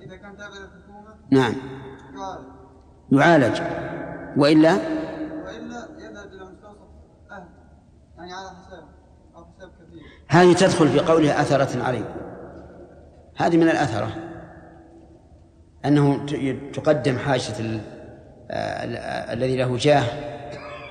إذا 0.00 0.16
كان 0.16 0.36
تابع 0.36 0.54
للحكومة 0.54 1.14
نعم. 1.30 1.54
يعالج. 3.12 3.60
وإلا 4.36 4.74
يذهب 5.98 6.32
إلى 6.32 6.44
مستوصف 6.44 6.88
أهل 7.30 7.48
يعني 8.18 8.32
على 8.32 8.48
حساب 8.48 8.84
أو 9.36 9.44
حساب 9.44 9.70
كثير 9.70 10.02
هذه 10.36 10.52
تدخل 10.52 10.88
في 10.88 10.98
قولها 11.00 11.40
أثرة 11.40 11.82
عليكم 11.82 12.16
هذه 13.36 13.56
من 13.56 13.68
الأثرة. 13.68 14.08
أنه 15.84 16.26
تقدم 16.72 17.18
حاجة 17.18 17.60
ال- 17.60 17.80
ال- 18.50 18.96
الذي 19.38 19.56
له 19.56 19.76
جاه 19.76 20.04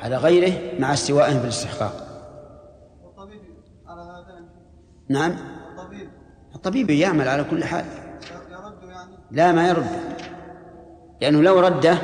على 0.04 0.18
غيره 0.18 0.80
مع 0.80 0.94
استوائهم 0.94 1.38
في 1.40 1.44
الاستحقاق. 1.44 2.08
نعم. 5.10 5.32
الطبيب 5.32 6.10
الطبيب 6.56 6.90
يعمل 6.90 7.28
على 7.28 7.44
كل 7.44 7.64
حال. 7.64 7.86
لا 9.32 9.52
ما 9.52 9.70
يرد. 9.70 9.88
لأنه 11.22 11.42
لو 11.42 11.60
رده 11.60 11.98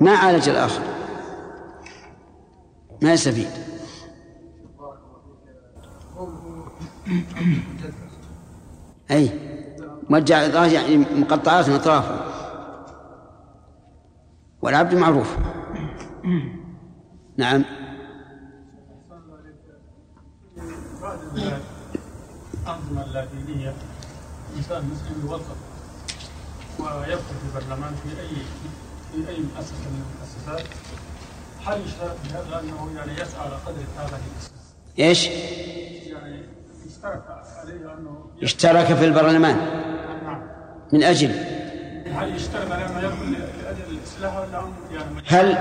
ما 0.00 0.10
عالج 0.10 0.48
الآخر. 0.48 0.82
ما 3.02 3.12
يستفيد. 3.12 3.69
أي 9.10 9.30
مرجع 10.10 10.66
يعني 10.66 10.96
مقطعات 10.96 11.68
من 11.68 11.74
أطرافه 11.74 12.20
والعبد 14.62 14.94
معروف 14.94 15.36
نعم 17.36 17.64
الأنظمة 22.64 23.04
اللاتينية 23.04 23.74
إنسان 24.56 24.84
مسلم 24.84 25.26
يوظف 25.26 25.56
ويدخل 26.78 27.20
في 27.20 27.58
البرلمان 27.58 27.94
في 27.94 28.20
أي 28.20 28.28
في 29.12 29.28
أي 29.28 29.36
مؤسسة 29.40 29.90
من 29.90 30.04
المؤسسات 30.06 30.66
هل 31.66 31.80
يشترط 31.86 32.16
بهذا 32.24 32.60
أنه 32.60 32.90
يعني 32.96 33.12
يسعى 33.12 33.40
على 33.40 33.54
قدر 33.66 33.76
الإسلام؟ 33.76 34.20
إيش؟ 34.98 35.26
يعني 35.26 36.59
يشترط 36.90 37.22
عليه 37.58 37.94
أنه 37.94 38.30
اشترك 38.42 38.84
في 38.84 39.04
البرلمان. 39.04 39.56
نعم. 40.24 40.42
من 40.92 41.02
أجل. 41.02 41.30
هل 42.06 42.38
عليه 42.72 42.86
أنه 42.86 42.98
يدخل 42.98 43.32
لأجل 43.32 43.98
الإصلاح 43.98 44.36
ولا 44.36 44.62
يعني 44.90 45.22
هل 45.26 45.52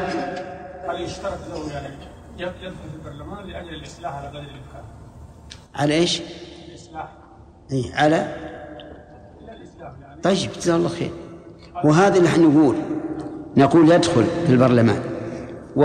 هل 0.90 1.02
يشترط 1.02 1.40
له 1.50 1.74
يعني 1.74 1.96
يدخل 2.38 2.72
في 2.72 2.96
البرلمان 2.96 3.46
لأجل 3.46 3.70
الإصلاح 3.70 4.16
على 4.16 4.28
قدر 4.28 4.40
الإمكان؟ 4.40 4.84
على 5.76 5.94
إيش؟ 5.94 6.22
الإصلاح. 6.70 7.10
اي 7.72 7.92
على 7.94 8.16
يعني. 9.82 10.22
طيب 10.24 10.52
جزاه 10.58 10.76
الله 10.76 10.90
خير. 10.90 11.12
وهذا 11.84 12.18
اللي 12.18 12.30
إحنا 12.30 12.48
نقول. 12.48 12.76
نقول 13.58 13.92
يدخل 13.92 14.26
في 14.46 14.54
البرلمان. 14.54 15.02
و 15.76 15.84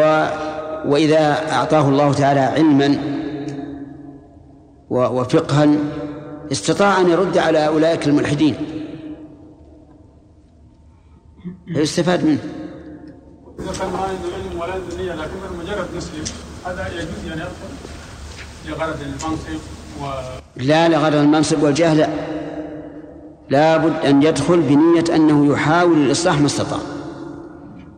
وإذا 0.85 1.53
أعطاه 1.53 1.89
الله 1.89 2.13
تعالى 2.13 2.41
علما 2.41 3.15
وفقها 4.91 5.69
استطاع 6.53 7.01
أن 7.01 7.09
يرد 7.09 7.39
على 7.39 7.67
أولئك 7.67 8.07
الملحدين. 8.07 8.57
فيستفاد 11.75 12.25
منه. 12.25 12.39
إذا 13.59 13.73
كان 13.79 13.91
ما 13.93 13.99
عنده 13.99 14.29
علم 14.35 14.61
ولا 14.61 14.73
عنده 14.73 14.97
نية 14.97 15.15
لكنه 15.15 15.63
مجرد 15.63 15.89
مسلم 15.97 16.25
هذا 16.67 16.89
يجوز 16.89 17.33
أن 17.33 17.39
يدخل 17.39 17.73
لغرض 18.69 19.01
المنصب 19.01 19.61
و 20.03 20.07
لا 20.57 20.89
لغرض 20.89 21.15
المنصب 21.15 21.63
والجاه 21.63 21.95
لا. 21.95 22.09
لابد 23.51 24.05
أن 24.05 24.23
يدخل 24.23 24.61
بنية 24.61 25.05
أنه 25.17 25.53
يحاول 25.53 25.99
الإصلاح 25.99 26.41
ما 26.41 26.47
استطاع. 26.47 26.79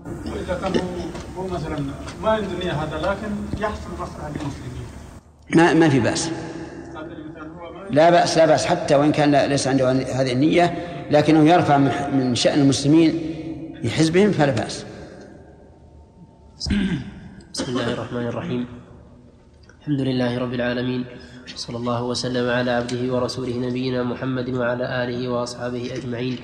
وإذا 0.07 0.61
كان 0.63 0.83
هو 1.39 1.47
مثلا 1.47 1.79
ما 2.23 2.31
عنده 2.31 2.59
نية 2.65 2.73
هذا 2.73 2.99
لكن 2.99 3.61
يحصل 3.63 3.91
مصلحة 4.01 4.29
للمسلمين. 4.29 4.87
ما 5.55 5.75
ما 5.75 5.89
في 5.89 6.01
بأس 6.01 6.29
هذا 6.29 7.01
الإنسان 7.01 7.51
هو 7.59 7.73
ما 7.73 7.76
لا 7.91 8.11
بأس 8.11 8.39
لا 8.39 8.47
بأس 8.47 8.67
حتى 8.67 8.95
وإن 8.95 9.13
كان 9.13 9.49
ليس 9.49 9.67
عنده 9.69 9.93
هذه 9.93 10.33
النية 10.33 10.75
لكنه 11.11 11.49
يرفع 11.49 11.79
من 12.09 12.35
شأن 12.35 12.61
المسلمين 12.61 13.21
في 13.83 13.91
حزبهم 13.91 14.33
فلا 14.33 14.53
بأس. 14.53 14.85
بسم 17.55 17.65
الله 17.69 17.93
الرحمن 17.93 18.27
الرحيم. 18.27 18.67
الحمد 19.81 20.01
لله 20.01 20.39
رب 20.39 20.55
العالمين 20.55 21.05
صلى 21.47 21.77
الله 21.77 22.03
وسلم 22.05 22.51
على 22.51 22.71
عبده 22.71 23.15
ورسوله 23.15 23.57
نبينا 23.57 24.03
محمد 24.03 24.49
وعلى 24.49 25.05
آله 25.05 25.29
وأصحابه 25.29 25.91
أجمعين. 25.95 26.39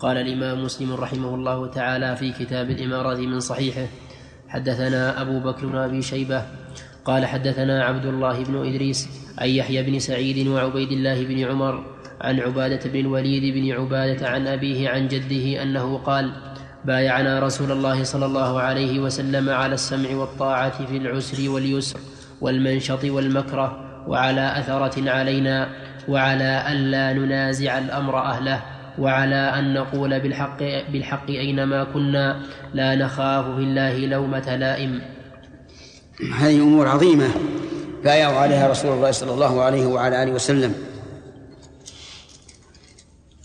قال 0.00 0.16
الإمام 0.16 0.64
مسلم 0.64 0.94
رحمه 0.94 1.34
الله 1.34 1.66
تعالى 1.70 2.16
في 2.16 2.32
كتاب 2.32 2.70
الاماره 2.70 3.16
من 3.16 3.40
صحيحه 3.40 3.86
حدثنا 4.48 5.22
أبو 5.22 5.40
بكر 5.40 5.66
بن 5.66 5.76
أبي 5.76 6.02
شيبة 6.02 6.42
قال 7.04 7.26
حدثنا 7.26 7.84
عبد 7.84 8.06
الله 8.06 8.44
بن 8.44 8.66
إدريس 8.66 9.08
عن 9.38 9.48
يحيى 9.48 9.82
بن 9.82 9.98
سعيد 9.98 10.46
وعبيد 10.46 10.92
الله 10.92 11.24
بن 11.24 11.44
عمر 11.44 11.84
عن 12.20 12.40
عبادة 12.40 12.90
بن 12.90 13.00
الوليد 13.00 13.54
بن 13.54 13.72
عبادة 13.72 14.28
عن 14.28 14.46
أبيه 14.46 14.88
عن 14.88 15.08
جده 15.08 15.62
أنه 15.62 15.98
قال 15.98 16.32
بايعنا 16.84 17.40
رسول 17.40 17.72
الله 17.72 18.04
صلى 18.04 18.26
الله 18.26 18.60
عليه 18.60 19.00
وسلم 19.00 19.50
على 19.50 19.74
السمع 19.74 20.10
والطاعة 20.14 20.86
في 20.86 20.96
العسر 20.96 21.50
واليسر 21.50 21.98
والمنشط 22.40 23.04
والمكره 23.04 23.84
وعلى 24.08 24.58
أثرة 24.58 25.10
علينا 25.10 25.68
وعلى 26.08 26.72
الا 26.72 27.12
ننازع 27.12 27.78
الأمر 27.78 28.18
أهله 28.18 28.62
وعلى 28.98 29.36
أن 29.58 29.74
نقول 29.74 30.20
بالحق 30.20 30.58
بالحق 30.92 31.30
أينما 31.30 31.84
كنا 31.84 32.40
لا 32.74 32.94
نخاف 32.94 33.44
في 33.44 33.62
الله 33.62 34.06
لومة 34.06 34.56
لائم. 34.56 35.00
هذه 36.38 36.60
أمور 36.60 36.88
عظيمة 36.88 37.28
بايعوا 38.04 38.38
عليها 38.38 38.68
رسول 38.68 38.92
الله 38.92 39.10
صلى 39.10 39.32
الله 39.32 39.62
عليه 39.62 39.86
وعلى 39.86 40.22
آله 40.22 40.32
وسلم. 40.32 40.74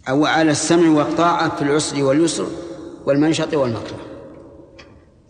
أو 0.09 0.25
على 0.25 0.51
السمع 0.51 0.97
والطاعة 0.97 1.55
في 1.55 1.61
العسر 1.61 2.03
واليسر 2.03 2.45
والمنشط 3.05 3.53
والمكره. 3.53 3.97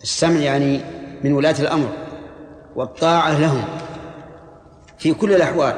السمع 0.04 0.39
يعني 0.39 0.82
من 1.23 1.34
ولاة 1.34 1.56
الأمر 1.60 1.89
والطاعة 2.75 3.39
لهم 3.39 3.63
في 4.97 5.13
كل 5.13 5.34
الأحوال 5.34 5.73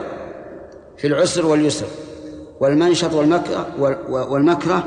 في 0.98 1.08
العسر 1.08 1.46
واليسر 1.46 1.88
والمنشط 2.60 3.14
والمكره 3.14 3.68
والمكره 4.10 4.84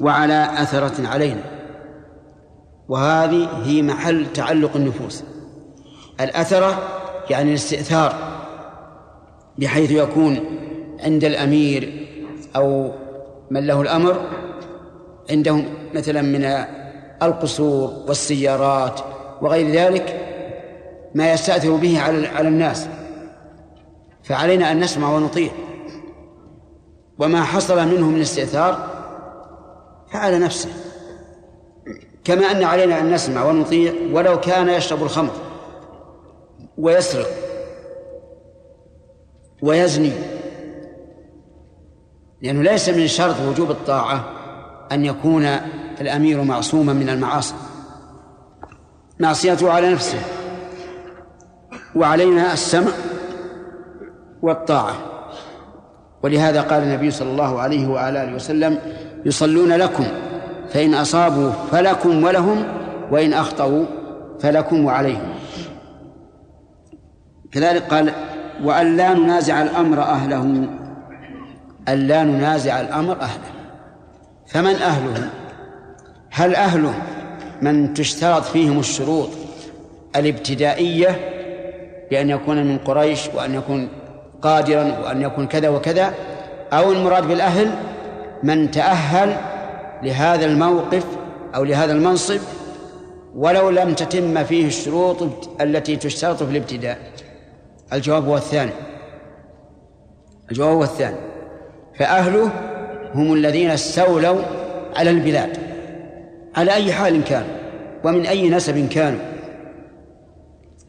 وعلى 0.00 0.62
أثرة 0.62 1.08
علينا. 1.08 1.44
وهذه 2.88 3.62
هي 3.64 3.82
محل 3.82 4.32
تعلق 4.32 4.76
النفوس. 4.76 5.22
الأثرة 6.20 6.78
يعني 7.30 7.50
الاستئثار 7.50 8.14
بحيث 9.58 9.90
يكون 9.90 10.40
عند 11.00 11.24
الأمير 11.24 12.08
أو 12.56 12.92
من 13.50 13.66
له 13.66 13.80
الأمر 13.82 14.20
عندهم 15.30 15.74
مثلا 15.94 16.22
من 16.22 16.64
القصور 17.22 17.92
والسيارات 18.08 19.00
وغير 19.42 19.70
ذلك 19.70 20.28
ما 21.14 21.32
يستأثر 21.32 21.76
به 21.76 22.00
على 22.00 22.26
على 22.26 22.48
الناس. 22.48 22.86
فعلينا 24.22 24.72
أن 24.72 24.80
نسمع 24.80 25.10
ونطيع. 25.10 25.50
وما 27.18 27.42
حصل 27.42 27.88
منه 27.88 28.08
من 28.10 28.20
استئثار 28.20 28.88
فعلى 30.12 30.38
نفسه. 30.38 30.68
كما 32.24 32.50
أن 32.50 32.62
علينا 32.62 33.00
أن 33.00 33.10
نسمع 33.14 33.44
ونطيع 33.44 33.92
ولو 34.12 34.40
كان 34.40 34.68
يشرب 34.68 35.02
الخمر. 35.02 35.51
ويسرق 36.78 37.28
ويزني. 39.62 40.12
لأنه 42.42 42.62
ليس 42.62 42.88
من 42.88 43.06
شرط 43.06 43.34
وجوب 43.48 43.70
الطاعة 43.70 44.24
أن 44.92 45.04
يكون 45.04 45.44
الأمير 46.00 46.42
معصوما 46.42 46.92
من 46.92 47.08
المعاصي. 47.08 47.54
معصيته 49.20 49.72
على 49.72 49.92
نفسه 49.92 50.18
وعلينا 51.96 52.52
السمع 52.52 52.92
والطاعة. 54.42 54.94
ولهذا 56.22 56.60
قال 56.60 56.82
النبي 56.82 57.10
صلى 57.10 57.30
الله 57.30 57.60
عليه 57.60 57.86
وعلى 57.86 58.24
آله 58.24 58.34
وسلم 58.34 58.78
يصلون 59.24 59.72
لكم 59.72 60.04
فإن 60.70 60.94
أصابوا 60.94 61.50
فلكم 61.50 62.24
ولهم 62.24 62.64
وإن 63.10 63.32
أخطأوا 63.32 63.84
فلكم 64.40 64.84
وعليهم. 64.84 65.34
كذلك 67.52 67.82
قال 67.82 68.12
وأن 68.64 68.96
لا 68.96 69.14
ننازع 69.14 69.62
الأمر 69.62 70.02
أهله. 70.02 70.42
أن 71.88 71.98
لا 72.06 72.24
ننازع 72.24 72.80
الأمر 72.80 73.20
أهله. 73.20 73.50
فمن 74.46 74.74
أهله؟ 74.74 75.30
هل 76.30 76.54
أهله 76.54 76.94
من 77.62 77.94
تشترط 77.94 78.44
فيهم 78.44 78.78
الشروط 78.78 79.28
الابتدائية 80.16 81.20
بأن 82.10 82.30
يكون 82.30 82.66
من 82.66 82.78
قريش 82.78 83.20
وأن 83.34 83.54
يكون 83.54 83.88
قادرا 84.42 84.98
وأن 85.04 85.22
يكون 85.22 85.46
كذا 85.46 85.68
وكذا 85.68 86.14
أو 86.72 86.92
المراد 86.92 87.28
بالأهل 87.28 87.70
من 88.42 88.70
تأهل 88.70 89.36
لهذا 90.02 90.46
الموقف 90.46 91.04
أو 91.54 91.64
لهذا 91.64 91.92
المنصب 91.92 92.40
ولو 93.34 93.70
لم 93.70 93.94
تتم 93.94 94.44
فيه 94.44 94.66
الشروط 94.66 95.48
التي 95.60 95.96
تشترط 95.96 96.42
في 96.42 96.50
الابتداء؟ 96.50 96.98
الجواب 97.92 98.24
هو 98.24 98.36
الثاني. 98.36 98.72
الجواب 100.50 100.76
هو 100.76 100.82
الثاني. 100.82 101.16
فأهله 101.98 102.50
هم 103.14 103.32
الذين 103.32 103.70
استولوا 103.70 104.42
على 104.96 105.10
البلاد. 105.10 105.56
على 106.56 106.74
أي 106.74 106.92
حال 106.92 107.24
كانوا 107.24 107.56
ومن 108.04 108.26
أي 108.26 108.50
نسب 108.50 108.88
كانوا 108.88 109.20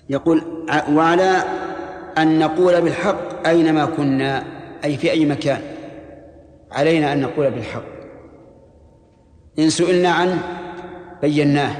يقول 0.10 0.43
وعلى 0.93 1.43
أن 2.18 2.39
نقول 2.39 2.82
بالحق 2.82 3.47
أينما 3.47 3.86
كنا 3.86 4.43
أي 4.84 4.97
في 4.97 5.12
أي 5.12 5.26
مكان. 5.26 5.62
علينا 6.72 7.14
أن 7.14 7.22
نقول 7.22 7.51
بالحق. 7.51 7.84
إن 9.60 9.70
سئلنا 9.70 10.10
عنه 10.10 10.39
بيناه. 11.22 11.76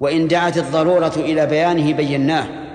وإن 0.00 0.28
دعت 0.28 0.58
الضرورة 0.58 1.12
إلى 1.16 1.46
بيانه 1.46 1.92
بيناه. 1.92 2.67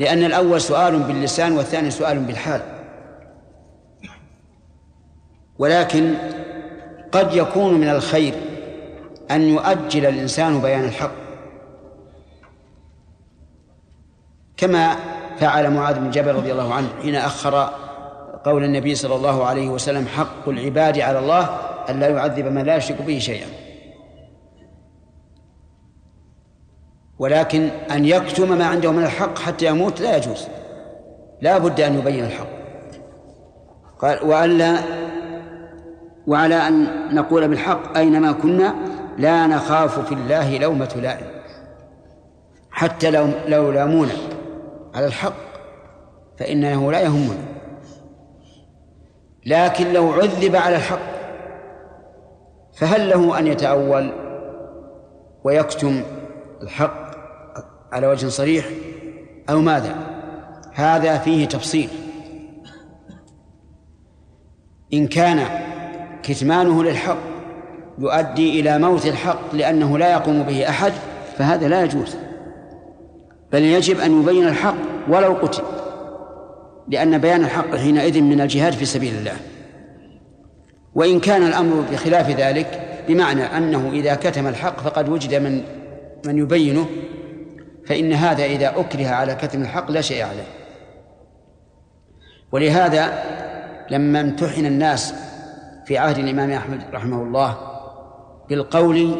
لأن 0.00 0.24
الأول 0.24 0.60
سؤال 0.60 0.98
باللسان 0.98 1.52
والثاني 1.52 1.90
سؤال 1.90 2.18
بالحال. 2.18 2.60
ولكن 5.58 6.14
قد 7.12 7.34
يكون 7.34 7.74
من 7.74 7.88
الخير 7.88 8.34
أن 9.30 9.42
يؤجل 9.42 10.06
الإنسان 10.06 10.60
بيان 10.60 10.84
الحق. 10.84 11.10
كما 14.56 14.96
فعل 15.38 15.70
معاذ 15.70 15.98
بن 15.98 16.10
جبل 16.10 16.34
رضي 16.34 16.52
الله 16.52 16.74
عنه 16.74 16.88
حين 17.02 17.16
أخر 17.16 17.70
قول 18.44 18.64
النبي 18.64 18.94
صلى 18.94 19.14
الله 19.14 19.44
عليه 19.44 19.68
وسلم 19.68 20.06
حق 20.06 20.48
العباد 20.48 20.98
على 20.98 21.18
الله 21.18 21.58
أن 21.90 22.00
لا 22.00 22.08
يعذب 22.08 22.46
من 22.46 22.64
لا 22.64 22.76
يشرك 22.76 23.02
به 23.02 23.18
شيئا. 23.18 23.46
ولكن 27.18 27.68
أن 27.90 28.04
يكتم 28.04 28.58
ما 28.58 28.66
عنده 28.66 28.92
من 28.92 29.04
الحق 29.04 29.38
حتى 29.38 29.66
يموت 29.66 30.00
لا 30.00 30.16
يجوز. 30.16 30.48
لا 31.40 31.58
بد 31.58 31.80
أن 31.80 31.98
يبين 31.98 32.24
الحق. 32.24 32.46
قال 33.98 34.24
وألا 34.24 34.78
وعلى 36.26 36.54
أن 36.54 36.86
نقول 37.14 37.48
بالحق 37.48 37.96
أينما 37.96 38.32
كنا 38.32 38.74
لا 39.18 39.46
نخاف 39.46 39.98
في 39.98 40.14
الله 40.14 40.58
لومة 40.58 40.94
لائم. 41.02 41.26
حتى 42.70 43.10
لو 43.10 43.28
لو 43.46 43.70
لامونا 43.70 44.12
على 44.94 45.06
الحق 45.06 45.34
فإنه 46.38 46.92
لا 46.92 47.00
يهمنا. 47.00 47.44
لكن 49.46 49.92
لو 49.92 50.12
عذب 50.12 50.56
على 50.56 50.76
الحق 50.76 51.18
فهل 52.74 53.08
له 53.08 53.38
أن 53.38 53.46
يتأول 53.46 54.10
ويكتم 55.44 56.02
الحق؟ 56.62 57.07
على 57.92 58.06
وجه 58.06 58.26
صريح 58.26 58.66
أو 59.50 59.60
ماذا؟ 59.60 59.96
هذا 60.74 61.18
فيه 61.18 61.44
تفصيل. 61.44 61.88
إن 64.92 65.06
كان 65.06 65.46
كتمانه 66.22 66.84
للحق 66.84 67.18
يؤدي 67.98 68.60
إلى 68.60 68.78
موت 68.78 69.06
الحق 69.06 69.54
لأنه 69.54 69.98
لا 69.98 70.12
يقوم 70.12 70.42
به 70.42 70.68
أحد 70.68 70.92
فهذا 71.38 71.68
لا 71.68 71.84
يجوز. 71.84 72.16
بل 73.52 73.62
يجب 73.62 74.00
أن 74.00 74.22
يبين 74.22 74.48
الحق 74.48 74.76
ولو 75.08 75.32
قتل 75.32 75.62
لأن 76.88 77.18
بيان 77.18 77.44
الحق 77.44 77.76
حينئذ 77.76 78.20
من 78.20 78.40
الجهاد 78.40 78.72
في 78.72 78.84
سبيل 78.84 79.14
الله. 79.14 79.36
وإن 80.94 81.20
كان 81.20 81.42
الأمر 81.42 81.84
بخلاف 81.92 82.30
ذلك 82.30 82.80
بمعنى 83.08 83.42
أنه 83.42 83.90
إذا 83.92 84.14
كتم 84.14 84.46
الحق 84.46 84.80
فقد 84.80 85.08
وجد 85.08 85.34
من 85.34 85.62
من 86.26 86.38
يبينه 86.38 86.86
فإن 87.88 88.12
هذا 88.12 88.44
إذا 88.44 88.80
أكره 88.80 89.06
على 89.06 89.34
كتم 89.34 89.62
الحق 89.62 89.90
لا 89.90 90.00
شيء 90.00 90.24
عليه. 90.24 90.46
ولهذا 92.52 93.22
لما 93.90 94.20
امتحن 94.20 94.66
الناس 94.66 95.14
في 95.86 95.98
عهد 95.98 96.18
الإمام 96.18 96.50
أحمد 96.50 96.80
رحمه 96.92 97.22
الله 97.22 97.58
بالقول 98.48 99.16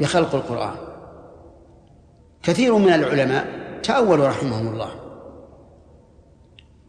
بخلق 0.00 0.34
القرآن 0.34 0.74
كثير 2.42 2.78
من 2.78 2.92
العلماء 2.92 3.46
تأولوا 3.82 4.28
رحمهم 4.28 4.68
الله. 4.68 4.90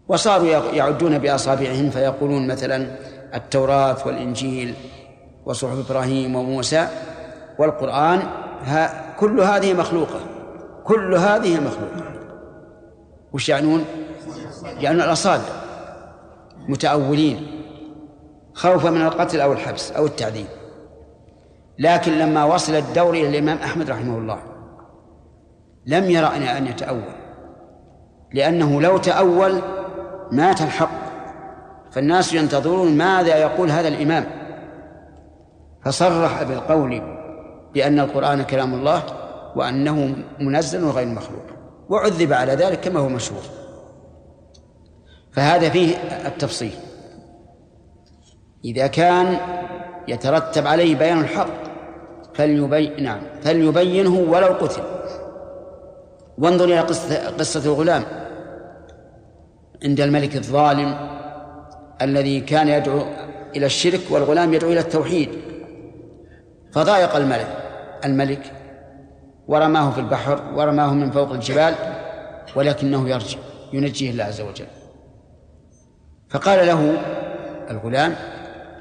وصاروا 0.08 0.48
يعدون 0.74 1.18
بأصابعهم 1.18 1.90
فيقولون 1.90 2.48
مثلا 2.48 2.88
التوراة 3.34 3.98
والإنجيل 4.06 4.74
وصحف 5.46 5.90
إبراهيم 5.90 6.36
وموسى 6.36 6.88
والقرآن 7.60 8.20
ها 8.64 9.14
كل 9.20 9.40
هذه 9.40 9.74
مخلوقة. 9.74 10.33
كل 10.84 11.16
هذه 11.16 11.60
مخلوقة. 11.60 12.14
وش 13.34 13.50
يعنون؟ 13.50 13.86
يعنون 14.80 15.02
الأصابع. 15.02 15.44
متأولين. 16.68 17.48
خوفا 18.54 18.90
من 18.90 19.02
القتل 19.02 19.42
أو 19.42 19.54
الحبس 19.54 19.92
أو 19.92 20.06
التعذيب. 20.06 20.48
لكن 21.80 22.12
لما 22.12 22.44
وصل 22.44 22.76
الدور 22.76 23.14
إلى 23.14 23.30
الإمام 23.30 23.58
أحمد 23.58 23.90
رحمه 23.90 24.18
الله 24.18 24.40
لم 25.86 26.04
يرى 26.04 26.28
أن 26.58 26.68
يتأول. 26.68 27.14
لأنه 28.34 28.82
لو 28.82 28.98
تأول 28.98 29.62
مات 30.32 30.62
الحق. 30.62 31.04
فالناس 31.92 32.34
ينتظرون 32.34 32.98
ماذا 32.98 33.38
يقول 33.38 33.72
هذا 33.72 33.88
الإمام. 33.88 34.26
فصرح 35.86 36.44
بالقول 36.44 37.02
بأن 37.74 38.00
القرآن 38.00 38.44
كلام 38.44 38.74
الله 38.74 39.04
وأنه 39.56 40.16
منزل 40.40 40.84
وغير 40.84 41.08
مخلوق 41.08 41.44
وعذب 41.90 42.34
على 42.34 42.54
ذلك 42.54 42.80
كما 42.80 43.00
هو 43.00 43.10
مشهور. 43.10 43.42
فهذا 45.32 45.70
فيه 45.70 45.96
التفصيل. 46.28 46.74
إذا 48.66 48.88
كان 48.88 49.38
يترتب 50.08 50.68
عليه 50.68 50.96
بيان 50.96 51.20
الحق 51.20 51.64
فليبين 52.34 53.04
نعم 53.04 53.22
فليبينه 53.42 54.32
ولو 54.32 54.48
قتل. 54.48 54.82
وانظر 56.38 56.66
إلى 56.66 56.80
قصة, 56.80 57.30
قصة 57.30 57.66
الغلام. 57.66 58.04
عند 59.84 60.02
الملك 60.02 60.36
الظالم 60.36 61.10
الذي 62.02 62.42
كان 62.42 62.68
يدعو 62.68 63.02
إلى 63.56 63.66
الشرك 63.66 64.02
والغلام 64.10 64.54
يدعو 64.54 64.72
إلى 64.72 64.80
التوحيد. 64.80 65.30
فضايق 66.72 67.16
الملك 67.16 67.48
الملك 68.06 68.52
ورماه 69.48 69.92
في 69.92 70.00
البحر 70.00 70.42
ورماه 70.56 70.94
من 70.94 71.12
فوق 71.12 71.32
الجبال 71.32 71.76
ولكنه 72.56 73.10
يرجع 73.10 73.40
ينجيه 73.74 74.12
الله 74.12 74.24
عز 74.24 74.42
وجل. 74.42 74.66
فقال 76.30 76.68
له 76.68 76.98
الغلام 77.72 78.16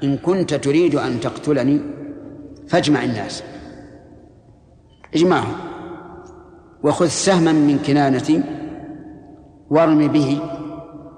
إن 0.03 0.17
كنت 0.17 0.53
تريد 0.53 0.95
أن 0.95 1.19
تقتلني 1.19 1.81
فاجمع 2.67 3.03
الناس. 3.03 3.43
اجمعهم 5.15 5.55
وخذ 6.83 7.07
سهما 7.07 7.51
من 7.51 7.79
كنانتي 7.79 8.43
وارم 9.69 10.07
به 10.07 10.39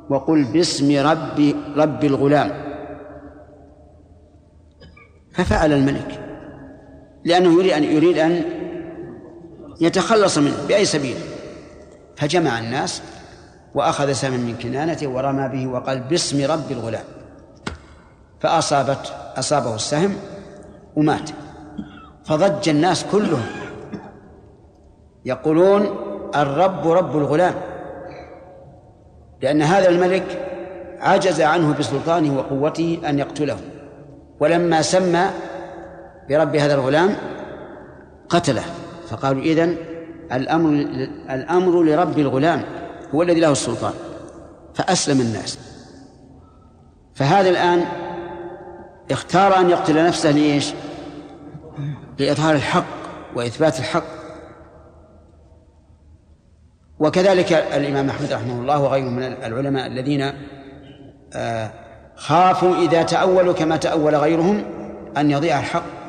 وقل 0.09 0.43
باسم 0.43 1.07
رب 1.07 1.55
رب 1.75 2.03
الغلام. 2.03 2.65
ففعل 5.33 5.73
الملك 5.73 6.19
لأنه 7.25 7.53
يريد 7.53 7.71
أن 7.71 7.83
يريد 7.83 8.17
أن 8.17 8.41
يتخلص 9.81 10.37
منه 10.37 10.55
بأي 10.67 10.85
سبيل؟ 10.85 11.17
فجمع 12.17 12.59
الناس 12.59 13.01
وأخذ 13.75 14.11
سهما 14.11 14.37
من 14.37 14.57
كنانته 14.57 15.07
ورمى 15.07 15.47
به 15.47 15.67
وقال 15.67 15.99
باسم 15.99 16.51
رب 16.51 16.71
الغلام. 16.71 17.03
فأصابت 18.39 19.13
أصابه 19.37 19.75
السهم 19.75 20.15
ومات. 20.95 21.29
فضج 22.25 22.69
الناس 22.69 23.05
كلهم. 23.11 23.45
يقولون 25.25 25.95
الرب 26.35 26.87
رب 26.87 27.17
الغلام. 27.17 27.53
لأن 29.41 29.61
هذا 29.61 29.89
الملك 29.89 30.51
عجز 30.99 31.41
عنه 31.41 31.73
بسلطانه 31.79 32.37
وقوته 32.37 33.01
أن 33.09 33.19
يقتله. 33.19 33.57
ولما 34.39 34.81
سمى 34.81 35.25
برب 36.29 36.55
هذا 36.55 36.73
الغلام 36.73 37.15
قتله. 38.29 38.63
فقالوا 39.09 39.41
إذن 39.41 39.77
الأمر 40.31 40.69
الأمر 41.29 41.83
لرب 41.83 42.19
الغلام 42.19 42.63
هو 43.15 43.23
الذي 43.23 43.39
له 43.39 43.51
السلطان 43.51 43.93
فأسلم 44.73 45.21
الناس. 45.21 45.59
فهذا 47.15 47.49
الآن 47.49 47.85
اختار 49.11 49.59
أن 49.59 49.69
يقتل 49.69 50.05
نفسه 50.05 50.31
لإيش؟ 50.31 50.73
لإظهار 52.19 52.55
الحق 52.55 52.85
وإثبات 53.35 53.79
الحق. 53.79 54.03
وكذلك 56.99 57.53
الإمام 57.53 58.09
أحمد 58.09 58.33
رحمه 58.33 58.61
الله 58.61 58.79
وغيره 58.81 59.09
من 59.09 59.23
العلماء 59.23 59.87
الذين 59.87 60.33
آه، 61.33 61.71
خافوا 62.15 62.75
إذا 62.75 63.03
تأولوا 63.03 63.53
كما 63.53 63.77
تأول 63.77 64.15
غيرهم 64.15 64.63
أن 65.17 65.31
يضيع 65.31 65.59
الحق. 65.59 66.04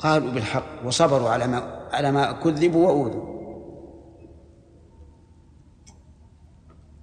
قالوا 0.00 0.30
بالحق 0.30 0.86
وصبروا 0.86 1.28
على 1.28 1.46
ما 1.46 1.88
على 1.92 2.12
ما 2.12 2.32
كذبوا 2.32 2.86
وأوذوا. 2.86 3.30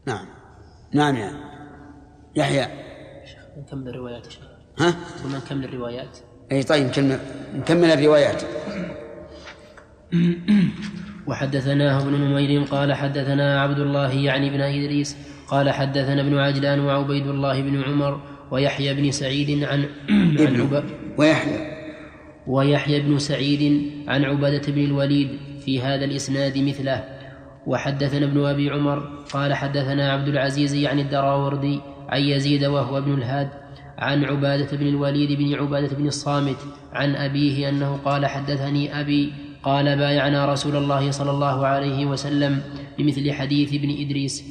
نعم. 0.05 0.25
نعم 0.93 1.15
يا 1.15 1.31
يحيى. 2.35 2.67
نكمل 3.57 3.89
الروايات 3.89 4.25
يا 4.25 4.29
شيخ؟ 4.29 4.43
ها؟ 4.79 4.91
ثم 4.91 5.35
نكمل 5.35 5.65
الروايات. 5.65 6.17
إي 6.51 6.63
طيب 6.63 6.87
نكمل 6.87 7.19
نكمل 7.55 7.91
الروايات؟ 7.91 8.43
وحدثناه 11.27 12.01
ابن 12.01 12.13
نمير 12.13 12.63
قال 12.63 12.93
حدثنا 12.93 13.61
عبد 13.61 13.79
الله 13.79 14.13
يعني 14.13 14.49
بن 14.49 14.61
إدريس 14.61 15.17
قال 15.47 15.69
حدثنا 15.71 16.21
ابن 16.21 16.37
عجلان 16.37 16.79
وعبيد 16.79 17.27
الله 17.27 17.61
بن 17.61 17.83
عمر 17.83 18.21
ويحيى 18.51 18.93
بن 18.93 19.11
سعيد 19.11 19.63
عن 19.63 19.89
عن 20.09 20.81
ويحيى. 21.17 21.76
ويحيى 22.47 22.99
بن 22.99 23.19
سعيد 23.19 23.91
عن 24.07 24.25
عبادة 24.25 24.71
بن 24.71 24.83
الوليد 24.85 25.29
في 25.65 25.81
هذا 25.81 26.05
الإسناد 26.05 26.57
مثله. 26.57 27.03
وحدثنا 27.67 28.25
ابن 28.25 28.45
أبي 28.45 28.69
عمر 28.69 28.99
قال 29.33 29.53
حدثنا 29.53 30.11
عبد 30.11 30.27
العزيز 30.27 30.85
عن 30.85 30.99
الدراوردي 30.99 31.79
عن 32.09 32.21
يزيد 32.21 32.65
وهو 32.65 32.97
ابن 32.97 33.13
الهاد 33.13 33.49
عن 33.97 34.25
عبادة 34.25 34.77
بن 34.77 34.87
الوليد 34.87 35.31
بن 35.31 35.53
عبادة 35.53 35.95
بن 35.95 36.07
الصامت 36.07 36.57
عن 36.93 37.15
أبيه 37.15 37.69
أنه 37.69 37.99
قال 38.05 38.25
حدثني 38.25 38.99
أبي 38.99 39.33
قال 39.63 39.97
بايعنا 39.97 40.45
رسول 40.45 40.75
الله 40.75 41.11
صلى 41.11 41.31
الله 41.31 41.67
عليه 41.67 42.05
وسلم 42.05 42.61
بمثل 42.97 43.31
حديث 43.31 43.73
ابن 43.73 43.89
إدريس. 43.89 44.43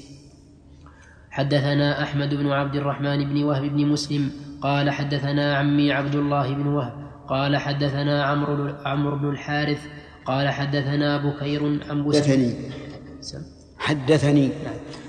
حدثنا 1.30 2.02
أحمد 2.02 2.34
بن 2.34 2.46
عبد 2.46 2.76
الرحمن 2.76 3.24
بن 3.24 3.44
وهب 3.44 3.62
بن 3.62 3.86
مسلم 3.86 4.30
قال 4.60 4.90
حدثنا 4.90 5.56
عمي 5.56 5.92
عبد 5.92 6.14
الله 6.14 6.54
بن 6.54 6.66
وهب 6.66 7.05
قال 7.28 7.56
حدثنا 7.56 8.24
عمرو 8.24 8.74
عمرو 8.84 9.16
بن 9.18 9.28
الحارث 9.28 9.82
قال 10.26 10.48
حدثنا 10.48 11.16
بكير 11.16 11.62
عن 11.90 12.08
بسر 12.08 12.22
حدثني. 12.22 12.54
حدثني. 13.78 14.50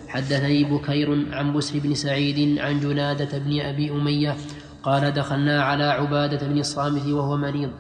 حدثني 0.07 0.63
بكير 0.63 1.09
عن 1.33 1.53
بسر 1.53 1.79
بن 1.79 1.93
سعيد 1.93 2.59
عن 2.59 2.79
جنادة 2.79 3.37
بن 3.37 3.61
أبي 3.61 3.91
أمية 3.91 4.35
قال 4.83 5.13
دخلنا 5.13 5.63
على 5.63 5.83
عبادة 5.83 6.47
بن 6.47 6.57
الصامت 6.59 7.05
وهو 7.05 7.37
مريض. 7.37 7.71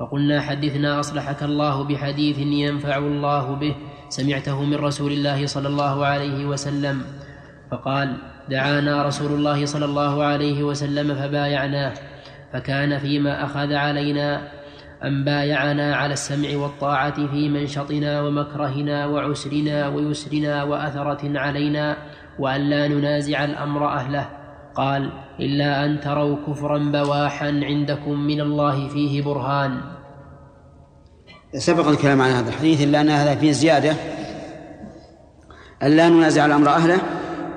فقلنا 0.00 0.40
حدثنا 0.40 1.00
أصلحك 1.00 1.42
الله 1.42 1.84
بحديث 1.84 2.38
ينفع 2.38 2.98
الله 2.98 3.54
به 3.54 3.74
سمعته 4.08 4.64
من 4.64 4.74
رسول 4.74 5.12
الله 5.12 5.46
صلى 5.46 5.68
الله 5.68 6.06
عليه 6.06 6.46
وسلم. 6.46 7.02
فقال 7.70 8.16
دعانا 8.50 9.02
رسول 9.06 9.32
الله 9.32 9.66
صلى 9.66 9.84
الله 9.84 10.24
عليه 10.24 10.62
وسلم 10.62 11.14
فبايعناه. 11.14 12.11
فكان 12.52 12.98
فيما 12.98 13.44
أخذ 13.44 13.72
علينا 13.72 14.48
أن 15.04 15.24
بايعنا 15.24 15.96
على 15.96 16.12
السمع 16.12 16.56
والطاعة 16.56 17.26
في 17.26 17.48
منشطنا 17.48 18.22
ومكرهنا 18.22 19.06
وعسرنا 19.06 19.88
ويسرنا 19.88 20.62
وأثرة 20.62 21.38
علينا 21.38 21.96
وأن 22.38 22.60
لا 22.60 22.88
ننازع 22.88 23.44
الأمر 23.44 23.88
أهله. 23.88 24.28
قال 24.74 25.12
إلا 25.40 25.84
أن 25.84 26.00
تروا 26.00 26.36
كفرا 26.46 26.78
بواحا 26.78 27.46
عندكم 27.46 28.20
من 28.20 28.40
الله 28.40 28.88
فيه 28.88 29.22
برهان. 29.22 29.80
سبق 31.54 31.88
الكلام 31.88 32.20
عن 32.20 32.30
هذا 32.30 32.48
الحديث 32.48 32.82
إلا 32.82 33.00
أن 33.00 33.10
هذا 33.10 33.34
فيه 33.34 33.52
زيادة. 33.52 33.94
أن 35.82 35.96
لا 35.96 36.08
ننازع 36.08 36.46
الأمر 36.46 36.68
أهله 36.68 36.98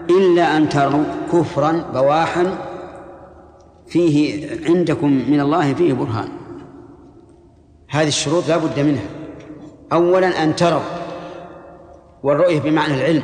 إلا 0.10 0.58
أن 0.58 0.70
تروا 0.70 1.04
كفرا 1.34 1.72
بواحا 1.93 2.46
فيه 3.88 4.47
عندكم 4.69 5.11
من 5.11 5.39
الله 5.39 5.73
فيه 5.73 5.93
برهان. 5.93 6.29
هذه 7.89 8.07
الشروط 8.07 8.47
لا 8.47 8.57
بد 8.57 8.79
منها. 8.79 9.05
أولا 9.93 10.43
أن 10.43 10.55
تروا 10.55 10.81
والرؤية 12.23 12.59
بمعنى 12.59 12.93
العلم. 12.93 13.23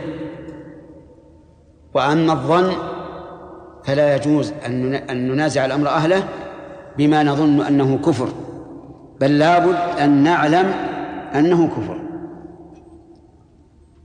وأما 1.93 2.33
الظن 2.33 2.71
فلا 3.83 4.15
يجوز 4.15 4.53
أن 4.65 4.81
نن- 4.81 4.95
أن 4.95 5.27
ننازع 5.27 5.65
الأمر 5.65 5.87
أهله 5.87 6.27
بما 6.97 7.23
نظن 7.23 7.61
أنه 7.61 7.97
كفر 7.97 8.29
بل 9.21 9.39
لابد 9.39 9.75
أن 9.75 10.23
نعلم 10.23 10.65
أنه 11.35 11.67
كفر. 11.67 12.01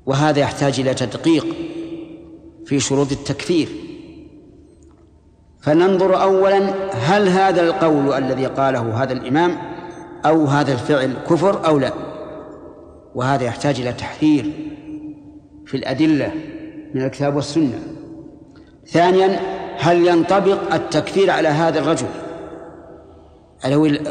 وهذا 0.07 0.41
يحتاج 0.41 0.81
إلى 0.81 0.95
تدقيق 0.95 1.47
في 2.67 2.81
شروط 2.81 3.13
التكفير. 3.13 3.69
فننظر 5.67 6.23
أولا 6.23 6.59
هل 6.93 7.29
هذا 7.29 7.63
القول 7.63 8.13
الذي 8.13 8.47
قاله 8.47 9.03
هذا 9.03 9.13
الإمام 9.13 9.57
أو 10.27 10.45
هذا 10.45 10.73
الفعل 10.73 11.15
كفر 11.31 11.67
أو 11.67 11.79
لا. 11.79 11.93
وهذا 13.15 13.45
يحتاج 13.45 13.81
إلى 13.81 13.93
تحرير 13.93 14.53
في 15.67 15.77
الأدلة 15.77 16.33
من 16.95 17.03
الكتاب 17.03 17.37
والسنة. 17.37 17.79
ثانيا 18.87 19.41
هل 19.79 20.07
ينطبق 20.07 20.75
التكفير 20.75 21.31
على 21.31 21.49
هذا 21.49 21.79
الرجل 21.79 22.07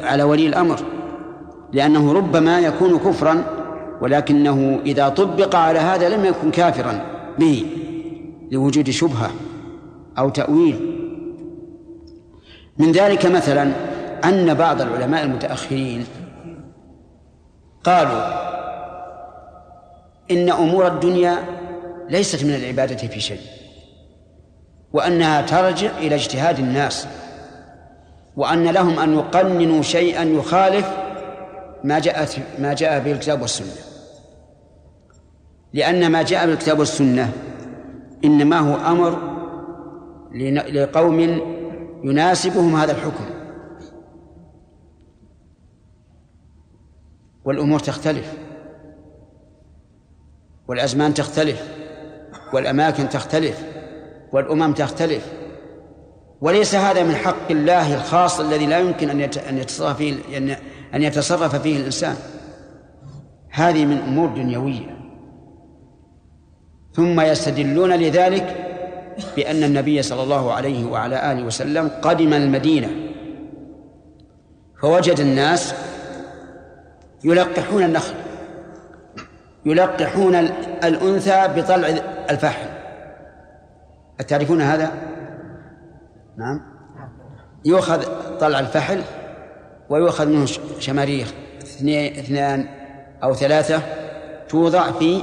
على 0.04 0.24
ولي 0.24 0.48
الأمر؟ 0.48 0.80
لأنه 1.74 2.14
ربما 2.14 2.60
يكون 2.60 2.98
كفرا 2.98 3.44
ولكنه 4.02 4.80
إذا 4.86 5.10
طبق 5.10 5.56
على 5.56 5.80
هذا 5.80 6.10
لم 6.10 6.26
يكن 6.26 6.52
كافرا 6.52 7.02
به 7.40 7.66
لوجود 8.52 8.90
شبهة 8.90 9.32
أو 10.18 10.30
تأويل. 10.30 10.95
من 12.78 12.92
ذلك 12.92 13.26
مثلا 13.26 13.72
أن 14.26 14.54
بعض 14.54 14.82
العلماء 14.82 15.24
المتأخرين 15.24 16.06
قالوا 17.84 18.46
إن 20.32 20.50
أمور 20.50 20.88
الدنيا 20.88 21.38
ليست 22.10 22.44
من 22.44 22.56
العبادة 22.56 23.08
في 23.08 23.20
شيء 23.20 23.42
وأنها 24.94 25.42
ترجع 25.42 25.98
إلى 25.98 26.16
اجتهاد 26.16 26.60
الناس 26.60 27.08
وأن 28.36 28.64
لهم 28.64 29.00
أن 29.00 29.14
يقننوا 29.14 29.82
شيئا 29.82 30.24
يخالف 30.24 30.90
ما 31.84 32.00
جاءت 32.00 32.36
ما 32.60 32.74
جاء 32.74 33.00
به 33.00 33.12
الكتاب 33.12 33.42
والسنة. 33.42 33.96
لأن 35.74 36.12
ما 36.12 36.22
جاء 36.22 36.48
بالكتاب 36.48 36.80
والسنة 36.80 37.32
إنما 38.26 38.60
هو 38.60 38.76
أمر 38.92 39.36
لقوم 40.72 41.55
يناسبهم 42.06 42.76
هذا 42.76 42.92
الحكم. 42.92 43.26
والأمور 47.46 47.80
تختلف. 47.80 48.34
والأزمان 50.68 51.14
تختلف. 51.14 51.72
والأماكن 52.54 53.10
تختلف. 53.10 53.66
والأمم 54.34 54.74
تختلف. 54.74 55.34
وليس 56.42 56.76
هذا 56.76 57.04
من 57.04 57.16
حق 57.16 57.52
الله 57.52 57.96
الخاص 57.96 58.40
الذي 58.40 58.66
لا 58.66 58.80
يمكن 58.80 59.10
أن 59.10 59.22
أن 59.50 59.58
يتصرف 59.58 59.98
فيه 59.98 60.14
أن 60.94 61.04
يتصرف 61.04 61.56
فيه 61.56 61.78
الإنسان. 61.78 62.16
هذه 63.50 63.86
من 63.86 63.98
أمور 63.98 64.28
دنيوية. 64.28 64.96
ثم 66.94 67.22
يستدلون 67.22 67.94
لذلك 67.94 68.65
بأن 69.36 69.64
النبي 69.64 70.02
صلى 70.02 70.24
الله 70.24 70.54
عليه 70.54 70.86
وعلى 70.86 71.32
آله 71.32 71.44
وسلم 71.44 71.92
قدم 72.02 72.34
المدينة. 72.34 72.90
فوجد 74.82 75.20
الناس 75.20 75.74
يلقحون 77.24 77.84
النخل 77.84 78.14
يلقحون 79.66 80.36
ال- 80.36 80.52
الأنثى 80.84 81.48
بطلع 81.56 81.88
الفحل 82.30 82.68
أتعرفون 84.20 84.62
هذا؟ 84.62 84.92
نعم. 86.38 86.62
يؤخذ 87.66 88.04
طلع 88.40 88.60
الفحل 88.60 89.02
ويؤخذ 89.90 90.26
منه 90.28 90.46
شماريخ 90.80 91.34
اثنان 92.20 92.68
أو 93.24 93.34
ثلاثة 93.34 93.82
توضع 94.50 94.92
في 94.92 95.22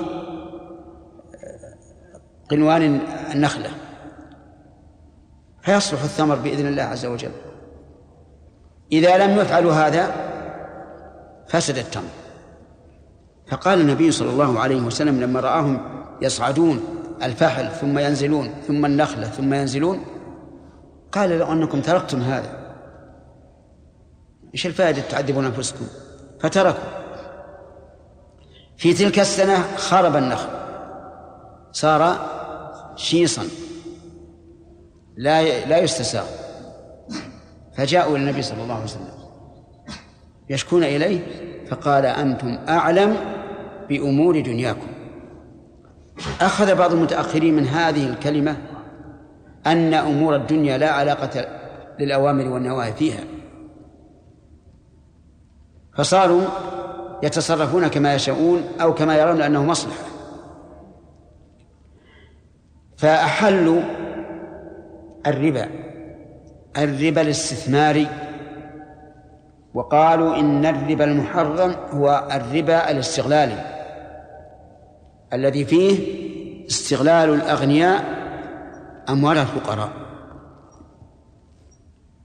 قنوان 2.50 3.00
النخلة. 3.34 3.70
فيصلح 5.62 6.02
الثمر 6.02 6.34
بإذن 6.34 6.66
الله 6.66 6.82
عز 6.82 7.06
وجل. 7.06 7.32
إذا 8.92 9.26
لم 9.26 9.38
يفعلوا 9.38 9.72
هذا 9.72 10.14
فسد 11.48 11.78
التمر. 11.78 12.10
فقال 13.46 13.80
النبي 13.80 14.10
صلى 14.10 14.30
الله 14.30 14.60
عليه 14.60 14.80
وسلم 14.80 15.20
لما 15.20 15.40
رآهم 15.40 15.80
يصعدون 16.22 16.84
الفحل 17.22 17.68
ثم 17.68 17.98
ينزلون 17.98 18.54
ثم 18.66 18.86
النخلة 18.86 19.26
ثم 19.26 19.54
ينزلون 19.54 20.04
قال 21.12 21.30
لو 21.30 21.52
أنكم 21.52 21.80
تركتم 21.80 22.20
هذا 22.20 22.62
إيش 24.54 24.66
الفائدة 24.66 25.02
تعذبون 25.10 25.44
أنفسكم؟ 25.44 25.86
فتركوا. 26.40 26.88
في 28.76 28.94
تلك 28.94 29.18
السنة 29.18 29.76
خرب 29.76 30.16
النخل 30.16 30.48
صار 31.72 32.28
شيصا. 32.96 33.42
لا 35.22 35.66
لا 35.66 35.78
يستساغ. 35.78 36.26
فجاءوا 37.76 38.16
إلى 38.16 38.24
النبي 38.24 38.42
صلى 38.42 38.62
الله 38.62 38.74
عليه 38.74 38.84
وسلم. 38.84 39.08
يشكون 40.50 40.84
إليه 40.84 41.20
فقال 41.68 42.06
أنتم 42.06 42.58
أعلم 42.68 43.16
بأمور 43.88 44.40
دنياكم. 44.40 44.86
أخذ 46.40 46.74
بعض 46.74 46.92
المتأخرين 46.92 47.56
من 47.56 47.66
هذه 47.66 48.06
الكلمة 48.06 48.56
أن 49.66 49.94
أمور 49.94 50.36
الدنيا 50.36 50.78
لا 50.78 50.90
علاقة 50.90 51.48
للأوامر 52.00 52.48
والنواهي 52.48 52.92
فيها. 52.92 53.24
فصاروا 55.96 56.42
يتصرفون 57.22 57.88
كما 57.88 58.14
يشاءون 58.14 58.64
أو 58.80 58.94
كما 58.94 59.16
يرون 59.18 59.42
أنه 59.42 59.64
مصلحة. 59.64 60.04
فأحلوا 62.96 63.82
الربا 65.26 65.68
الربا 66.78 67.20
الاستثماري 67.20 68.08
وقالوا 69.74 70.36
إن 70.36 70.66
الربا 70.66 71.04
المحرم 71.04 71.74
هو 71.90 72.28
الربا 72.32 72.90
الاستغلالي 72.90 73.64
الذي 75.32 75.64
فيه 75.64 75.98
استغلال 76.66 77.34
الأغنياء 77.34 78.04
أموال 79.08 79.38
الفقراء. 79.38 79.90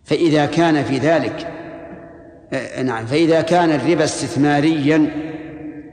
فإذا 0.04 0.46
كان 0.46 0.84
في 0.84 0.98
ذلك 0.98 1.54
آه، 2.54 2.82
نعم 2.82 3.06
فإذا 3.06 3.42
كان 3.42 3.72
الربا 3.72 4.04
استثماريا 4.04 5.12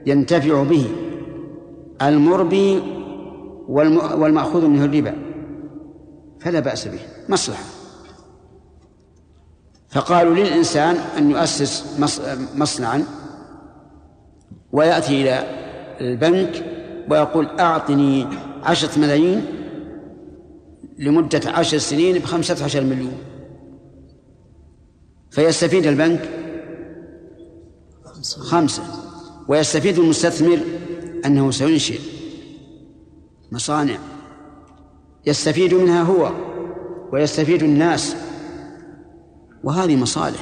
ينتفع 0.07 0.63
به 0.63 0.87
المربي 2.03 2.83
والمأخوذ 3.69 4.67
منه 4.67 4.85
الربا. 4.85 5.24
فلا 6.45 6.61
بأس 6.61 6.89
به. 6.89 6.99
مصلحة. 7.29 7.65
فقالوا 9.91 10.35
للإنسان 10.35 10.97
أن 10.97 11.31
يؤسس 11.31 11.85
مصنعا 12.55 13.05
ويأتي 14.73 15.23
إلى 15.23 15.45
البنك 16.01 16.65
ويقول 17.11 17.47
أعطني 17.61 18.27
عشرة 18.63 18.99
ملايين 18.99 19.47
لمدة 20.99 21.51
عشر 21.51 21.79
سنين 21.79 22.19
بخمسة 22.19 22.65
عشر 22.65 22.81
مليون. 22.81 23.19
فيستفيد 25.31 25.87
البنك 25.87 26.31
خمسة. 28.39 28.83
ويستفيد 29.49 29.99
المستثمر 29.99 30.61
أنه 31.25 31.51
سينشئ 31.51 32.01
مصانع. 33.53 33.99
يستفيد 35.27 35.75
منها 35.75 36.03
هو 36.03 36.31
ويستفيد 37.13 37.63
الناس. 37.63 38.17
وهذه 39.65 39.97
مصالح. 39.97 40.41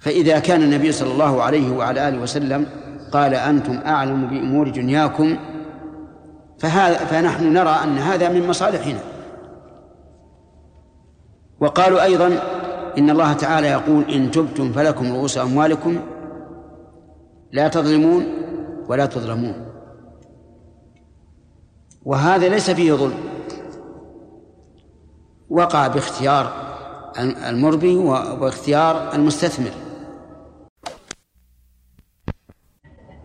فإذا 0.00 0.38
كان 0.38 0.62
النبي 0.62 0.92
صلى 0.92 1.12
الله 1.12 1.42
عليه 1.42 1.76
وعلى 1.76 2.08
آله 2.08 2.22
وسلم 2.22 2.66
قال 3.12 3.34
أنتم 3.34 3.72
أعلم 3.72 4.26
بأمور 4.26 4.68
دنياكم 4.68 5.36
فهذا 6.58 6.98
فنحن 6.98 7.52
نرى 7.52 7.70
أن 7.84 7.98
هذا 7.98 8.28
من 8.28 8.48
مصالحنا. 8.48 9.00
وقالوا 11.60 12.02
أيضا 12.02 12.26
إن 12.98 13.10
الله 13.10 13.32
تعالى 13.32 13.66
يقول 13.66 14.04
إن 14.10 14.30
تبتم 14.30 14.72
فلكم 14.72 15.12
رؤوس 15.12 15.38
أموالكم 15.38 16.00
لا 17.52 17.68
تظلمون 17.68 18.26
ولا 18.88 19.06
تظلمون. 19.06 19.69
وهذا 22.04 22.48
ليس 22.48 22.70
فيه 22.70 22.92
ظلم. 22.92 23.20
وقع 25.50 25.86
باختيار 25.86 26.52
المربي 27.48 27.96
واختيار 27.96 29.14
المستثمر. 29.14 29.70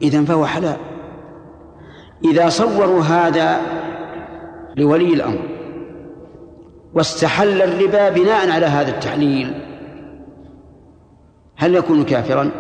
إذن 0.02 0.26
فهو 0.26 0.46
حلال. 0.46 0.78
إذا 2.26 2.50
صوروا 2.50 3.02
هذا 3.02 3.62
لولي 4.76 5.14
الأمر 5.14 5.40
واستحل 6.94 7.62
الربا 7.62 8.10
بناء 8.10 8.50
على 8.50 8.66
هذا 8.66 8.90
التحليل 8.90 9.54
هل 11.56 11.76
يكون 11.76 12.06
كافرا؟ 12.06 12.52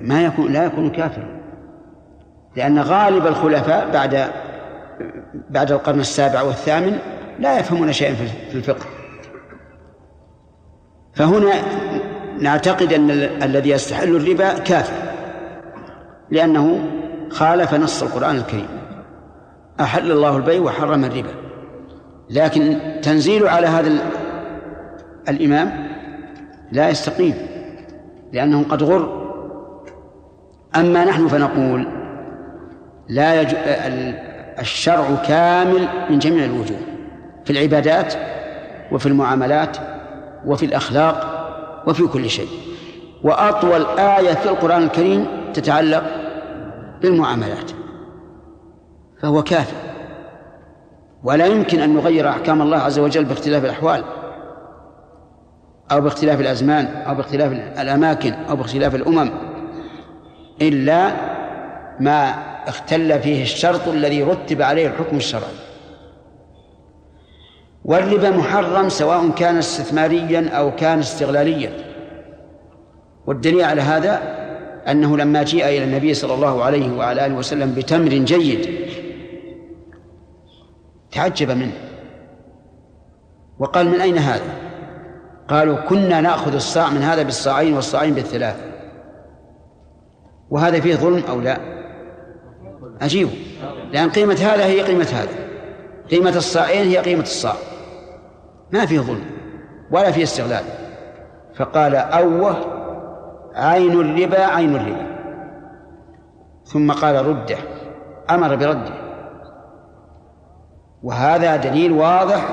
ما 0.00 0.24
يكون 0.24 0.52
لا 0.52 0.64
يكون 0.64 0.90
كافرا 0.90 1.42
لأن 2.56 2.78
غالب 2.78 3.26
الخلفاء 3.26 3.92
بعد 3.92 4.30
بعد 5.50 5.72
القرن 5.72 6.00
السابع 6.00 6.42
والثامن 6.42 6.98
لا 7.38 7.58
يفهمون 7.58 7.92
شيئا 7.92 8.14
في 8.50 8.54
الفقه. 8.54 8.86
فهنا 11.14 11.52
نعتقد 12.40 12.92
أن 12.92 13.10
الذي 13.42 13.70
يستحل 13.70 14.16
الربا 14.16 14.58
كافر 14.58 15.12
لأنه 16.30 16.90
خالف 17.30 17.74
نص 17.74 18.02
القرآن 18.02 18.36
الكريم. 18.36 18.68
أحل 19.80 20.10
الله 20.10 20.36
البيع 20.36 20.60
وحرم 20.60 21.04
الربا. 21.04 21.34
لكن 22.30 22.78
تنزيل 23.02 23.48
على 23.48 23.66
هذا 23.66 23.92
الإمام 25.28 25.86
لا 26.72 26.88
يستقيم 26.88 27.34
لأنه 28.32 28.64
قد 28.64 28.82
غر. 28.82 29.22
أما 30.76 31.04
نحن 31.04 31.28
فنقول 31.28 31.88
لا 33.08 33.40
يج... 33.40 33.54
الشرع 34.58 35.14
كامل 35.28 35.88
من 36.10 36.18
جميع 36.18 36.44
الوجوه 36.44 36.78
في 37.44 37.50
العبادات 37.50 38.14
وفي 38.92 39.06
المعاملات 39.06 39.76
وفي 40.46 40.66
الأخلاق 40.66 41.38
وفي 41.86 42.06
كل 42.06 42.30
شيء. 42.30 42.48
وأطول 43.24 43.86
آية 43.98 44.34
في 44.34 44.48
القرآن 44.48 44.82
الكريم 44.82 45.26
تتعلق 45.54 46.02
بالمعاملات 47.02 47.70
فهو 49.22 49.42
كافر 49.42 49.76
ولا 51.24 51.46
يمكن 51.46 51.80
أن 51.80 51.94
نغير 51.94 52.28
أحكام 52.28 52.62
الله 52.62 52.76
عز 52.76 52.98
وجل 52.98 53.24
باختلاف 53.24 53.64
الأحوال 53.64 54.04
أو 55.92 56.00
باختلاف 56.00 56.40
الأزمان 56.40 56.86
أو 56.86 57.14
باختلاف 57.14 57.52
الأماكن 57.80 58.32
أو 58.32 58.56
باختلاف 58.56 58.94
الأمم 58.94 59.30
إلا 60.62 61.10
ما 62.00 62.30
اختل 62.68 63.20
فيه 63.20 63.42
الشرط 63.42 63.88
الذي 63.88 64.22
رتب 64.22 64.62
عليه 64.62 64.86
الحكم 64.86 65.16
الشرعي. 65.16 65.54
والربا 67.84 68.30
محرم 68.30 68.88
سواء 68.88 69.30
كان 69.30 69.56
استثماريا 69.58 70.48
أو 70.48 70.76
كان 70.76 70.98
استغلاليا. 70.98 71.72
والدليل 73.26 73.64
على 73.64 73.80
هذا 73.80 74.22
أنه 74.88 75.16
لما 75.16 75.42
جيء 75.42 75.64
إلى 75.64 75.84
النبي 75.84 76.14
صلى 76.14 76.34
الله 76.34 76.64
عليه 76.64 76.92
وعلى 76.96 77.26
آله 77.26 77.34
وسلم 77.34 77.74
بتمر 77.74 78.08
جيد 78.08 78.88
تعجب 81.12 81.50
منه. 81.50 81.72
وقال 83.58 83.88
من 83.88 84.00
أين 84.00 84.18
هذا؟ 84.18 84.54
قالوا 85.48 85.76
كنا 85.76 86.20
نأخذ 86.20 86.54
الصاع 86.54 86.90
من 86.90 87.02
هذا 87.02 87.22
بالصاعين 87.22 87.74
والصاعين 87.74 88.14
بالثلاث. 88.14 88.56
وهذا 90.50 90.80
فيه 90.80 90.94
ظلم 90.94 91.22
أو 91.28 91.40
لا؟ 91.40 91.81
عجيب 93.02 93.28
لأن 93.92 94.10
قيمة 94.10 94.34
هذا 94.34 94.64
هي 94.64 94.80
قيمة 94.80 95.08
هذا. 95.12 95.42
قيمة 96.10 96.36
الصاعين 96.36 96.88
هي 96.88 96.98
قيمة 96.98 97.22
الصاع. 97.22 97.54
ما 98.72 98.86
فيه 98.86 99.00
ظلم 99.00 99.24
ولا 99.90 100.10
فيه 100.10 100.22
استغلال. 100.22 100.64
فقال 101.56 101.94
أوه 101.94 102.56
عين 103.54 104.00
الربا 104.00 104.40
عين 104.40 104.76
الربا. 104.76 105.06
ثم 106.64 106.92
قال 106.92 107.26
رده 107.26 107.56
أمر 108.30 108.56
برده. 108.56 108.94
وهذا 111.02 111.56
دليل 111.56 111.92
واضح 111.92 112.48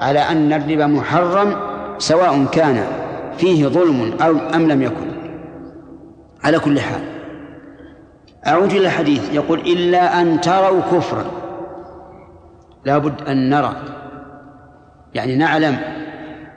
على 0.00 0.18
أن 0.18 0.52
الربا 0.52 0.86
محرم 0.86 1.56
سواء 1.98 2.44
كان 2.44 2.86
فيه 3.38 3.66
ظلم 3.66 4.12
أو 4.22 4.36
أم 4.54 4.68
لم 4.68 4.82
يكن. 4.82 5.08
على 6.44 6.58
كل 6.58 6.80
حال. 6.80 7.17
أعود 8.48 8.70
إلى 8.70 8.86
الحديث. 8.86 9.34
يقول 9.34 9.58
إلا 9.60 10.20
أن 10.20 10.40
تروا 10.40 10.80
كفرا. 10.80 11.24
لابد 12.84 13.22
أن 13.28 13.50
نرى. 13.50 13.76
يعني 15.14 15.36
نعلم 15.36 15.78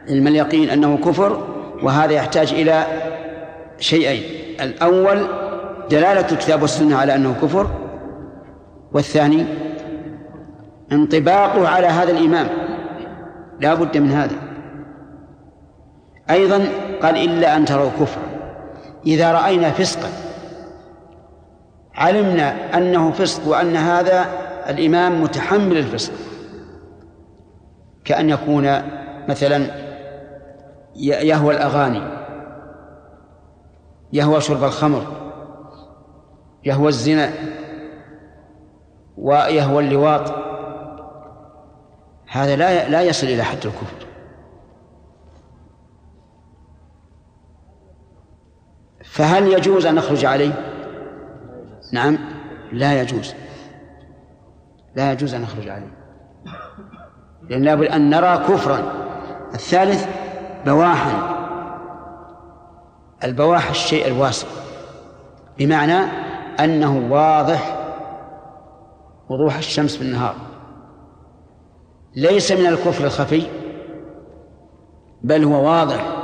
علم 0.10 0.28
اليقين 0.28 0.70
أنه 0.70 0.98
كفر 0.98 1.48
وهذا 1.84 2.14
يحتاج 2.14 2.54
إلى 2.54 2.86
شيئين. 3.80 4.24
الأول 4.62 5.28
دلالة 5.90 6.32
الكتاب 6.32 6.62
والسنة 6.62 6.98
على 6.98 7.16
أنه 7.16 7.36
كفر. 7.42 7.68
والثاني 8.94 9.46
انطباقه 10.92 11.68
على 11.68 11.88
هذا 11.88 12.12
الإمام. 12.12 12.48
لا 13.60 13.74
بد 13.74 13.98
من 13.98 14.12
هذا. 14.12 14.36
أيضا 16.30 16.68
قال 17.02 17.18
إلا 17.18 17.58
أن 17.58 17.66
تروا 17.66 17.90
كفرا. 18.00 18.24
إذا 19.08 19.32
رأينا 19.32 19.72
فسقا 19.72 20.10
علمنا 21.96 22.78
أنه 22.78 23.12
فسق 23.12 23.48
وأن 23.48 23.76
هذا 23.76 24.26
الإمام 24.70 25.22
متحمل 25.22 25.78
الفسق. 25.78 26.14
كأن 28.06 28.30
يكون 28.30 28.82
مثلا 29.30 29.68
يهوى 30.96 31.56
الأغاني 31.56 32.22
يهوى 34.14 34.42
شرب 34.42 34.64
الخمر 34.64 35.06
يهوى 36.64 36.88
الزنا 36.88 37.32
ويهوى 39.18 39.84
اللواط. 39.84 40.34
هذا 42.28 42.56
لا 42.56 42.90
لا 42.90 43.02
يصل 43.02 43.28
إلى 43.28 43.44
حد 43.44 43.66
الكفر. 43.66 44.08
فهل 49.04 49.48
يجوز 49.48 49.86
أن 49.86 49.96
نخرج 49.96 50.26
عليه؟ 50.26 50.71
نعم. 51.92 52.18
لا 52.72 53.02
يجوز. 53.02 53.34
لا 54.96 55.12
يجوز 55.12 55.34
أن 55.34 55.42
نخرج 55.42 55.70
عليه. 55.70 55.98
لأن 57.50 57.62
لابد 57.62 57.86
أن 57.86 58.10
نرى 58.10 58.38
كفرا. 58.38 58.94
الثالث 59.54 60.08
بواحا. 60.66 61.38
البواح 63.24 63.70
الشيء 63.70 64.08
الواسع 64.08 64.48
بمعنى 65.58 66.00
أنه 66.60 67.14
واضح 67.14 67.78
وضوح 69.30 69.58
الشمس 69.58 69.96
في 69.96 70.02
النهار. 70.02 70.36
ليس 72.16 72.52
من 72.52 72.66
الكفر 72.66 73.06
الخفي 73.06 73.44
بل 75.24 75.44
هو 75.44 75.70
واضح 75.70 76.18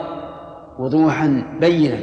وضوحا 0.79 1.57
بينا. 1.59 1.99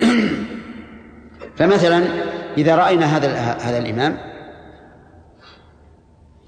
فمثلا 1.56 2.04
إذا 2.56 2.76
رأينا 2.76 3.16
هذا 3.16 3.28
هذا 3.38 3.78
الإمام 3.78 4.18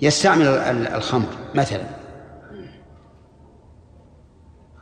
يستعمل 0.00 0.46
الخمر 0.94 1.28
مثلا. 1.54 1.84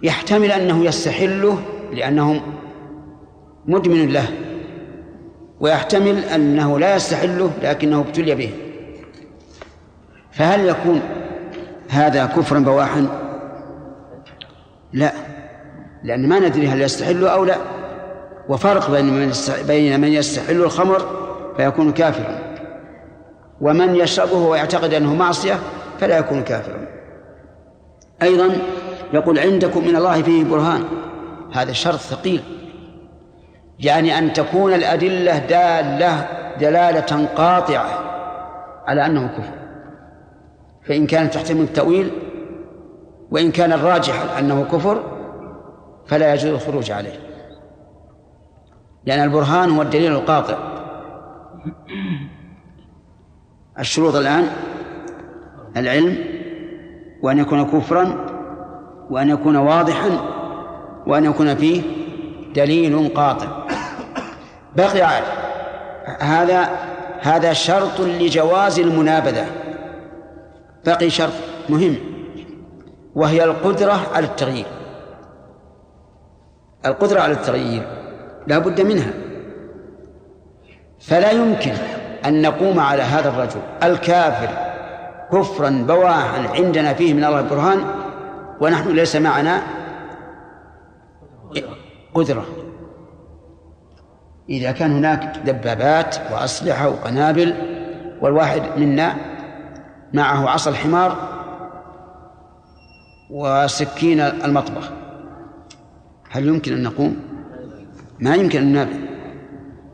يحتمل 0.03 0.53
أنه 0.53 0.85
يستحله 0.85 1.63
لأنه 1.93 2.43
مدمن 3.67 4.09
له 4.09 4.29
ويحتمل 5.61 6.19
أنه 6.25 6.79
لا 6.79 6.97
يستحله 6.97 7.51
لكنه 7.63 8.01
ابتلي 8.01 8.35
به. 8.35 8.51
فهل 10.33 10.69
يكون 10.69 11.01
هذا 11.89 12.27
كفرا 12.27 12.59
بواحا؟ 12.59 13.07
لا 14.93 15.13
لأن 16.05 16.29
ما 16.29 16.39
ندري 16.39 16.69
هل 16.69 16.83
يستحله 16.83 17.29
أو 17.29 17.45
لا. 17.45 17.76
وفرق 18.49 18.91
بين 18.91 19.05
من 19.05 19.33
بين 19.67 20.01
من 20.01 20.09
يستحل 20.09 20.63
الخمر 20.63 21.27
فيكون 21.57 21.93
كافرا. 21.93 22.39
ومن 23.61 23.97
يشربه 23.97 24.39
ويعتقد 24.39 24.95
أنه 24.95 25.15
معصية 25.15 25.59
فلا 26.01 26.19
يكون 26.19 26.43
كافرا. 26.43 26.87
أيضا 28.23 28.57
يقول 29.13 29.39
عندكم 29.39 29.89
من 29.89 29.97
الله 29.97 30.23
فيه 30.23 30.45
برهان. 30.45 30.85
هذا 31.53 31.73
شرط 31.73 31.99
ثقيل. 31.99 32.43
يعني 33.79 34.19
أن 34.19 34.33
تكون 34.33 34.73
الأدلة 34.73 35.39
دالة 35.39 36.29
دلالة 36.61 37.27
قاطعة 37.37 37.89
على 38.87 39.07
أنه 39.07 39.27
كفر. 39.27 39.55
فإن 40.89 41.07
كانت 41.07 41.35
تحتمل 41.35 41.61
التأويل 41.61 42.11
وإن 43.31 43.53
كان 43.53 43.73
الراجح 43.73 44.39
أنه 44.39 44.65
كفر 44.73 45.03
فلا 46.07 46.35
يجوز 46.35 46.53
الخروج 46.53 46.91
عليه. 46.91 47.26
لأن 49.07 49.25
البرهان 49.25 49.71
هو 49.71 49.83
الدليل 49.83 50.13
القاطع. 50.13 50.59
الشروط 53.79 54.15
الآن 54.15 54.47
العلم 55.77 56.19
وأن 57.23 57.39
يكون 57.39 57.65
كفرا 57.67 58.27
وأن 59.11 59.29
يكون 59.29 59.57
واضحا 59.57 60.11
وأن 61.07 61.25
يكون 61.25 61.55
فيه 61.55 61.83
دليل 62.55 63.09
قاطع. 63.15 63.67
بقي 64.77 65.23
هذا 66.21 66.69
هذا 67.21 67.53
شرط 67.53 68.01
لجواز 68.01 68.79
المنابذة. 68.79 69.47
بقي 70.87 71.11
شرط 71.11 71.33
مهم 71.69 71.97
وهي 73.15 73.45
القدرة 73.45 74.01
على 74.15 74.27
التغيير. 74.27 74.67
القدرة 76.87 77.21
على 77.21 77.33
التغيير. 77.33 78.06
لا 78.47 78.59
بد 78.59 78.81
منها 78.81 79.13
فلا 81.01 81.31
يمكن 81.31 81.73
أن 82.27 82.43
نقوم 82.43 82.81
على 82.81 83.03
هذا 83.03 83.29
الرجل 83.29 83.61
الكافر 83.83 84.49
كفرا 85.33 85.71
بواحا 85.89 86.49
عندنا 86.49 86.95
فيه 86.95 87.15
من 87.15 87.25
الله 87.25 87.41
البرهان 87.41 87.85
ونحن 88.61 88.89
ليس 88.89 89.17
معنا 89.17 89.63
قدرة 92.15 92.47
إذا 94.49 94.73
كان 94.73 94.93
هناك 94.93 95.39
دبابات 95.39 96.17
وأسلحة 96.33 96.89
وقنابل 96.89 97.55
والواحد 98.21 98.63
منا 98.77 99.17
معه 100.13 100.49
عصا 100.49 100.71
الحمار 100.71 101.17
وسكين 103.31 104.21
المطبخ 104.21 104.91
هل 106.31 106.49
يمكن 106.49 106.73
أن 106.73 106.83
نقوم؟ 106.83 107.26
ما 108.21 108.35
يمكن 108.35 108.59
أن 108.59 108.73
ننابذ 108.73 108.97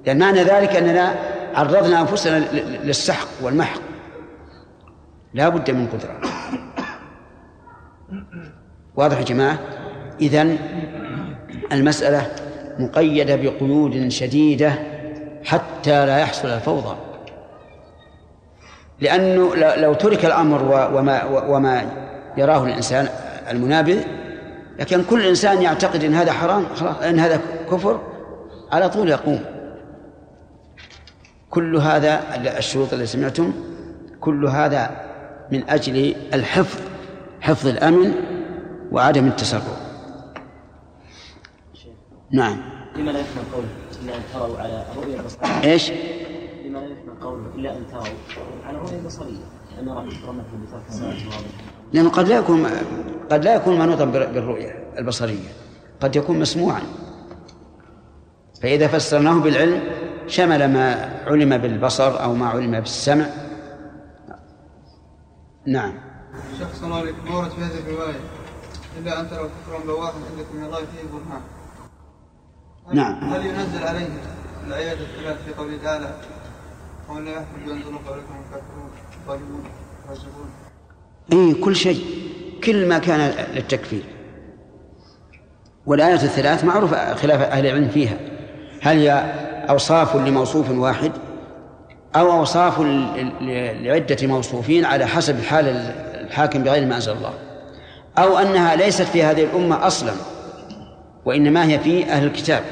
لأن 0.06 0.18
معنى 0.18 0.42
ذلك 0.42 0.76
أننا 0.76 1.14
عرضنا 1.54 2.00
أنفسنا 2.00 2.38
للسحق 2.84 3.28
والمحق. 3.42 3.80
لا 5.34 5.48
بد 5.48 5.70
من 5.70 5.86
قدرة. 5.86 6.20
واضح 8.96 9.18
يا 9.18 9.24
جماعة؟ 9.24 9.58
إذن 10.20 10.58
المسألة 11.72 12.30
مقيدة 12.78 13.36
بقيود 13.36 14.08
شديدة 14.08 14.74
حتى 15.44 16.06
لا 16.06 16.18
يحصل 16.18 16.48
الفوضى. 16.48 16.96
لأنه 19.00 19.54
لو 19.56 19.94
ترك 19.94 20.24
الأمر 20.24 20.90
وما 20.94 21.24
وما 21.24 21.92
يراه 22.36 22.64
الإنسان 22.64 23.08
المنابذ 23.50 24.02
لكن 24.78 25.04
كل 25.04 25.26
إنسان 25.26 25.62
يعتقد 25.62 26.04
أن 26.04 26.14
هذا 26.14 26.32
حرام 26.32 26.66
خلاص 26.74 26.96
أن 26.96 27.18
هذا 27.18 27.40
كفر 27.70 28.00
على 28.72 28.88
طول 28.88 29.08
يقوم. 29.08 29.44
كل 31.50 31.76
هذا 31.76 32.36
الشروط 32.58 32.92
اللي 32.92 33.06
سمعتم 33.06 33.52
كل 34.20 34.46
هذا 34.46 34.90
من 35.52 35.70
أجل 35.70 36.14
الحفظ 36.34 36.80
حفظ 37.40 37.66
الأمن 37.66 38.14
وعدم 38.92 39.26
التسرع. 39.26 39.62
نعم. 42.30 42.62
لما 42.96 43.10
لا 43.10 43.18
يحمل 43.18 43.42
قوله 43.52 43.68
إلا 44.02 44.16
أن 44.16 44.22
تروا 44.34 44.58
على 44.58 44.86
الرؤيا 44.92 45.20
البصرية 45.20 45.72
إيش؟ 45.72 45.90
لما 46.64 46.78
لا 46.78 46.84
يحمل 46.84 47.20
قوله 47.22 47.46
إلا 47.54 47.76
أن 47.76 47.86
تروا 47.90 48.06
على 48.66 48.76
الرؤيا 48.76 48.98
البصرية 48.98 49.44
أن 49.80 49.88
رمته 49.88 50.12
بترك 50.66 50.82
الصلاة 50.88 51.14
لأنه 51.92 52.10
قد 52.10 52.28
لا 52.28 52.36
يكون 52.36 52.66
قد 53.30 53.44
لا 53.44 53.54
يكون 53.54 53.78
منوطا 53.78 54.04
بالرؤية 54.04 54.84
البصرية. 54.98 55.48
قد 56.00 56.16
يكون 56.16 56.38
مسموعا. 56.40 56.82
فإذا 58.62 58.88
فسرناه 58.88 59.38
بالعلم 59.38 59.82
شمل 60.26 60.72
ما 60.72 61.12
علم 61.26 61.58
بالبصر 61.58 62.22
أو 62.22 62.34
ما 62.34 62.48
علم 62.48 62.80
بالسمع. 62.80 63.26
نعم. 65.66 65.94
شخص 66.60 66.82
الله 66.82 66.96
عليك 66.96 67.14
ما 67.24 67.36
ورد 67.36 67.50
في 67.50 67.60
هذه 67.60 67.78
الرواية 67.86 68.20
إلا 68.98 69.20
أن 69.20 69.30
تروا 69.30 69.48
كفرا 69.48 69.78
بواحا 69.86 70.12
عندكم 70.12 70.56
من 70.56 70.64
الله 70.64 70.78
فيه 70.78 71.08
برهان 71.12 71.40
نعم. 72.92 73.32
هل 73.32 73.46
ينزل 73.46 73.84
عليه 73.84 74.08
الآيات 74.66 74.98
الثلاث 75.00 75.44
في 75.44 75.54
قوله 75.54 75.78
تعالى 75.82 76.14
ومن 77.08 77.24
لا 77.24 77.30
يحفظ 77.30 77.58
ينزل 77.62 77.84
قولكم 77.84 78.34
الكافرون 78.44 78.90
ظالمون 79.26 79.64
فاسقون 80.08 80.50
اي 81.32 81.54
كل 81.54 81.76
شيء 81.76 82.04
كل 82.64 82.88
ما 82.88 82.98
كان 82.98 83.46
للتكفير. 83.54 84.04
والآية 85.86 86.14
الثلاث 86.14 86.64
معروف 86.64 86.94
خلاف 86.94 87.40
أهل 87.40 87.66
العلم 87.66 87.88
فيها. 87.88 88.31
هل 88.82 88.98
هي 88.98 89.10
أوصاف 89.70 90.16
لموصوف 90.16 90.70
واحد 90.70 91.12
أو 92.16 92.32
أوصاف 92.32 92.80
لعدة 93.80 94.26
موصوفين 94.26 94.84
على 94.84 95.06
حسب 95.06 95.42
حال 95.42 95.68
الحاكم 96.14 96.62
بغير 96.62 96.86
ما 96.86 96.96
أنزل 96.96 97.12
الله؟ 97.12 97.34
أو 98.18 98.38
أنها 98.38 98.76
ليست 98.76 99.02
في 99.02 99.24
هذه 99.24 99.44
الأمة 99.44 99.86
أصلا 99.86 100.12
وإنما 101.24 101.64
هي 101.64 101.78
في 101.78 102.12
أهل 102.12 102.24
الكتاب. 102.24 102.62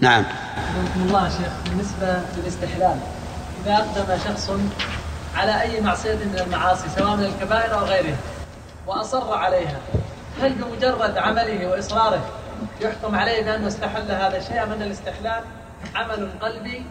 نعم. 0.00 0.24
الله 0.96 1.28
شيخ. 1.28 1.70
بالنسبة 1.70 2.22
للاستحلال 2.36 2.96
إذا 3.64 3.74
أقدم 3.74 4.18
شخص 4.24 4.50
على 5.36 5.62
أي 5.62 5.80
معصية 5.80 6.14
من 6.14 6.38
المعاصي 6.46 6.88
سواء 6.96 7.16
من 7.16 7.24
الكبائر 7.24 7.74
أو 7.74 7.84
غيرها 7.84 8.16
وأصر 8.86 9.34
عليها 9.34 9.78
هل 10.42 10.52
بمجرد 10.52 11.18
عمله 11.18 11.66
وإصراره 11.66 12.24
يحكم 12.80 13.14
عليه 13.14 13.42
بأنه 13.44 13.68
استحل 13.68 14.10
هذا 14.10 14.36
الشيء 14.36 14.62
أم 14.62 14.72
أن 14.72 14.82
الاستحلال 14.82 15.42
عمل 15.94 16.28
قلبي 16.40 16.82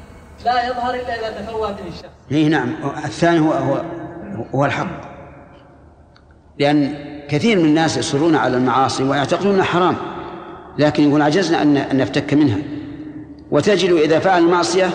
لا 0.45 0.67
يظهر 0.67 0.93
إلا 0.93 1.19
إذا 1.19 1.41
تفوه 1.41 1.71
به 1.71 1.88
الشخص. 1.88 2.11
إيه 2.32 2.47
نعم. 2.47 2.76
الثاني 3.05 3.39
هو 3.39 3.51
هو 3.51 3.82
هو 4.55 4.65
الحق. 4.65 5.01
لأن 6.59 6.95
كثير 7.30 7.59
من 7.59 7.65
الناس 7.65 7.97
يصرون 7.97 8.36
على 8.36 8.57
المعاصي 8.57 9.03
ويعتقدون 9.03 9.53
إنها 9.53 9.65
حرام 9.65 9.95
لكن 10.78 11.09
يقول 11.09 11.21
عجزنا 11.21 11.61
ان 11.61 11.97
نفتك 11.97 12.34
منها. 12.34 12.57
وتجد 13.51 13.91
إذا 13.91 14.19
فعل 14.19 14.43
المعصية 14.43 14.89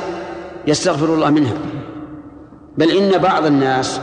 يستغفر 0.67 1.15
الله 1.15 1.31
منها. 1.31 1.55
بل 2.79 2.91
إن 2.91 3.19
بعض 3.19 3.47
الناس 3.47 4.01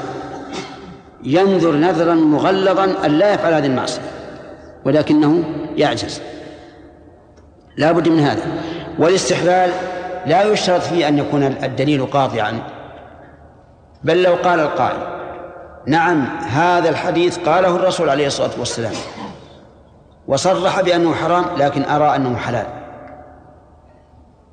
ينظر 1.24 1.72
نذرا 1.76 2.14
مغلظا 2.14 3.06
أن 3.06 3.12
لا 3.12 3.34
يفعل 3.34 3.54
هذه 3.54 3.66
المعصية 3.66 4.02
ولكنه 4.86 5.44
يعجز. 5.78 6.22
لا 7.78 7.92
بد 7.92 8.10
من 8.10 8.20
هذا. 8.20 8.44
والاستحلال 9.00 9.72
لا 10.26 10.44
يشترط 10.44 10.82
فيه 10.82 11.08
أن 11.08 11.18
يكون 11.18 11.44
الدليل 11.44 12.06
قاطعا 12.06 12.60
بل 14.04 14.24
لو 14.24 14.36
قال 14.36 14.60
القائل 14.60 14.98
نعم 15.88 16.26
هذا 16.38 16.90
الحديث 16.90 17.38
قاله 17.38 17.76
الرسول 17.76 18.10
عليه 18.10 18.28
الصلاة 18.28 18.52
والسلام 18.60 18.94
وصرح 20.28 20.82
بأنه 20.82 21.14
حرام 21.14 21.46
لكن 21.58 21.84
أرى 21.84 22.16
أنه 22.16 22.38
حلال. 22.38 22.66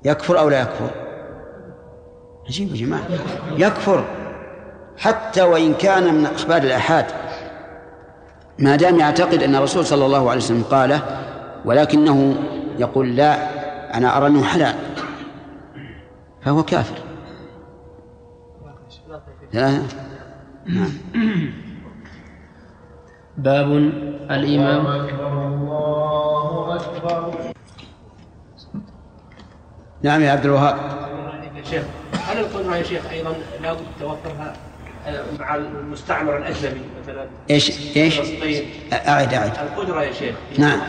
يكفر 0.05 0.39
أو 0.39 0.49
لا 0.49 0.61
يكفر؟ 0.61 0.91
عجيب 2.47 2.75
يا 2.75 2.87
جماعة. 2.87 3.03
يكفر. 3.57 4.05
حتى 4.99 5.43
وإن 5.43 5.75
كان 5.75 6.15
من 6.15 6.27
أخبار 6.27 6.63
الآحاد. 6.63 7.07
ما 8.59 8.77
دام 8.77 8.99
يعتقد 8.99 9.43
أن 9.43 9.55
الرسول 9.55 9.87
صلى 9.87 10.07
الله 10.07 10.31
عليه 10.31 10.41
وسلم 10.41 10.65
قاله 10.71 11.01
ولكنه 11.65 12.35
يقول 12.79 13.17
لا 13.17 13.35
أنا 13.97 14.17
أرى 14.17 14.27
أنه 14.27 14.45
حلال. 14.45 14.75
فهو 16.43 16.63
كافر. 16.63 16.97
ثلاثة 19.53 19.87
نعم. 20.67 20.93
باب 23.37 23.73
الإمام 24.31 24.87
نعم 30.03 30.23
يا 30.23 30.31
عبد 30.31 30.45
الوهاب. 30.45 30.77
يا 31.57 31.65
شيخ 31.65 31.85
هل 32.13 32.39
القدرة 32.39 32.77
يا 32.77 32.83
شيخ 32.83 33.11
أيضا 33.11 33.35
لابد 33.63 33.81
توفرها 34.01 34.57
آه، 35.07 35.25
مع 35.41 35.55
المستعمر 35.55 36.37
الأجنبي 36.37 36.81
مثلا؟ 37.03 37.27
إيش؟ 37.51 37.97
إيش؟ 37.97 38.21
أعد 38.93 39.35
أعد. 39.35 39.53
القدرة 39.59 40.03
يا 40.03 40.13
شيخ. 40.13 40.35
نعم. 40.59 40.81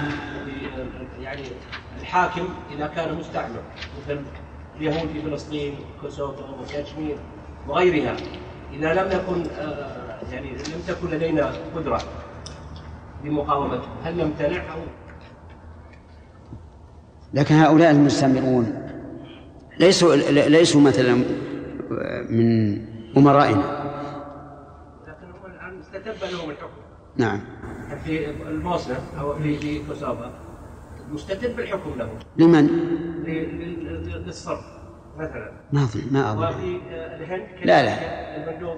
الحاكم 2.13 2.49
إذا 2.75 2.87
كان 2.87 3.15
مستعمر 3.17 3.61
مثل 4.03 4.21
اليهود 4.77 5.09
في 5.13 5.21
فلسطين 5.21 5.75
كوسوفو 6.01 6.43
وكشمير 6.61 7.17
وغيرها. 7.67 8.15
إذا 8.73 8.93
لم 8.93 9.11
يكن 9.11 9.49
آه، 9.59 10.19
يعني 10.31 10.51
لم 10.51 10.81
تكن 10.87 11.07
لدينا 11.07 11.53
قدرة 11.75 12.01
بمقاومته 13.23 13.87
هل 14.03 14.17
نمتنع 14.17 14.73
أو؟ 14.73 14.79
لكن 17.33 17.55
هؤلاء 17.55 17.91
المستعمرون 17.91 18.89
ليسوا 19.79 20.15
ليسوا 20.49 20.81
مثلا 20.81 21.23
من 22.29 22.77
أمرائنا. 23.17 23.83
لكنهم 25.07 25.45
الآن 25.45 25.79
استتب 25.79 26.29
لهم 26.31 26.49
الحكم. 26.49 26.81
نعم. 27.17 27.41
في 28.05 28.29
الموسنة 28.29 28.99
أو 29.19 29.35
في 29.35 29.57
في 29.57 29.79
كوسوفا 29.87 30.52
مستتب 31.13 31.59
الحكم 31.59 31.91
لهم 31.97 32.19
لمن؟ 32.37 32.67
للصرف 34.25 34.65
مثلا. 35.17 35.51
ما 35.73 35.83
أظن 35.83 36.01
ما 36.11 36.31
أظن. 36.31 36.43
وفي 36.43 36.79
آه، 36.91 37.15
الهند 37.17 37.47
لا، 37.63 37.83
لا. 37.83 37.95
كذلك 37.95 38.49
المندوب. 38.49 38.77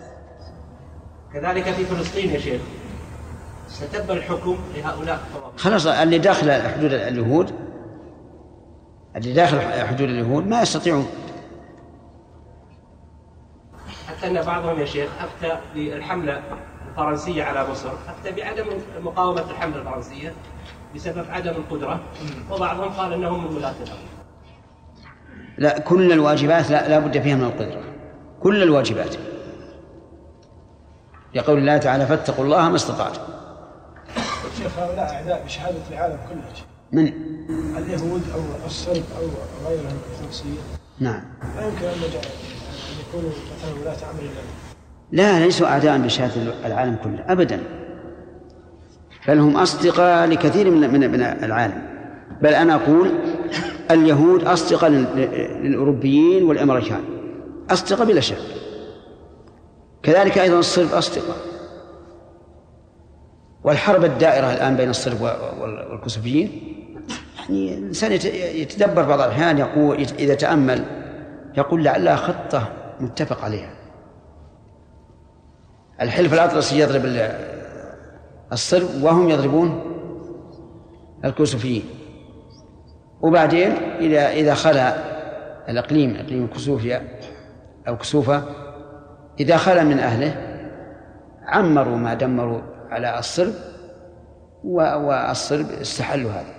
كذلك 1.34 1.64
في 1.64 1.86
فلسطين 1.86 2.30
يا 2.30 2.40
شيخ. 2.40 2.62
استتب 3.68 4.12
الحكم 4.12 4.58
لهؤلاء 4.76 5.20
خلاص 5.58 5.88
اللي 5.88 6.18
داخل 6.18 6.52
حدود 6.52 6.94
اليهود 6.94 7.52
اللي 9.16 9.34
داخل 9.34 9.60
حدود 9.88 10.10
اليهود 10.10 10.48
ما 10.48 10.62
يستطيعون. 10.62 11.08
حتى 14.08 14.28
أن 14.28 14.42
بعضهم 14.42 14.80
يا 14.80 14.86
شيخ 14.86 15.10
أفتى 15.20 15.60
بالحملة 15.76 16.42
الفرنسية 16.90 17.44
على 17.44 17.70
مصر 17.72 17.90
أفتى 18.08 18.32
بعدم 18.42 18.66
مقاومة 19.04 19.52
الحملة 19.52 19.78
الفرنسية. 19.78 20.34
بسبب 20.96 21.26
عدم 21.30 21.52
القدرة. 21.52 22.00
وبعضهم 22.52 22.89
قال 22.89 23.14
إنهم 23.14 23.48
من 23.48 23.56
ولاة 23.56 23.76
الأمر. 23.84 24.00
لا 25.58 25.80
كل 25.80 26.12
الواجبات 26.12 26.72
لا, 26.72 26.89
لا 26.89 27.00
بد 27.00 27.22
فيها 27.22 27.36
من 27.36 27.43
القدرة. 27.43 27.84
كل 28.39 28.64
الواجبات. 28.64 29.16
لقول 31.36 31.58
الله 31.58 31.78
تعالى 31.78 32.06
فاتقوا 32.06 32.46
الله 32.46 32.70
ما 32.70 32.76
استطعتم. 32.76 33.22
شيخ 34.58 34.80
هؤلاء 34.80 35.14
أعداء 35.14 35.43
بشهادة 35.46 35.82
العالم 35.91 36.18
كله. 36.30 36.66
من؟ 36.91 37.14
اليهود 37.78 38.24
أو 38.34 38.66
الصرب 38.66 39.04
أو 39.18 39.28
غيرهم 39.68 39.98
الفرنسيين. 40.12 40.58
نعم. 41.00 41.24
لا 41.58 41.68
يمكن 41.68 41.86
أن 41.86 41.98
نجعل 41.98 42.26
أن 42.26 42.96
يكونوا 43.10 43.30
مثلا 43.30 43.82
ولاة 43.82 44.12
أمر 44.12 44.20
الله. 44.20 44.43
لا 45.12 45.39
ليسوا 45.39 45.68
أعداء 45.68 45.98
بشهادة 45.98 46.66
العالم 46.66 46.96
كله 47.04 47.32
أبدا. 47.32 47.64
بل 49.28 49.39
هم 49.39 49.57
أصدقاء 49.57 50.28
لكثير 50.28 50.71
من 50.71 50.89
من 51.11 51.21
العالم. 51.21 51.82
بل 52.41 52.53
أنا 52.53 52.76
أقول 52.76 53.11
اليهود 53.91 54.43
أصدقاء 54.43 54.89
لل- 54.89 55.30
للأوروبيين 55.63 56.43
والأمريكان. 56.43 57.01
أصدقاء 57.69 58.07
بلا 58.07 58.19
شك. 58.21 58.38
كذلك 60.03 60.38
أيضا 60.38 60.59
الصرب 60.59 60.93
أصدقاء 60.93 61.38
والحرب 63.63 64.05
الدائرة 64.05 64.53
الآن 64.53 64.76
بين 64.76 64.89
الصرب 64.89 65.21
وال- 65.21 65.88
والكوسوفيين 65.91 66.61
يعني 67.39 67.73
الإنسان 67.78 68.11
يت- 68.11 68.26
يتدبر 68.55 69.03
بعض 69.03 69.21
الأحيان 69.21 69.57
يقول 69.57 69.97
إذا 70.19 70.34
تأمل 70.36 70.84
يقول 71.57 71.84
لعلها 71.84 72.15
خطة 72.15 72.67
متفق 72.99 73.43
عليها. 73.45 73.69
الحلف 76.01 76.34
الأطلسي 76.34 76.80
يضرب 76.80 77.05
ال- 78.48 78.54
الصرب 78.54 79.04
وهم 79.04 79.30
يضربون 79.30 79.82
الكوسوفيين 81.26 81.84
وبعدين 83.22 83.72
إذا 84.00 84.30
إذا 84.30 84.54
خلا 84.54 84.96
الإقليم 85.70 86.16
إقليم 86.16 86.48
كسوفيا 86.48 87.20
أو 87.88 87.98
كسوفة 87.98 88.43
إذا 89.39 89.58
خلا 89.58 89.84
من 89.84 90.00
أهله 90.00 90.62
عمروا 91.48 91.98
ما 91.98 92.14
دمروا 92.14 92.62
على 92.89 93.20
الصرب 93.20 93.54
والصرب 94.64 95.66
استحلوا 95.82 96.32
هذا. 96.32 96.54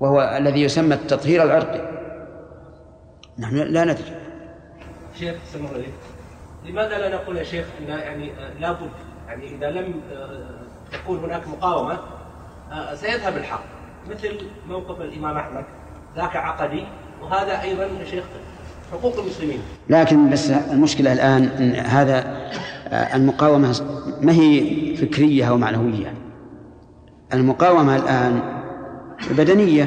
وهو 0.00 0.36
الذي 0.38 0.62
يسمى 0.62 0.94
التطهير 0.94 1.42
العرقي. 1.42 1.92
نحن 3.38 3.56
لا 3.56 3.84
ندري. 3.84 4.16
شيخ 5.14 5.34
سمح 5.52 5.70
لماذا 6.64 6.98
لا 6.98 7.08
نقول 7.14 7.36
يا 7.36 7.42
شيخ 7.42 7.66
إن 7.80 7.88
يعني 7.88 8.32
لابد 8.60 8.90
يعني 9.32 9.54
إذا 9.56 9.70
لم 9.70 9.94
آه، 10.12 10.40
تكون 10.92 11.18
هناك 11.18 11.48
مقاومة 11.48 11.98
آه، 12.72 12.94
سيذهب 12.94 13.36
الحق. 13.36 13.64
مثل 14.10 14.38
موقف 14.68 15.00
الإمام 15.00 15.36
أحمد 15.36 15.64
ذاك 16.16 16.36
عقدي 16.36 16.84
وهذا 17.22 17.62
أيضا 17.62 17.84
يا 17.84 18.04
شيخ 18.04 18.24
حقوق 18.92 19.18
المسلمين. 19.18 19.58
لكن 19.88 20.30
بس 20.30 20.50
المشكلة 20.50 21.12
الآن 21.12 21.44
أن 21.44 21.72
هذا 21.74 22.18
آه، 22.88 23.16
المقاومة 23.16 23.80
ما 24.20 24.32
هي 24.32 24.96
فكرية 24.96 25.48
أو 25.48 25.56
معنوية؟ 25.56 26.14
المقاومة 27.34 27.96
الآن 27.96 28.42
بدنية 29.30 29.84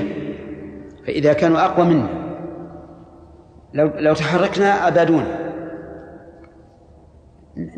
فإذا 1.08 1.34
كانوا 1.34 1.66
أقوى 1.66 1.86
منا 1.86 2.10
لو 3.74 3.92
لو 3.96 4.14
تحركنا 4.14 4.88
أبادونا 4.88 5.45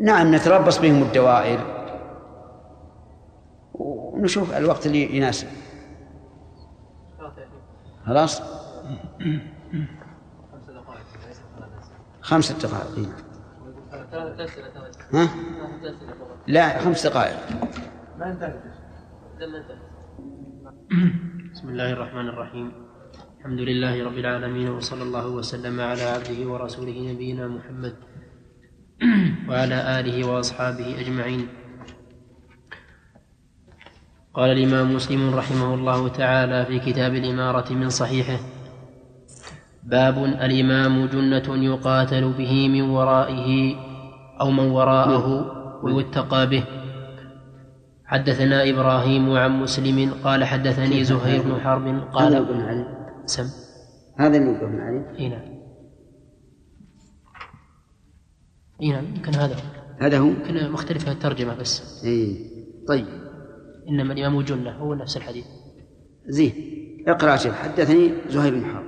نعم 0.00 0.34
نتربص 0.34 0.78
بهم 0.78 1.02
الدوائر. 1.02 1.60
ونشوف 3.74 4.56
الوقت 4.56 4.86
اللي 4.86 5.16
يناسب. 5.16 5.46
خلاص؟ 8.06 8.42
خمسة 12.20 12.58
دقائق. 12.58 12.98
إيه. 12.98 13.06
ها؟ 15.12 15.28
لا 16.46 16.78
خمس 16.78 17.06
دقائق. 17.06 17.36
ما 18.18 18.32
انتهت 18.32 18.62
بسم 21.52 21.68
الله 21.68 21.92
الرحمن 21.92 22.28
الرحيم. 22.28 22.72
الحمد 23.38 23.60
لله 23.60 24.04
رب 24.04 24.18
العالمين 24.18 24.68
وصلى 24.68 25.02
الله 25.02 25.28
وسلم 25.28 25.80
على 25.80 26.02
عبده 26.02 26.50
ورسوله 26.52 27.12
نبينا 27.12 27.48
محمد. 27.48 27.94
وعلى 29.48 30.00
آله 30.00 30.26
وأصحابه 30.26 31.00
أجمعين. 31.00 31.46
قال 34.34 34.50
الإمام 34.50 34.94
مسلم 34.94 35.34
رحمه 35.34 35.74
الله 35.74 36.08
تعالى 36.08 36.64
في 36.66 36.78
كتاب 36.78 37.14
الإمارة 37.14 37.72
من 37.72 37.88
صحيحه 37.88 38.38
باب 39.82 40.24
الإمام 40.24 41.06
جنة 41.06 41.64
يقاتل 41.64 42.32
به 42.32 42.68
من 42.68 42.82
ورائه 42.90 43.76
أو 44.40 44.50
من 44.50 44.70
وراءه 44.70 45.26
ويتقى 45.82 46.46
به. 46.46 46.64
حدثنا 48.06 48.70
إبراهيم 48.70 49.36
عن 49.36 49.60
مسلم 49.60 50.14
قال 50.24 50.44
حدثني 50.44 51.04
زهير 51.04 51.42
بن 51.42 51.60
حرب 51.60 51.86
هذا 51.86 52.00
قال 52.12 52.32
يقول 52.32 52.60
علي. 52.60 52.86
سم. 53.26 53.48
هذا 54.18 54.36
اللي 54.36 54.52
يقول 54.52 54.80
علي. 54.80 55.18
اي 55.18 55.28
نعم. 55.28 55.57
اي 58.82 58.92
نعم 58.92 59.04
يمكن 59.04 59.34
هذا 59.34 59.54
هو. 59.54 59.60
هذا 60.00 60.18
هو؟ 60.18 60.26
يمكن 60.26 60.70
مختلفة 60.70 61.12
الترجمة 61.12 61.54
بس. 61.54 62.04
اي 62.04 62.36
طيب. 62.88 63.06
إنما 63.88 64.12
الإمام 64.12 64.40
جنة 64.40 64.70
هو 64.70 64.94
نفس 64.94 65.16
الحديث. 65.16 65.46
زين. 66.26 66.52
اقرأ 67.08 67.36
شيخ. 67.36 67.54
حدثني 67.54 68.12
زهير 68.28 68.54
بن 68.54 68.64
حرب. 68.64 68.84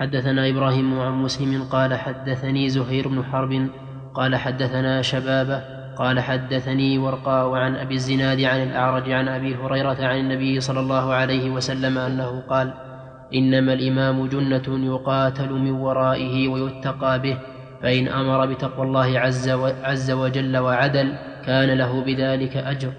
حدثنا 0.00 0.48
إبراهيم 0.48 1.00
عن 1.00 1.12
مسلم 1.12 1.62
قال 1.64 1.94
حدثني 1.94 2.68
زهير 2.68 3.08
بن 3.08 3.24
حرب 3.24 3.70
قال 4.14 4.36
حدثنا 4.36 5.02
شبابة 5.02 5.80
قال 5.94 6.20
حدثني 6.20 6.98
ورقاء 6.98 7.50
عن 7.54 7.76
أبي 7.76 7.94
الزناد 7.94 8.40
عن 8.40 8.62
الأعرج 8.62 9.10
عن 9.10 9.28
أبي 9.28 9.54
هريرة 9.54 10.06
عن 10.06 10.18
النبي 10.18 10.60
صلى 10.60 10.80
الله 10.80 11.12
عليه 11.12 11.50
وسلم 11.50 11.98
أنه 11.98 12.40
قال 12.40 12.89
إنما 13.34 13.72
الإمام 13.72 14.26
جنة 14.26 14.86
يقاتل 14.86 15.52
من 15.52 15.70
ورائه 15.70 16.48
ويتقى 16.48 17.22
به 17.22 17.38
فإن 17.82 18.08
أمر 18.08 18.46
بتقوى 18.46 18.86
الله 18.86 19.18
عز, 19.18 19.48
عز 19.82 20.10
وجل 20.10 20.56
وعدل 20.56 21.12
كان 21.46 21.78
له 21.78 22.04
بذلك 22.04 22.56
أجر 22.56 22.92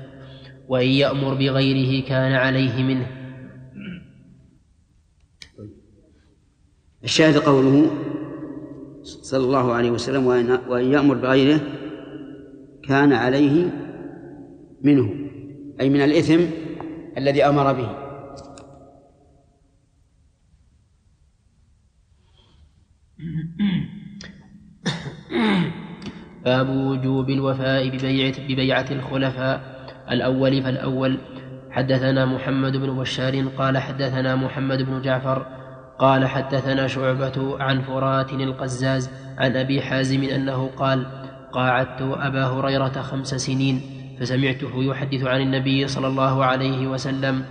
وإن 0.67 0.87
يأمر 0.87 1.33
بغيره 1.33 2.07
كان 2.07 2.31
عليه 2.31 2.83
منه. 2.83 3.07
الشاهد 7.03 7.37
قوله 7.37 7.91
صلى 9.03 9.43
الله 9.45 9.73
عليه 9.73 9.91
وسلم 9.91 10.25
وإن 10.67 10.91
يأمر 10.91 11.15
بغيره 11.15 11.59
كان 12.83 13.13
عليه 13.13 13.69
منه 14.83 15.13
أي 15.81 15.89
من 15.89 16.01
الإثم 16.01 16.41
الذي 17.17 17.45
أمر 17.45 17.73
به. 17.73 18.00
باب 26.45 26.69
وجوب 26.69 27.29
الوفاء 27.29 27.89
ببيعة, 27.89 28.33
ببيعة 28.47 28.85
الخلفاء. 28.91 29.71
الأول 30.11 30.63
فالأول 30.63 31.17
حدثنا 31.71 32.25
محمد 32.25 32.77
بن 32.77 32.97
بشار 32.99 33.41
قال 33.57 33.77
حدثنا 33.77 34.35
محمد 34.35 34.81
بن 34.81 35.01
جعفر 35.01 35.45
قال 35.99 36.27
حدثنا 36.27 36.87
شعبة 36.87 37.57
عن 37.59 37.81
فرات 37.81 38.33
القزاز 38.33 39.09
عن 39.37 39.55
أبي 39.55 39.81
حازم 39.81 40.23
أنه 40.23 40.67
قال 40.67 41.05
قاعدت 41.51 42.01
أبا 42.01 42.45
هريرة 42.45 43.01
خمس 43.01 43.35
سنين 43.35 43.81
فسمعته 44.19 44.83
يحدث 44.83 45.23
عن 45.23 45.41
النبي 45.41 45.87
صلى 45.87 46.07
الله 46.07 46.45
عليه 46.45 46.87
وسلم 46.87 47.45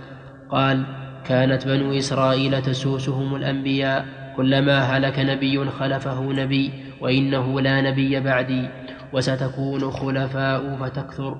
قال 0.49 0.85
كانت 1.25 1.67
بنو 1.67 1.97
إسرائيل 1.97 2.61
تسوسهم 2.61 3.35
الأنبياء 3.35 4.20
كلما 4.37 4.79
هلك 4.79 5.19
نبي 5.19 5.69
خلفه 5.69 6.23
نبي 6.23 6.71
وإنه 7.01 7.61
لا 7.61 7.81
نبي 7.81 8.19
بعدي 8.19 8.69
وستكون 9.13 9.91
خلفاء 9.91 10.75
فتكثر. 10.75 11.37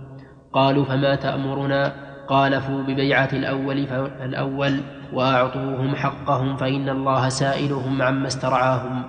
قالوا 0.54 0.86
فما 0.86 1.16
تأمرنا؟ 1.16 1.94
قال 2.28 2.62
فوا 2.62 2.82
ببيعة 2.82 3.30
الأول 3.34 3.88
فالأول 3.88 4.82
وأعطوهم 5.14 5.96
حقهم 5.96 6.58
فإن 6.58 6.90
الله 6.90 7.30
سائلهم 7.30 8.02
عما 8.02 8.28
استرعاهم. 8.28 9.04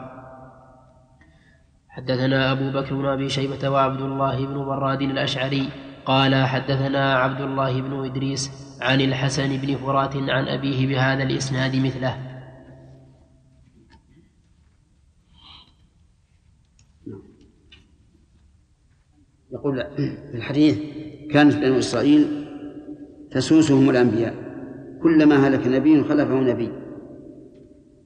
حدثنا 1.88 2.52
أبو 2.52 2.70
بكر 2.70 2.94
بن 2.94 3.06
أبي 3.06 3.28
شيبة 3.28 3.68
وعبد 3.68 4.00
الله 4.00 4.46
بن 4.46 4.64
براد 4.64 5.02
الأشعري 5.02 5.68
قال 6.06 6.34
حدثنا 6.46 7.18
عبد 7.18 7.40
الله 7.40 7.80
بن 7.80 8.04
إدريس 8.04 8.50
عن 8.82 9.00
الحسن 9.00 9.56
بن 9.56 9.76
فرات 9.76 10.16
عن 10.16 10.48
أبيه 10.48 10.86
بهذا 10.86 11.22
الإسناد 11.22 11.76
مثله. 11.76 12.31
يقول 19.52 19.84
في 20.30 20.36
الحديث 20.36 20.78
كانت 21.30 21.56
بنو 21.56 21.78
إسرائيل 21.78 22.46
تسوسهم 23.30 23.90
الأنبياء 23.90 24.34
كلما 25.02 25.48
هلك 25.48 25.66
نبي 25.66 26.04
خلفه 26.04 26.34
نبي 26.34 26.72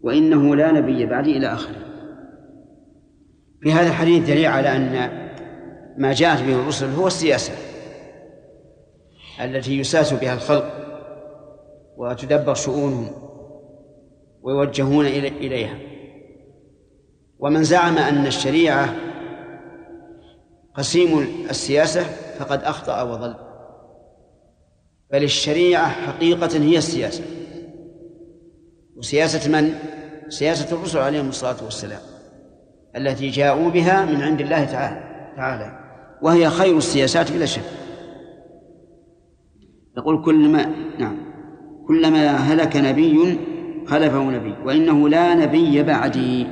وإنه 0.02 0.56
لا 0.56 0.72
نبي 0.72 1.06
بعدي 1.06 1.36
إلى 1.36 1.46
آخره. 1.46 1.76
في 3.60 3.72
هذا 3.72 3.88
الحديث 3.88 4.26
دليل 4.26 4.46
على 4.46 4.76
أن 4.76 5.10
ما 5.98 6.12
جاءت 6.12 6.42
به 6.42 6.54
الرسل 6.54 6.90
هو 6.90 7.06
السياسة 7.06 7.52
التي 9.44 9.78
يساس 9.78 10.14
بها 10.14 10.34
الخلق 10.34 10.72
وتدبر 11.96 12.54
شؤونهم 12.54 13.08
ويوجهون 14.42 15.06
إليها. 15.06 15.78
ومن 17.38 17.62
زعم 17.62 17.98
أن 17.98 18.26
الشريعة 18.26 19.05
قسيم 20.76 21.18
السياسة 21.50 22.02
فقد 22.38 22.62
أخطأ 22.62 23.02
وضل 23.02 23.34
بل 25.12 25.24
الشريعة 25.24 25.88
حقيقة 25.88 26.58
هي 26.58 26.78
السياسة. 26.78 27.24
وسياسة 28.96 29.52
من؟ 29.52 29.74
سياسة 30.28 30.76
الرسل 30.76 30.98
عليهم 30.98 31.28
الصلاة 31.28 31.64
والسلام 31.64 32.00
التي 32.96 33.28
جاءوا 33.28 33.70
بها 33.70 34.04
من 34.04 34.22
عند 34.22 34.40
الله 34.40 34.64
تعالى 34.64 35.32
تعالى 35.36 35.78
وهي 36.22 36.50
خير 36.50 36.76
السياسات 36.76 37.32
بلا 37.32 37.46
شك. 37.46 37.62
يقول 39.96 40.24
كلما 40.24 40.74
نعم 40.98 41.18
كلما 41.88 42.30
هلك 42.30 42.76
نبي 42.76 43.38
خلفه 43.86 44.22
نبي 44.22 44.54
وإنه 44.64 45.08
لا 45.08 45.34
نبي 45.34 45.82
بعدي. 45.82 46.46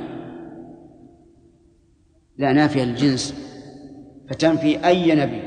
لا 2.37 2.53
نافية 2.53 2.83
الجنس 2.83 3.44
فتنفي 4.29 4.85
أي 4.85 5.15
نبي. 5.15 5.41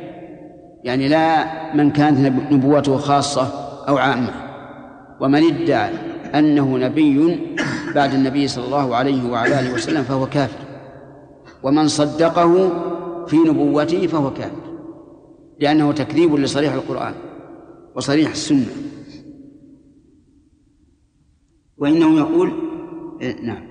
يعني 0.85 1.09
لا 1.09 1.45
من 1.75 1.91
كانت 1.91 2.19
نبوته 2.53 2.97
خاصة 2.97 3.43
أو 3.89 3.97
عامة. 3.97 4.35
ومن 5.21 5.45
ادعى 5.45 5.95
أنه 6.35 6.79
نبي 6.79 7.39
بعد 7.95 8.15
النبي 8.15 8.49
صلى 8.49 8.65
الله 8.65 8.97
عليه 8.97 9.31
وعلى 9.31 9.61
آله 9.61 9.75
وسلم 9.75 10.03
فهو 10.03 10.27
كافر. 10.27 10.65
ومن 11.63 11.89
صدقه 11.89 12.73
في 13.27 13.37
نبوته 13.37 14.07
فهو 14.07 14.33
كافر. 14.33 14.79
لأنه 15.61 15.93
تكذيب 15.93 16.35
لصريح 16.35 16.73
القرآن 16.73 17.15
وصريح 17.97 18.31
السنة. 18.31 18.67
وإنه 21.79 22.19
يقول 22.19 22.53
إيه، 23.21 23.41
نعم. 23.41 23.69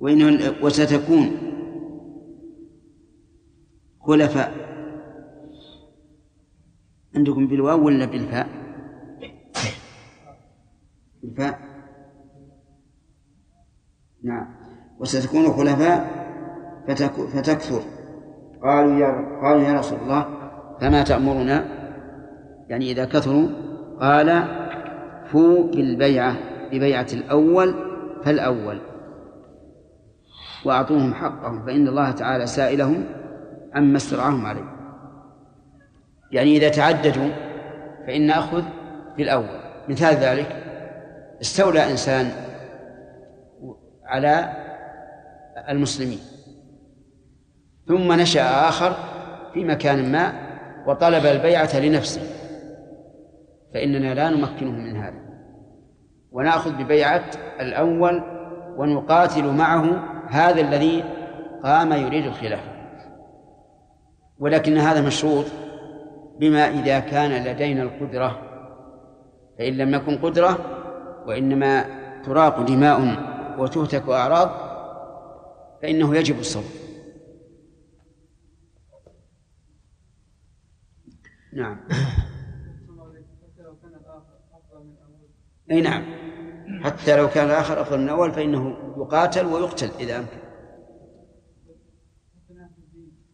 وإنه 0.00 0.54
وستكون 0.62 1.30
خلفاء. 4.06 4.52
عندكم 7.16 7.46
بالواو 7.46 7.86
ولا 7.86 8.04
بالفاء؟ 8.04 8.48
بالفاء. 11.22 11.58
نعم. 14.24 14.46
وستكون 15.00 15.46
خلفاء 15.46 16.24
فتكثر. 17.34 17.82
قالوا 18.62 18.98
يا 18.98 19.40
قالوا 19.42 19.62
يا 19.62 19.78
رسول 19.78 19.98
الله 19.98 20.26
فما 20.80 21.02
تأمرنا؟ 21.02 21.64
يعني 22.68 22.92
إذا 22.92 23.04
كثروا 23.04 23.48
قال 24.00 24.44
فو 25.32 25.70
بالبيعة 25.70 26.36
ببيعة 26.72 27.06
الأول 27.12 27.74
فالأول. 28.24 28.80
وأعطوهم 30.64 31.14
حقهم 31.14 31.66
فإن 31.66 31.88
الله 31.88 32.10
تعالى 32.10 32.46
سائلهم 32.46 33.23
عما 33.74 33.96
استرعاهم 33.96 34.46
عليه. 34.46 34.74
يعني 36.32 36.56
إذا 36.56 36.68
تعددوا 36.68 37.28
فإن 38.06 38.26
نأخذ 38.26 38.62
بالأول 39.16 39.60
مثال 39.88 40.14
ذلك 40.14 40.64
استولى 41.40 41.90
إنسان 41.90 42.30
على 44.04 44.52
المسلمين 45.68 46.20
ثم 47.88 48.12
نشأ 48.12 48.68
آخر 48.68 48.96
في 49.54 49.64
مكان 49.64 50.12
ما 50.12 50.32
وطلب 50.86 51.26
البيعة 51.26 51.80
لنفسه. 51.80 52.22
فإننا 53.74 54.14
لا 54.14 54.30
نمكنه 54.30 54.70
من 54.70 54.96
هذا. 54.96 55.24
ونأخذ 56.32 56.72
ببيعة 56.72 57.24
الأول 57.60 58.22
ونقاتل 58.76 59.44
معه 59.44 60.04
هذا 60.28 60.60
الذي 60.60 61.04
قام 61.62 61.92
يريد 61.92 62.26
الخلافة 62.26 62.73
ولكن 64.38 64.78
هذا 64.78 65.06
مشروط 65.06 65.44
بما 66.38 66.70
إذا 66.70 67.00
كان 67.00 67.44
لدينا 67.44 67.82
القدرة. 67.82 68.50
فإن 69.58 69.72
لم 69.76 69.94
يكن 69.94 70.18
قدرة 70.18 70.58
وإنما 71.26 71.84
تراق 72.24 72.60
دماء 72.60 73.00
وتهتك 73.58 74.08
أعراض 74.08 74.50
فإنه 75.82 76.16
يجب 76.16 76.38
الصبر. 76.38 76.84
نعم. 81.52 81.80
أي 85.70 85.80
نعم. 85.80 86.04
حتى 86.84 87.16
لو 87.16 87.28
كان 87.28 87.46
الآخر 87.46 87.80
أفضل 87.80 87.98
من 87.98 88.04
الأول 88.04 88.32
فإنه 88.32 88.76
يقاتل 88.96 89.46
ويقتل 89.46 89.90
إذا 90.00 90.18
أمكن. 90.18 90.38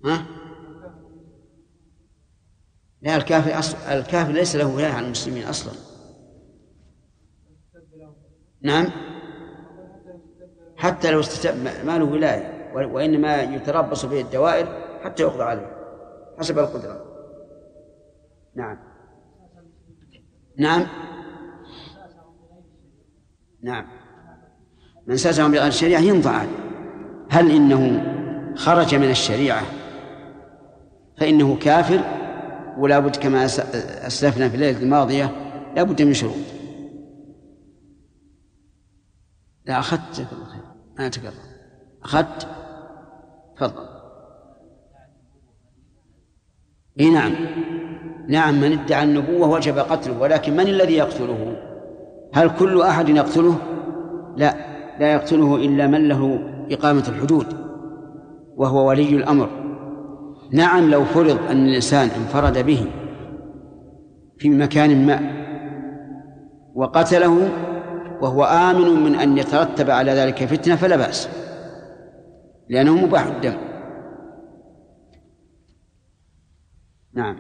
ها؟ 0.04 0.39
لا 3.02 3.16
الكافر 3.16 3.58
أصل 3.58 3.76
الكافر 3.78 4.32
ليس 4.32 4.56
له 4.56 4.74
ولاية 4.74 4.92
على 4.92 5.06
المسلمين 5.06 5.44
أصلا. 5.44 5.72
نعم؟ 8.62 8.86
حتى 10.76 11.10
لو 11.10 11.20
استتب 11.20 11.56
ما 11.86 11.98
له 11.98 12.04
ولاية 12.04 12.72
وإنما 12.74 13.42
يتربص 13.42 14.04
به 14.04 14.20
الدوائر 14.20 14.66
حتى 15.04 15.22
يقضى 15.22 15.42
عليه 15.42 15.76
حسب 16.38 16.58
القدرة. 16.58 17.04
نعم. 18.54 18.78
نعم؟ 20.58 20.86
نعم. 23.62 23.86
من 25.06 25.16
ساسهم 25.16 25.52
بغير 25.52 25.66
الشريعة 25.66 26.00
ينفع. 26.00 26.44
هل 27.30 27.50
إنه 27.50 28.02
خرج 28.56 28.94
من 28.94 29.10
الشريعة؟ 29.10 29.62
فإنه 31.16 31.58
كافر 31.58 32.19
ولا 32.78 32.98
بد 32.98 33.16
كما 33.16 33.44
أسلفنا 34.06 34.48
في 34.48 34.54
الليلة 34.54 34.78
الماضية 34.82 35.30
لا 35.76 35.82
بد 35.82 36.02
من 36.02 36.14
شروط. 36.14 36.34
لا 39.66 39.78
أخذت 39.78 40.26
ما 40.98 41.06
أتكرر 41.06 41.32
أخذت؟ 42.04 42.48
تفضل. 43.56 43.88
إي 47.00 47.10
نعم. 47.10 47.32
نعم 48.28 48.60
من 48.60 48.78
ادعى 48.78 49.04
النبوة 49.04 49.48
وجب 49.48 49.78
قتله 49.78 50.20
ولكن 50.20 50.52
من 50.52 50.66
الذي 50.66 50.94
يقتله؟ 50.94 51.56
هل 52.32 52.56
كل 52.58 52.82
أحد 52.82 53.08
يقتله؟ 53.08 53.58
لا 54.36 54.54
لا 55.00 55.12
يقتله 55.12 55.56
إلا 55.56 55.86
من 55.86 56.08
له 56.08 56.38
إقامة 56.70 57.08
الحدود 57.08 57.46
وهو 58.56 58.88
ولي 58.88 59.16
الأمر. 59.16 59.59
نعم 60.52 60.90
لو 60.90 61.04
فرض 61.04 61.50
أن 61.50 61.66
الإنسان 61.68 62.08
انفرد 62.08 62.58
به 62.58 62.86
في 64.38 64.48
مكان 64.48 65.06
ما 65.06 65.40
وقتله 66.74 67.48
وهو 68.20 68.44
آمن 68.44 69.04
من 69.04 69.14
أن 69.14 69.38
يترتب 69.38 69.90
على 69.90 70.12
ذلك 70.12 70.44
فتنة 70.44 70.76
فلا 70.76 70.96
بأس 70.96 71.28
لأنه 72.68 73.06
مباح 73.06 73.26
الدم. 73.26 73.56
نعم. 77.14 77.36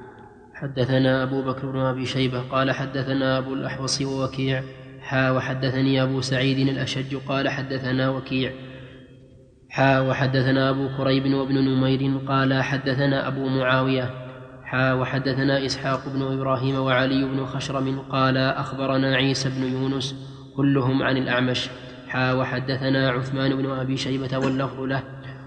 حدثنا 0.54 1.22
أبو 1.22 1.42
بكر 1.42 1.70
بن 1.70 1.78
أبي 1.78 2.06
شيبة 2.06 2.40
قال 2.40 2.72
حدثنا 2.72 3.38
أبو 3.38 3.54
الأحوص 3.54 4.02
ووكيع 4.02 4.62
حا 5.00 5.30
وحدثني 5.30 6.02
أبو 6.02 6.20
سعيد 6.20 6.68
الأشج 6.68 7.16
قال 7.16 7.48
حدثنا 7.48 8.10
وكيع 8.10 8.52
حا 9.70 10.00
وحدثنا 10.00 10.70
أبو 10.70 10.88
كريب 10.96 11.34
وابن 11.34 11.54
نمير 11.54 12.18
قال 12.28 12.62
حدثنا 12.62 13.28
أبو 13.28 13.48
معاوية. 13.48 14.10
حا 14.64 14.92
وحدثنا 14.92 15.66
إسحاق 15.66 16.00
بن 16.14 16.22
إبراهيم 16.22 16.74
وعلي 16.74 17.24
بن 17.24 17.46
خشرم 17.46 17.98
قال 18.10 18.36
أخبرنا 18.36 19.16
عيسى 19.16 19.48
بن 19.48 19.72
يونس 19.72 20.14
كلهم 20.56 21.02
عن 21.02 21.16
الأعمش. 21.16 21.70
حا 22.08 22.32
وحدثنا 22.32 23.10
عثمان 23.10 23.56
بن 23.56 23.70
أبي 23.70 23.96
شيبة 23.96 24.38
واللفظ 24.38 24.80
له. 24.80 25.02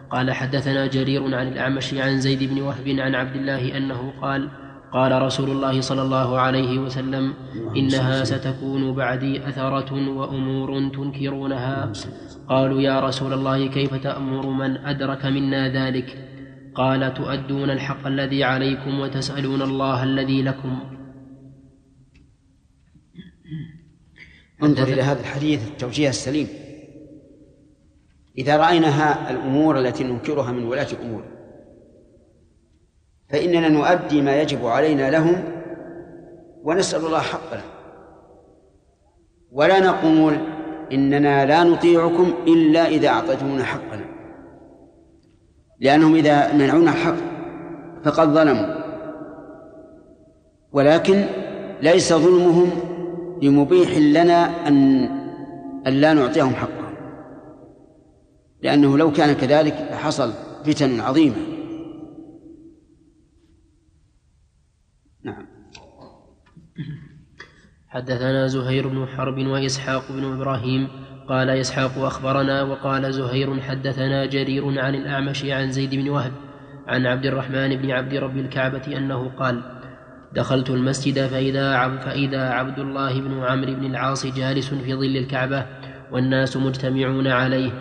قال 0.10 0.32
حدثنا 0.32 0.88
جرير 0.88 1.36
عن 1.36 1.48
الأعمش 1.48 1.94
عن 1.94 2.20
زيد 2.20 2.44
بن 2.54 2.62
وهب 2.62 2.88
عن 2.88 3.16
عبد 3.16 3.36
الله 3.36 3.78
أنه 3.78 4.14
قال 4.22 4.50
قال 4.92 5.22
رسول 5.22 5.50
الله 5.50 5.82
صلى 5.82 6.02
الله 6.02 6.40
عليه 6.40 6.80
وسلم 6.80 7.34
إنها 7.78 8.24
ستكون 8.24 8.96
بعدي 8.96 9.48
أثرة 9.48 10.10
وأمور 10.10 10.90
تنكرونها. 10.90 11.92
قالوا 12.50 12.82
يا 12.82 13.00
رسول 13.00 13.34
الله 13.34 13.68
كيف 13.68 13.94
تأمر 13.94 14.50
من 14.50 14.78
أدرك 14.78 15.26
منا 15.26 15.88
ذلك؟ 15.88 16.30
قال 16.76 17.14
تؤدون 17.14 17.70
الحق 17.70 18.08
الذي 18.08 18.44
عليكم 18.44 19.00
وتسألون 19.00 19.62
الله 19.62 20.04
الذي 20.04 20.42
لكم. 20.42 20.80
انظر 24.64 24.84
إلى 24.84 25.02
هذا 25.02 25.20
الحديث 25.20 25.68
التوجيه 25.68 26.10
السليم. 26.10 26.48
إذا 28.38 28.58
رأينا 28.58 29.30
الأمور 29.32 29.80
التي 29.80 30.04
ننكرها 30.04 30.52
من 30.52 30.64
ولاة 30.64 30.88
الأمور 30.92 31.24
فإننا 33.30 33.70
نؤدي 33.70 34.22
ما 34.22 34.42
يجب 34.42 34.66
علينا 34.66 35.12
لهم 35.12 35.44
ونسأل 36.64 37.06
الله 37.06 37.20
حقنا. 37.20 37.64
ولا 39.52 39.80
نقول 39.80 40.53
إننا 40.92 41.46
لا 41.46 41.64
نطيعكم 41.64 42.34
إلا 42.48 42.88
إذا 42.88 43.08
أعطيتمونا 43.08 43.64
حقنا. 43.64 44.06
لأنهم 45.80 46.16
إذا 46.16 46.54
منعونا 46.54 46.92
الحق 46.92 47.16
فقد 48.04 48.28
ظلموا. 48.28 48.84
ولكن 50.72 51.26
ليس 51.82 52.14
ظلمهم 52.14 52.70
بمبيح 53.42 53.98
لنا 53.98 54.68
أن 54.68 55.04
أن 55.88 55.94
لا 55.94 56.14
نعطيهم 56.14 56.56
حقهم. 56.56 56.96
لأنه 58.62 58.98
لو 58.98 59.12
كان 59.12 59.34
كذلك 59.34 59.88
لحصل 59.92 60.34
فتن 60.66 61.00
عظيمة. 61.00 61.36
نعم. 65.24 65.53
حدثنا 67.94 68.48
زهير 68.48 68.88
بن 68.88 69.08
حرب 69.08 69.38
وإسحاق 69.38 70.12
بن 70.12 70.34
إبراهيم 70.34 70.88
قال 71.30 71.50
إسحاق 71.50 71.98
أخبرنا 71.98 72.64
وقال 72.64 73.14
زهير 73.14 73.62
حدثنا 73.62 74.26
جرير 74.26 74.80
عن 74.80 74.96
الأعمش 74.96 75.46
عن 75.46 75.72
زيد 75.72 75.96
بن 75.96 76.10
وهب 76.10 76.32
عن 76.88 77.06
عبد 77.06 77.26
الرحمن 77.26 77.76
بن 77.76 77.92
عبد 77.92 78.14
رب 78.14 78.38
الكعبة 78.38 78.98
أنه 78.98 79.30
قال 79.30 79.62
دخلت 80.34 80.70
المسجد 80.70 81.28
فإذا 81.28 81.76
عبد, 81.76 82.00
فإذا 82.00 82.50
عبد 82.50 82.80
الله 82.80 83.22
بن 83.22 83.44
عمرو 83.44 83.74
بن 83.74 83.86
العاص 83.86 84.26
جالس 84.26 84.74
في 84.74 84.94
ظل 84.94 85.18
الكعبة 85.18 85.66
والناس 86.12 86.58
مجتمعون 86.58 87.28
عليه 87.28 87.72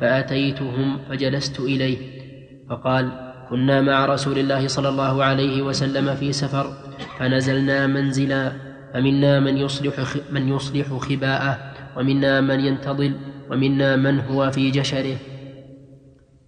فأتيتهم 0.00 0.98
فجلست 1.08 1.60
إليه 1.60 1.98
فقال 2.70 3.12
كنا 3.50 3.80
مع 3.80 4.06
رسول 4.06 4.38
الله 4.38 4.66
صلى 4.66 4.88
الله 4.88 5.24
عليه 5.24 5.62
وسلم 5.62 6.14
في 6.14 6.32
سفر 6.32 6.66
فنزلنا 7.18 7.86
منزلا 7.86 8.69
فمنا 8.94 9.40
من 9.40 9.56
يصلح 9.56 9.94
من 10.32 10.48
يصلح 10.48 10.86
خباءه 10.86 11.58
ومنا 11.96 12.40
من 12.40 12.60
ينتظل 12.60 13.12
ومنا 13.50 13.96
من 13.96 14.20
هو 14.20 14.50
في 14.50 14.70
جشره. 14.70 15.16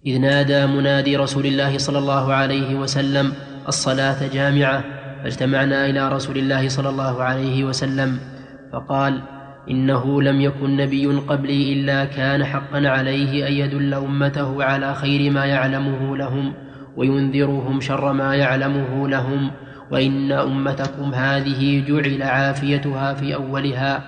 إذ 0.05 0.19
نادى 0.19 0.65
منادي 0.65 1.17
رسول 1.17 1.45
الله 1.45 1.77
صلى 1.77 1.99
الله 1.99 2.33
عليه 2.33 2.75
وسلم 2.75 3.33
الصلاة 3.67 4.27
جامعة. 4.33 5.03
فاجتمعنا 5.23 5.85
إلى 5.85 6.09
رسول 6.09 6.37
الله 6.37 6.69
صلى 6.69 6.89
الله 6.89 7.23
عليه 7.23 7.63
وسلم 7.63 8.19
فقال 8.73 9.21
إنه 9.69 10.21
لم 10.21 10.41
يكن 10.41 10.77
نبي 10.77 11.05
قبلي 11.05 11.73
إلا 11.73 12.05
كان 12.05 12.45
حقا 12.45 12.87
عليه 12.87 13.47
أن 13.47 13.53
يدل 13.53 13.93
أمته 13.93 14.63
على 14.63 14.95
خير 14.95 15.31
ما 15.31 15.45
يعلمه 15.45 16.17
لهم 16.17 16.53
وينذرهم 16.97 17.81
شر 17.81 18.13
ما 18.13 18.35
يعلمه 18.35 19.07
لهم 19.07 19.51
وإن 19.93 20.31
أمتكم 20.31 21.13
هذه 21.13 21.83
جعل 21.87 22.23
عافيتها 22.23 23.13
في 23.13 23.35
أولها 23.35 24.03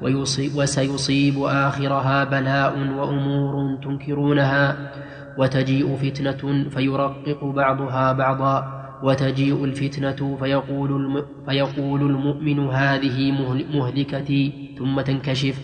ويصيب 0.00 0.56
وسيصيب 0.56 1.42
آخرها 1.42 2.24
بلاء 2.24 2.78
وأمور 2.78 3.78
تنكرونها 3.82 4.90
وتجيء 5.38 5.96
فتنة 5.96 6.68
فيرقق 6.70 7.44
بعضها 7.44 8.12
بعضا 8.12 8.78
وتجيء 9.02 9.64
الفتنة 9.64 10.36
فيقول, 10.40 10.90
الم 10.90 11.24
فيقول 11.48 12.00
المؤمن 12.00 12.68
هذه 12.68 13.32
مهلكتي 13.74 14.74
ثم 14.78 15.00
تنكشف 15.00 15.60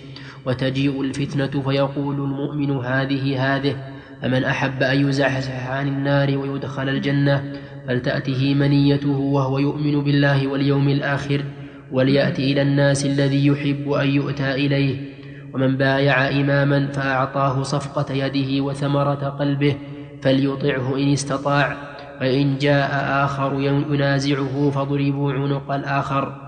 وتجيء 0.46 1.00
الفتنة 1.02 1.62
فيقول 1.62 2.16
المؤمن 2.16 2.70
هذه 2.70 3.56
هذه 3.56 3.76
فمن 4.22 4.44
أحب 4.44 4.82
أن 4.82 5.08
يزحزح 5.08 5.70
عن 5.70 5.88
النار 5.88 6.38
ويدخل 6.38 6.88
الجنة 6.88 7.52
فلتأته 7.88 8.54
منيته 8.54 9.18
وهو 9.18 9.58
يؤمن 9.58 10.04
بالله 10.04 10.48
واليوم 10.48 10.88
الآخر 10.88 11.44
وليأتي 11.92 12.52
إلى 12.52 12.62
الناس 12.62 13.06
الذي 13.06 13.46
يحب 13.46 13.92
أن 13.92 14.08
يؤتى 14.08 14.54
إليه. 14.54 15.14
ومن 15.54 15.76
بايع 15.76 16.28
إماما 16.28 16.86
فأعطاه 16.86 17.62
صفقة 17.62 18.14
يده 18.14 18.64
وثمرة 18.64 19.28
قلبه 19.38 19.76
فليطعه 20.22 20.96
إن 20.96 21.12
استطاع 21.12 21.76
فإن 22.20 22.58
جاء 22.58 22.90
آخر 23.24 23.60
ينازعه 23.90 24.70
فضربوا 24.70 25.32
عنق 25.32 25.72
الآخر. 25.72 26.40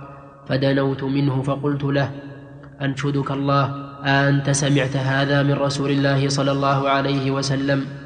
فدنوت 0.49 1.05
منه 1.05 1.43
فقلت 1.43 1.85
له 1.85 2.11
أنشدك 2.83 3.31
الله 3.31 3.75
أنت 4.05 4.51
سمعت 4.51 4.97
هذا 4.97 5.43
من 5.43 5.53
رسول 5.53 5.91
الله 5.91 6.29
صلى 6.29 6.53
الله 6.53 6.89
عليه 6.89 7.31
وسلم؟ 7.31 8.06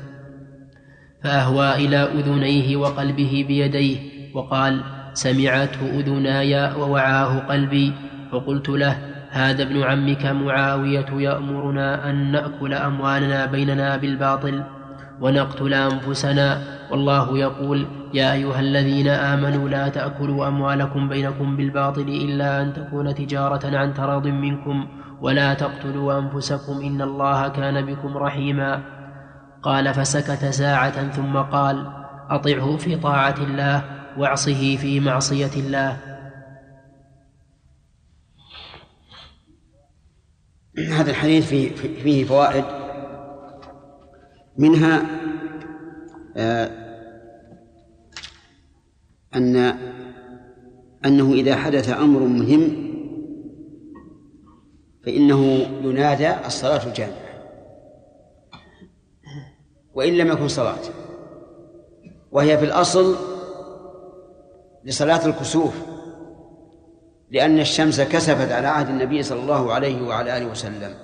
فأهوى 1.25 1.75
إلى 1.75 1.97
أذنيه 1.97 2.77
وقلبه 2.77 3.45
بيديه 3.49 3.99
وقال 4.35 4.81
سمعته 5.13 6.01
أذناي 6.01 6.73
ووعاه 6.75 7.39
قلبي. 7.39 7.93
فقلت 8.33 8.69
له 8.69 8.99
هذا 9.31 9.63
ابن 9.63 9.83
عمك 9.83 10.27
معاوية 10.27 11.07
يأمرنا 11.13 12.11
أن 12.11 12.33
نأكل 12.33 12.75
أموالنا 12.75 13.47
بيننا 13.47 13.97
بالباطل 13.97 14.63
ونقتل 15.21 15.75
أنفسنا. 15.75 16.59
والله 16.91 17.39
يقول 17.39 17.87
يا 18.15 18.33
أيها 18.33 18.61
الذين 18.61 19.09
آمنوا 19.09 19.69
لا 19.69 19.89
تأكلوا 19.89 20.49
أموالكم 20.49 21.09
بينكم 21.09 21.57
بالباطل 21.57 22.09
إلا 22.09 22.63
أن 22.63 22.73
تكون 22.73 23.15
تجارة 23.15 23.77
عن 23.77 23.95
تراض 23.95 24.27
منكم. 24.27 24.87
ولا 25.21 25.55
تقتلوا 25.55 26.19
أنفسكم 26.19 26.81
إن 26.85 27.03
الله 27.03 27.49
كان 27.49 27.87
بكم 27.87 28.17
رحيما. 28.17 29.00
قال 29.63 29.95
فسكت 29.95 30.45
ساعة 30.45 31.11
ثم 31.11 31.37
قال 31.37 31.93
أطعه 32.31 32.77
في 32.77 32.97
طاعة 32.97 33.35
الله 33.39 33.85
وأعصه 34.19 34.77
في 34.77 35.01
معصية 35.01 35.51
الله. 35.57 35.97
هذا 40.79 41.11
الحديث 41.11 41.49
فيه, 41.49 41.75
فيه 41.75 42.25
فوائد. 42.25 42.65
منها 44.59 45.03
آه، 46.37 46.71
أن 49.35 49.57
أنه 51.05 51.33
إذا 51.33 51.57
حدث 51.57 51.91
أمر 51.91 52.21
مهم 52.21 52.91
فإنه 55.05 55.43
ينادى 55.83 56.47
الصلاة 56.47 56.87
الجامعة. 56.87 57.30
وإن 59.95 60.13
لم 60.13 60.29
يكن 60.29 60.49
صلاة. 60.49 60.79
وهي 62.33 62.59
في 62.59 62.65
الأصل 62.65 63.17
لصلاة 64.85 65.27
الكسوف 65.27 65.75
لأن 67.31 67.61
الشمس 67.61 68.01
كسفت 68.01 68.53
على 68.53 68.69
عهد 68.69 68.89
النبي 68.89 69.23
صلى 69.23 69.41
الله 69.41 69.73
عليه 69.73 70.03
وعلى 70.03 70.37
آله 70.37 70.47
وسلم 70.47 70.95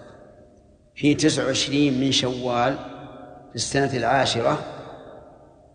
في 0.95 1.15
تسع 1.15 1.47
وعشرين 1.47 2.01
من 2.01 2.13
شوال 2.13 2.77
في 3.51 3.55
السنة 3.55 3.97
العاشرة 3.97 4.59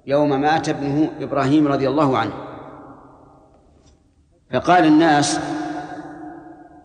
يوم 0.06 0.42
مات 0.42 0.70
ابنه 0.70 1.12
إبراهيم 1.20 1.68
رضي 1.68 1.88
الله 1.88 2.18
عنه. 2.18 2.34
فقال 4.54 4.86
الناس 4.86 5.40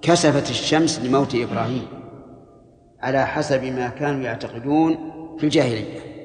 كسفت 0.02 0.50
الشمس 0.50 1.00
لموت 1.00 1.34
إبراهيم 1.34 1.86
على 3.00 3.26
حسب 3.26 3.64
ما 3.64 3.88
كانوا 3.88 4.22
يعتقدون 4.22 5.12
في 5.38 5.44
الجاهلية. 5.44 6.15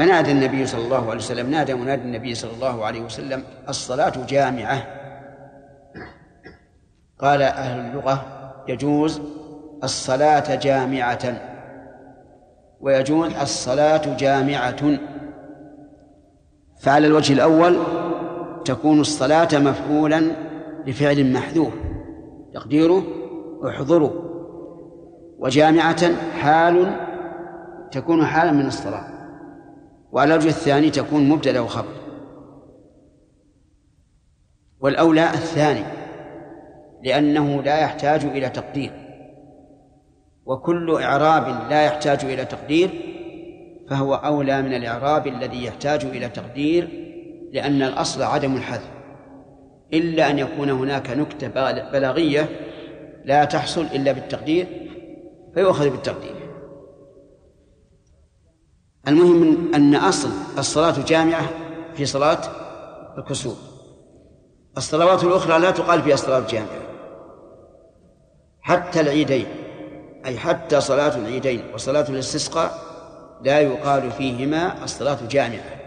فنادى 0.00 0.32
النبي 0.32 0.66
صلى 0.66 0.84
الله 0.84 1.10
عليه 1.10 1.18
وسلم 1.18 1.50
نادى 1.50 1.74
منادي 1.74 2.02
النبي 2.02 2.34
صلى 2.34 2.50
الله 2.52 2.84
عليه 2.84 3.00
وسلم 3.00 3.42
الصلاة 3.68 4.12
جامعة. 4.28 4.82
قال 7.18 7.42
أهل 7.42 7.80
اللغة 7.80 8.24
يجوز 8.68 9.20
الصلاة 9.84 10.54
جامعة. 10.54 11.40
ويجوز 12.80 13.32
الصلاة 13.34 14.16
جامعة. 14.16 14.98
فعلى 16.80 17.06
الوجه 17.06 17.32
الأول 17.32 17.78
تكون 18.64 19.00
الصلاة 19.00 19.48
مفعولا 19.52 20.22
لفعل 20.86 21.32
محذوف 21.32 21.74
تقديره 22.54 23.02
احضروا 23.68 24.10
وجامعة 25.38 26.32
حال 26.40 26.96
تكون 27.92 28.26
حالا 28.26 28.52
من 28.52 28.66
الصلاة. 28.66 29.09
وعلى 30.12 30.34
الوجه 30.34 30.48
الثاني 30.48 30.90
تكون 30.90 31.28
مبتدأ 31.28 31.60
وخبر. 31.60 32.00
والأولى 34.80 35.30
الثاني 35.30 35.84
لأنه 37.04 37.62
لا 37.62 37.80
يحتاج 37.80 38.24
إلى 38.24 38.48
تقدير. 38.48 38.92
وكل 40.46 41.02
إعراب 41.02 41.70
لا 41.70 41.84
يحتاج 41.84 42.24
إلى 42.24 42.44
تقدير 42.44 42.90
فهو 43.90 44.14
أولى 44.14 44.62
من 44.62 44.74
الإعراب 44.74 45.26
الذي 45.26 45.64
يحتاج 45.64 46.04
إلى 46.04 46.28
تقدير 46.28 46.88
لأن 47.52 47.82
الأصل 47.82 48.22
عدم 48.22 48.56
الحذف. 48.56 48.90
إلا 49.92 50.30
أن 50.30 50.38
يكون 50.38 50.70
هناك 50.70 51.10
نكتة 51.10 51.48
بلاغية 51.92 52.48
لا 53.24 53.44
تحصل 53.44 53.82
إلا 53.82 54.12
بالتقدير 54.12 54.66
فيؤخذ 55.54 55.90
بالتقدير. 55.90 56.39
المهم 59.08 59.74
أن 59.74 59.94
أصل 59.94 60.30
الصلاة 60.58 61.04
جامعة 61.06 61.48
في 61.94 62.06
صلاة 62.06 62.40
الكسوف. 63.18 63.58
الصلوات 64.76 65.24
الأخرى 65.24 65.58
لا 65.58 65.70
تقال 65.70 66.02
فيها 66.02 66.16
صلاة 66.16 66.46
جامعة 66.50 66.80
حتى 68.60 69.00
العيدين 69.00 69.46
أي 70.26 70.38
حتى 70.38 70.80
صلاة 70.80 71.16
العيدين 71.16 71.62
وصلاة 71.74 72.08
الاستسقاء 72.08 72.78
لا 73.42 73.60
يقال 73.60 74.10
فيهما 74.10 74.84
الصلاة 74.84 75.18
جامعة. 75.30 75.80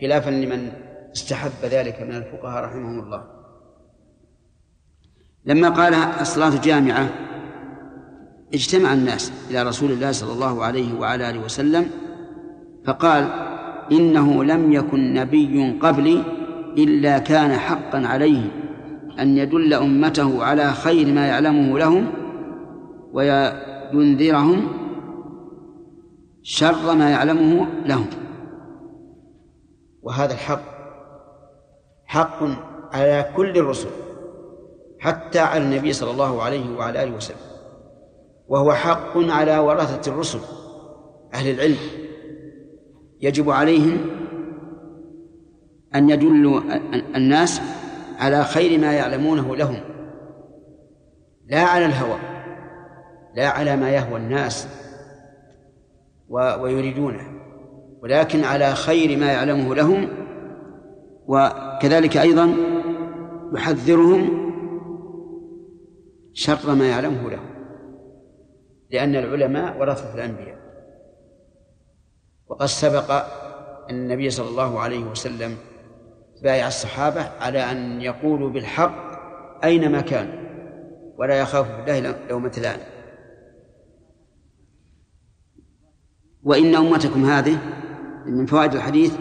خلافا 0.00 0.30
لمن 0.30 0.72
استحب 1.16 1.64
ذلك 1.64 2.00
من 2.00 2.16
الفقهاء 2.16 2.64
رحمهم 2.64 3.00
الله. 3.00 3.24
لما 5.44 5.68
قال 5.68 5.94
الصلاة 5.94 6.60
جامعة 6.60 7.08
اجتمع 8.54 8.92
الناس 8.92 9.32
إلى 9.50 9.62
رسول 9.62 9.92
الله 9.92 10.12
صلى 10.12 10.32
الله 10.32 10.64
عليه 10.64 10.98
وعلى 10.98 11.30
آله 11.30 11.38
وسلم 11.38 11.90
فقال 12.88 13.28
إنه 13.92 14.44
لم 14.44 14.72
يكن 14.72 15.14
نبي 15.14 15.78
قبلي 15.82 16.22
إلا 16.78 17.18
كان 17.18 17.52
حقا 17.52 18.06
عليه 18.06 18.50
أن 19.18 19.36
يدل 19.36 19.74
أمته 19.74 20.44
على 20.44 20.72
خير 20.72 21.12
ما 21.12 21.26
يعلمه 21.26 21.78
لهم 21.78 22.06
وينذرهم 23.12 24.66
شر 26.42 26.94
ما 26.94 27.10
يعلمه 27.10 27.66
لهم. 27.86 28.06
وهذا 30.02 30.32
الحق 30.32 30.62
حق 32.06 32.42
على 32.92 33.30
كل 33.36 33.58
الرسل 33.58 33.88
حتى 34.98 35.38
على 35.38 35.64
النبي 35.64 35.92
صلى 35.92 36.10
الله 36.10 36.42
عليه 36.42 36.76
وعلى 36.76 37.02
آله 37.02 37.16
وسلم 37.16 37.38
وهو 38.48 38.72
حق 38.72 39.12
على 39.16 39.58
ورثة 39.58 40.12
الرسل 40.12 40.40
أهل 41.34 41.50
العلم. 41.50 41.76
يجب 43.20 43.50
عليهم 43.50 43.98
أن 45.94 46.10
يدلوا 46.10 46.60
الناس 47.16 47.60
على 48.18 48.44
خير 48.44 48.80
ما 48.80 48.92
يعلمونه 48.92 49.56
لهم. 49.56 49.80
لا 51.46 51.62
على 51.62 51.86
الهوى 51.86 52.18
لا 53.34 53.48
على 53.48 53.76
ما 53.76 53.90
يهوى 53.90 54.16
الناس 54.16 54.68
ويريدونه 56.28 57.38
ولكن 58.02 58.44
على 58.44 58.74
خير 58.74 59.18
ما 59.18 59.32
يعلمه 59.32 59.74
لهم. 59.74 60.08
وكذلك 61.26 62.16
أيضا 62.16 62.54
يحذرهم 63.54 64.52
شر 66.32 66.74
ما 66.74 66.88
يعلمه 66.88 67.30
لهم 67.30 67.50
لأن 68.90 69.16
العلماء 69.16 69.80
ورثة 69.80 70.14
الأنبياء. 70.14 70.57
وقد 72.48 72.66
سبق 72.66 73.10
أن 73.90 73.94
النبي 73.94 74.30
صلى 74.30 74.48
الله 74.48 74.80
عليه 74.80 75.04
وسلم 75.04 75.56
بايع 76.42 76.66
الصحابة 76.68 77.20
على 77.40 77.58
أن 77.70 78.00
يقولوا 78.00 78.50
بالحق 78.50 79.08
أينما 79.64 80.00
كانوا 80.00 80.48
ولا 81.18 81.40
يخاف 81.40 81.66
بالله 81.86 82.26
لومة 82.30 82.58
لائم 82.62 82.80
وإن 86.42 86.74
أمتكم 86.74 87.24
هذه 87.24 87.58
من 88.26 88.46
فوائد 88.46 88.74
الحديث 88.74 89.14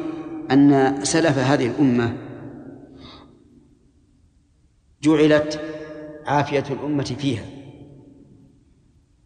أن 0.51 0.99
سلف 1.03 1.37
هذه 1.37 1.67
الأمة 1.67 2.17
جعلت 5.01 5.61
عافية 6.25 6.63
الأمة 6.69 7.03
فيها 7.03 7.45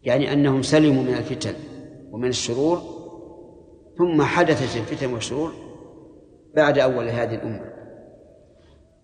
يعني 0.02 0.32
أنهم 0.32 0.62
سلموا 0.62 1.02
من 1.02 1.14
الفتن 1.14 1.54
ومن 2.10 2.28
الشرور 2.28 3.01
ثم 3.98 4.22
حدثت 4.22 4.76
الفتن 4.76 5.12
والشرور 5.12 5.52
بعد 6.54 6.78
أول 6.78 7.08
هذه 7.08 7.34
الأمة. 7.34 7.72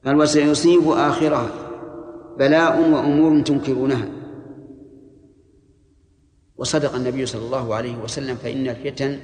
قال 0.05 0.16
وسيصيب 0.16 0.89
آخرها 0.89 1.51
بلاء 2.39 2.81
وأمور 2.81 3.40
تنكرونها. 3.40 4.09
وصدق 6.56 6.94
النبي 6.94 7.27
صلى 7.27 7.43
الله 7.47 7.74
عليه 7.74 7.97
وسلم 7.97 8.36
فإن 8.36 8.69
الفتن 8.69 9.19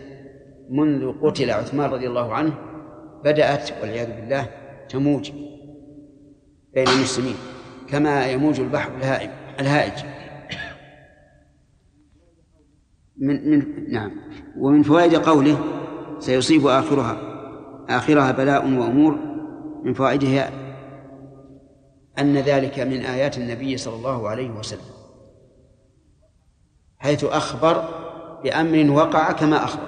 منذ 0.71 1.13
قتل 1.23 1.51
عثمان 1.51 1.91
رضي 1.91 2.07
الله 2.07 2.35
عنه 2.35 2.55
بدأت 3.25 3.71
والعياذ 3.83 4.21
بالله 4.21 4.47
تموج 4.89 5.31
بين 6.75 6.89
المسلمين 6.89 7.37
كما 7.89 8.27
يموج 8.27 8.61
البحر 8.61 8.91
الهائج. 9.61 10.14
من 13.19 13.51
من 13.51 13.93
نعم. 13.93 14.11
ومن 14.59 14.83
فوائد 14.83 15.15
قوله 15.15 15.59
سيصيب 16.19 16.67
آخرها 16.67 17.19
آخرها 17.89 18.33
بلاء 18.33 18.65
وأمور 18.65 19.19
من 19.85 19.95
فوائدها 19.95 20.51
أن 22.19 22.37
ذلك 22.37 22.79
من 22.79 23.01
آيات 23.01 23.39
النبي 23.39 23.77
صلى 23.77 23.95
الله 23.95 24.29
عليه 24.29 24.51
وسلم 24.51 24.95
حيث 26.99 27.25
أخبر 27.25 27.89
بأمر 28.45 28.91
وقع 28.91 29.33
كما 29.33 29.65
أخبر. 29.65 29.87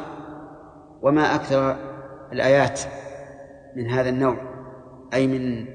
وما 1.03 1.35
أكثر 1.35 1.77
الآيات 2.33 2.81
من 3.77 3.91
هذا 3.91 4.09
النوع 4.09 4.37
أي 5.15 5.27
من 5.27 5.67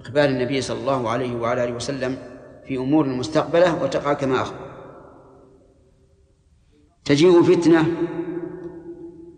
إخبار 0.00 0.24
النبي 0.24 0.60
صلى 0.60 0.80
الله 0.80 1.10
عليه 1.10 1.36
وعلى 1.36 1.64
آله 1.64 1.74
وسلم 1.74 2.16
في 2.66 2.76
أمور 2.76 3.06
مستقبلة 3.06 3.82
وتقع 3.82 4.12
كما 4.12 4.42
أخبر. 4.42 4.63
تجيء 7.04 7.42
فتنة 7.42 7.84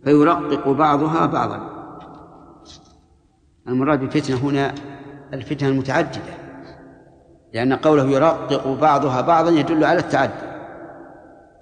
فيرقق 0.04 0.68
بعضها 0.68 1.26
بعضا. 1.26 1.76
المراد 3.68 4.00
بالفتنة 4.00 4.36
هنا 4.36 4.74
الفتنة 5.32 5.68
المتعددة 5.68 6.20
لأن 7.54 7.72
قوله 7.72 8.04
يرقق 8.04 8.68
بعضها 8.80 9.20
بعضا 9.20 9.50
يدل 9.50 9.84
على 9.84 9.98
التعدد. 9.98 10.56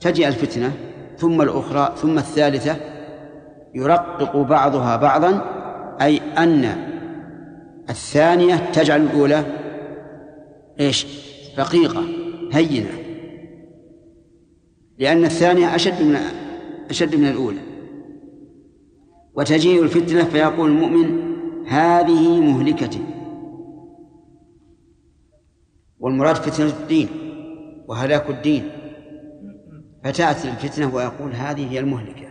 تجي 0.00 0.28
الفتنة 0.28 0.72
ثم 1.18 1.42
الأخرى 1.42 1.94
ثم 1.96 2.18
الثالثة 2.18 2.76
يرقق 3.74 4.36
بعضها 4.36 4.96
بعضا 4.96 5.40
أي 6.00 6.20
أن 6.38 6.64
الثانية 7.90 8.56
تجعل 8.56 9.02
الأولى 9.02 9.44
إيش؟ 10.80 11.06
رقيقة 11.58 12.02
هينة. 12.52 13.03
لأن 14.98 15.24
الثانية 15.24 15.74
أشد 15.74 16.02
من 16.02 16.16
أشد 16.90 17.16
من 17.16 17.26
الأولى. 17.26 17.60
وتجيء 19.34 19.82
الفتنة 19.82 20.24
فيقول 20.24 20.70
المؤمن 20.70 21.34
هذه 21.66 22.40
مهلكتي. 22.40 23.00
والمراد 25.98 26.34
فتنة 26.34 26.66
الدين 26.66 27.08
وهلاك 27.88 28.30
الدين. 28.30 28.70
فتأتي 30.04 30.48
الفتنة 30.48 30.94
ويقول 30.94 31.32
هذه 31.32 31.72
هي 31.72 31.78
المهلكة. 31.78 32.24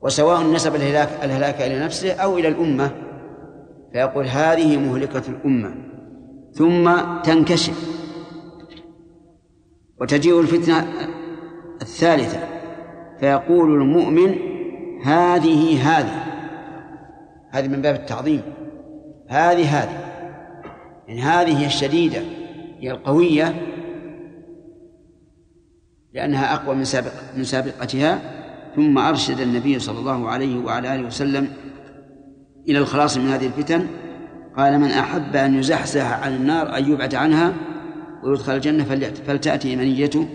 وسواء 0.00 0.52
نسب 0.52 0.74
الهلاك 0.74 1.08
الهلاك 1.24 1.60
إلى 1.60 1.84
نفسه 1.84 2.12
أو 2.12 2.38
إلى 2.38 2.48
الأمة 2.48 2.90
فيقول 3.92 4.26
هذه 4.26 4.76
مهلكة 4.76 5.22
الأمة. 5.28 5.74
ثم 6.52 6.92
تنكشف. 7.22 8.01
وتجيء 10.02 10.40
الفتنة 10.40 10.86
الثالثة 11.82 12.40
فيقول 13.20 13.82
المؤمن 13.82 14.34
هذه 15.02 15.82
هذه 15.90 16.24
هذه 17.50 17.68
من 17.68 17.82
باب 17.82 17.94
التعظيم 17.94 18.42
هذه 19.28 19.82
هذه 19.82 19.98
يعني 21.08 21.22
هذه 21.22 21.58
هي 21.58 21.66
الشديدة 21.66 22.22
هي 22.80 22.90
القوية 22.90 23.54
لأنها 26.14 26.54
أقوى 26.54 26.74
من 26.74 26.84
سابق 26.84 27.12
من 27.36 27.44
سابقتها 27.44 28.20
ثم 28.76 28.98
أرشد 28.98 29.40
النبي 29.40 29.78
صلى 29.78 29.98
الله 29.98 30.28
عليه 30.28 30.64
وعلى 30.64 30.94
آله 30.94 31.06
وسلم 31.06 31.48
إلى 32.68 32.78
الخلاص 32.78 33.16
من 33.16 33.28
هذه 33.28 33.46
الفتن 33.46 33.86
قال 34.56 34.78
من 34.78 34.90
أحب 34.90 35.36
أن 35.36 35.54
يزحزح 35.54 36.24
عن 36.24 36.34
النار 36.34 36.76
أن 36.76 36.92
يبعد 36.92 37.14
عنها 37.14 37.54
ويدخل 38.24 38.56
الجنة 38.56 38.84
فلتأتي 39.26 39.76
منيته 39.76 40.28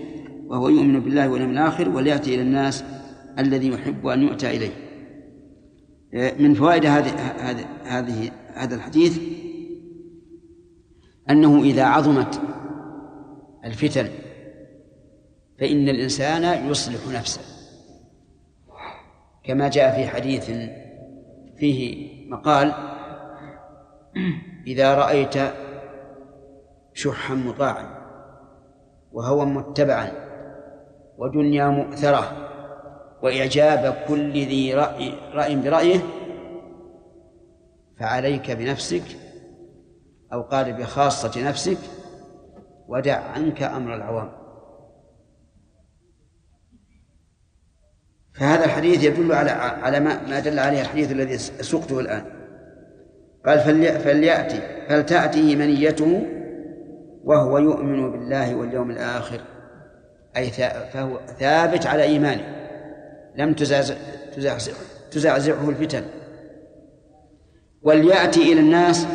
وهو 0.48 0.70
يؤمن 0.70 1.00
بالله 1.00 1.30
واليوم 1.30 1.52
الآخر 1.52 1.90
وليأتي 1.90 2.36
إلى 2.36 2.42
الناس 2.42 2.84
الذي 3.40 3.68
يحب 3.68 4.08
أن 4.08 4.22
يؤتى 4.22 4.58
إليه. 4.58 4.88
من 6.40 6.54
فوائد 6.54 6.86
هذه 6.86 7.10
هذه 7.86 8.32
هذا 8.54 8.76
الحديث 8.76 9.20
أنه 11.30 11.64
إذا 11.64 11.84
عظمت 11.84 12.42
الفتن 13.66 14.10
فإن 15.60 15.90
الإنسان 15.90 16.70
يصلح 16.70 17.08
نفسه. 17.14 17.42
كما 19.44 19.68
جاء 19.68 19.96
في 19.96 20.08
حديث 20.08 20.52
فيه 21.58 22.08
مقال 22.30 22.74
إذا 24.68 24.96
رأيت 24.96 25.38
شحا 26.98 27.34
مطاعا 27.34 27.98
وهوى 29.12 29.46
متبعا 29.46 30.12
ودنيا 31.18 31.68
مؤثرة 31.68 32.48
وإعجاب 33.24 34.06
كل 34.08 34.32
ذي 34.32 34.74
رأي, 34.74 35.14
رأي 35.34 35.56
برأيه 35.56 36.00
فعليك 38.00 38.52
بنفسك 38.52 39.04
أو 40.34 40.42
قال 40.42 40.74
بخاصة 40.74 41.50
نفسك 41.50 41.78
ودع 42.88 43.18
عنك 43.18 43.64
أمر 43.64 43.96
العوام. 43.96 44.32
فهذا 48.34 48.66
الحديث 48.66 49.04
يدل 49.04 49.32
على 49.34 49.52
على 49.52 50.00
ما, 50.00 50.28
ما 50.28 50.40
دل 50.40 50.60
عليه 50.60 50.82
الحديث 50.82 51.12
الذي 51.12 51.38
سقته 51.38 52.00
الآن. 52.00 52.26
قال 53.46 53.60
فليأتي 54.00 54.88
فلتأتيه 54.88 55.56
منيته 55.56 56.37
وهو 57.28 57.58
يؤمن 57.58 58.12
بالله 58.12 58.56
واليوم 58.56 58.92
الآخر 58.92 59.42
أي 60.38 60.50
فهو 60.94 61.20
ثابت 61.40 61.86
على 61.86 62.04
إيمانه 62.04 62.56
لم 63.36 63.54
تزعزعه 63.54 63.98
تزعزعه 65.12 65.70
الفتن. 65.70 66.04
وليأتي 67.82 68.54
إلى 68.54 68.60
الناس 68.60 69.08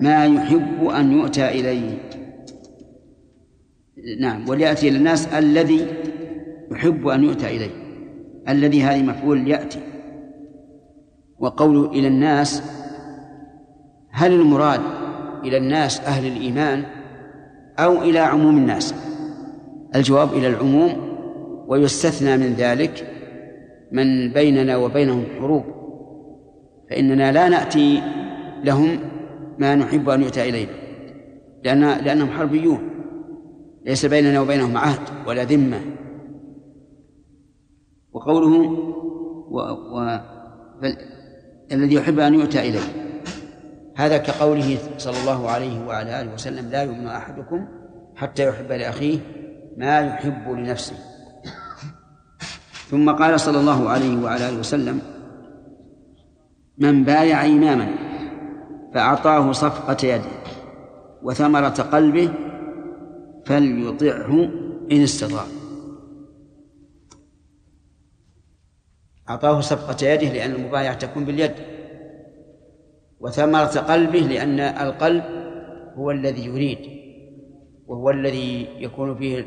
ما 0.00 0.26
يحب 0.26 0.84
أن 0.84 1.12
يؤتى 1.12 1.48
إليه. 1.48 1.98
نعم 4.20 4.48
وليأتي 4.48 4.88
إلى 4.88 4.96
الناس 4.96 5.26
الذي 5.26 5.86
يحب 6.70 7.06
أن 7.08 7.24
يؤتى 7.24 7.46
إليه. 7.46 7.70
الذي 8.48 8.82
هذه 8.82 9.02
مفعول 9.02 9.48
يأتي 9.48 9.80
وقوله 11.38 11.90
إلى 11.90 12.08
الناس 12.08 12.62
هل 14.10 14.32
المراد 14.32 14.80
إلى 15.44 15.56
الناس 15.56 16.00
أهل 16.00 16.26
الإيمان؟ 16.26 16.99
أو 17.84 18.02
إلى 18.02 18.18
عموم 18.18 18.56
الناس. 18.56 18.94
الجواب 19.94 20.32
إلى 20.32 20.46
العموم 20.46 20.90
ويستثنى 21.68 22.36
من 22.36 22.54
ذلك 22.54 23.06
من 23.92 24.32
بيننا 24.32 24.76
وبينهم 24.76 25.24
حروب. 25.38 25.64
فإننا 26.90 27.32
لا 27.32 27.48
نأتي 27.48 28.02
لهم 28.64 28.98
ما 29.58 29.74
نحب 29.74 30.08
أن 30.08 30.22
يؤتى 30.22 30.48
إلينا 30.48 30.70
لأن 31.64 31.80
لأنهم 31.80 32.30
حربيون. 32.30 32.78
ليس 33.86 34.06
بيننا 34.06 34.40
وبينهم 34.40 34.76
عهد 34.76 35.00
ولا 35.26 35.44
ذمة. 35.44 35.80
وقوله 38.12 38.54
و... 39.50 39.58
و... 39.96 40.20
الذي 41.72 41.94
يحب 41.94 42.18
أن 42.18 42.34
يؤتى 42.34 42.60
إليه. 42.60 43.09
هذا 44.00 44.18
كقوله 44.18 44.78
صلى 44.98 45.20
الله 45.20 45.50
عليه 45.50 45.86
وعلى 45.86 46.20
آله 46.20 46.34
وسلم 46.34 46.70
لا 46.70 46.82
يؤمن 46.82 47.06
أحدكم 47.06 47.68
حتى 48.16 48.48
يحب 48.48 48.72
لأخيه 48.72 49.18
ما 49.76 50.00
يحب 50.00 50.48
لنفسه. 50.48 50.96
ثم 52.88 53.10
قال 53.10 53.40
صلى 53.40 53.60
الله 53.60 53.88
عليه 53.88 54.24
وعلى 54.24 54.48
آله 54.48 54.58
وسلم 54.58 55.00
من 56.78 57.04
بايع 57.04 57.44
إماما 57.46 57.88
فأعطاه 58.94 59.52
صفقة 59.52 60.06
يده 60.06 60.40
وثمرة 61.22 61.68
قلبه 61.68 62.30
فليطعه 63.46 64.32
إن 64.92 65.02
استطاع. 65.02 65.44
أعطاه 69.30 69.60
صفقة 69.60 70.06
يده 70.06 70.32
لأن 70.32 70.50
المبايعة 70.50 70.94
تكون 70.94 71.24
باليد. 71.24 71.52
وثمرة 73.20 73.80
قلبه 73.80 74.18
لأن 74.18 74.60
القلب 74.60 75.24
هو 75.94 76.10
الذي 76.10 76.44
يريد 76.44 77.00
وهو 77.86 78.10
الذي 78.10 78.68
يكون 78.82 79.16
فيه 79.16 79.44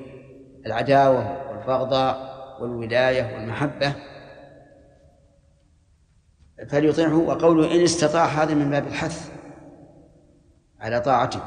العداوة 0.66 1.50
والبغضاء 1.50 2.34
والولاية 2.62 3.34
والمحبة. 3.34 3.96
فليطيعه 6.70 7.18
وقوله 7.18 7.76
إن 7.76 7.84
استطاع 7.84 8.26
هذا 8.26 8.54
من 8.54 8.70
باب 8.70 8.88
الحث 8.88 9.32
على 10.80 11.00
طاعته. 11.02 11.42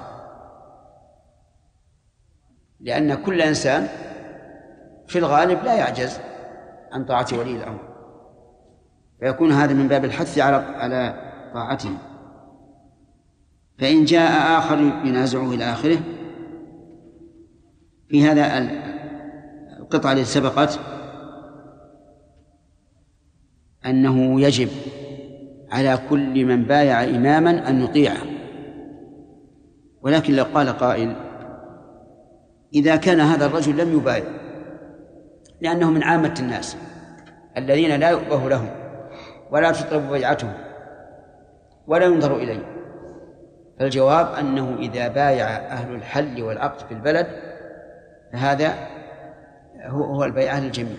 لأن 2.81 3.15
كل 3.15 3.43
إنسان 3.43 3.89
في 5.07 5.19
الغالب 5.19 5.65
لا 5.65 5.75
يعجز 5.75 6.21
عن 6.93 7.05
طاعة 7.05 7.27
ولي 7.33 7.57
الأمر 7.57 7.81
فيكون 9.21 9.53
هذا 9.53 9.73
من 9.75 9.89
باب 9.89 10.05
الحث 10.05 10.39
على 10.39 10.57
على 10.57 11.33
طاعته. 11.55 11.91
فإن 13.79 14.05
جاء 14.05 14.59
آخر 14.59 14.79
ينازعه 15.05 15.51
إلى 15.51 15.65
آخره. 15.65 15.99
في 18.09 18.25
هذا 18.25 18.69
القطعة 19.79 20.13
التي 20.13 20.25
سبقت 20.25 20.81
أنه 23.87 24.41
يجب 24.41 24.69
على 25.73 25.99
كل 26.11 26.45
من 26.45 26.63
بايع 26.63 27.05
إماما 27.05 27.69
أن 27.69 27.83
يطيعه 27.83 28.17
ولكن 30.03 30.35
لو 30.35 30.45
قال 30.45 30.69
قائل 30.69 31.17
إذا 32.75 32.97
كان 32.97 33.21
هذا 33.21 33.47
الرجل 33.47 33.77
لم 33.77 33.97
يبايع 33.97 34.25
لأنه 35.61 35.91
من 35.91 36.03
عامة 36.03 36.35
الناس 36.41 36.77
الذين 37.57 38.01
لا 38.01 38.11
يؤبه 38.11 38.49
لهم 38.49 38.69
ولا 39.51 39.73
تطلب 39.73 40.11
بيعتهم 40.11 40.53
ولا 41.87 42.07
ينظر 42.07 42.37
إليه. 42.37 42.77
فالجواب 43.79 44.27
أنه 44.27 44.77
إذا 44.79 45.09
بايع 45.09 45.47
أهل 45.47 45.95
الحل 45.95 46.43
والعقد 46.43 46.87
في 46.87 46.95
البلد 46.95 47.27
فهذا 48.33 48.75
هو 49.83 50.05
هو 50.05 50.25
البيعة 50.25 50.61
للجميع 50.61 50.97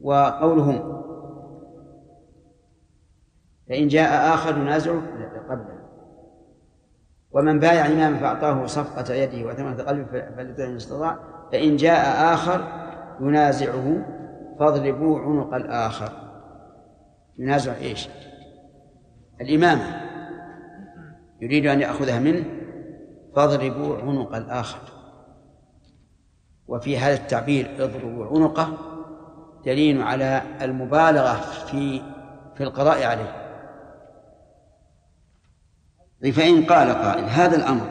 وقولهم 0.00 1.02
فإن 3.68 3.88
جاء 3.88 4.34
آخر 4.34 4.58
ينازعه 4.58 5.02
قبله 5.50 5.82
ومن 7.32 7.58
بايع 7.58 7.86
إماما 7.86 8.18
فأعطاه 8.18 8.66
صفقة 8.66 9.14
يده 9.14 9.48
وثمنة 9.48 9.82
قلبه 9.82 10.06
فليطع 10.36 10.64
إن 10.64 10.76
استطاع. 10.76 11.18
فإن 11.52 11.76
جاء 11.76 12.34
آخر 12.34 12.64
ينازعه 13.20 14.04
فاضربوا 14.58 15.20
عنق 15.20 15.54
الآخر. 15.54 16.12
ينازع 17.38 17.74
إيش؟ 17.76 18.08
الإمامة. 19.42 20.00
يريد 21.40 21.66
أن 21.66 21.80
يأخذها 21.80 22.18
منه 22.18 22.44
فاضربوا 23.36 23.96
عنق 23.98 24.36
الآخر. 24.36 24.78
وفي 26.68 26.98
هذا 26.98 27.14
التعبير 27.14 27.70
اضربوا 27.78 28.26
عنقه 28.26 28.78
دليل 29.64 30.02
على 30.02 30.42
المبالغة 30.62 31.34
في 31.66 32.02
في 32.54 32.62
القضاء 32.62 33.04
عليه. 33.04 33.42
فإن 36.32 36.64
قال 36.64 36.92
قائل 36.92 37.24
هذا 37.24 37.56
الأمر 37.56 37.86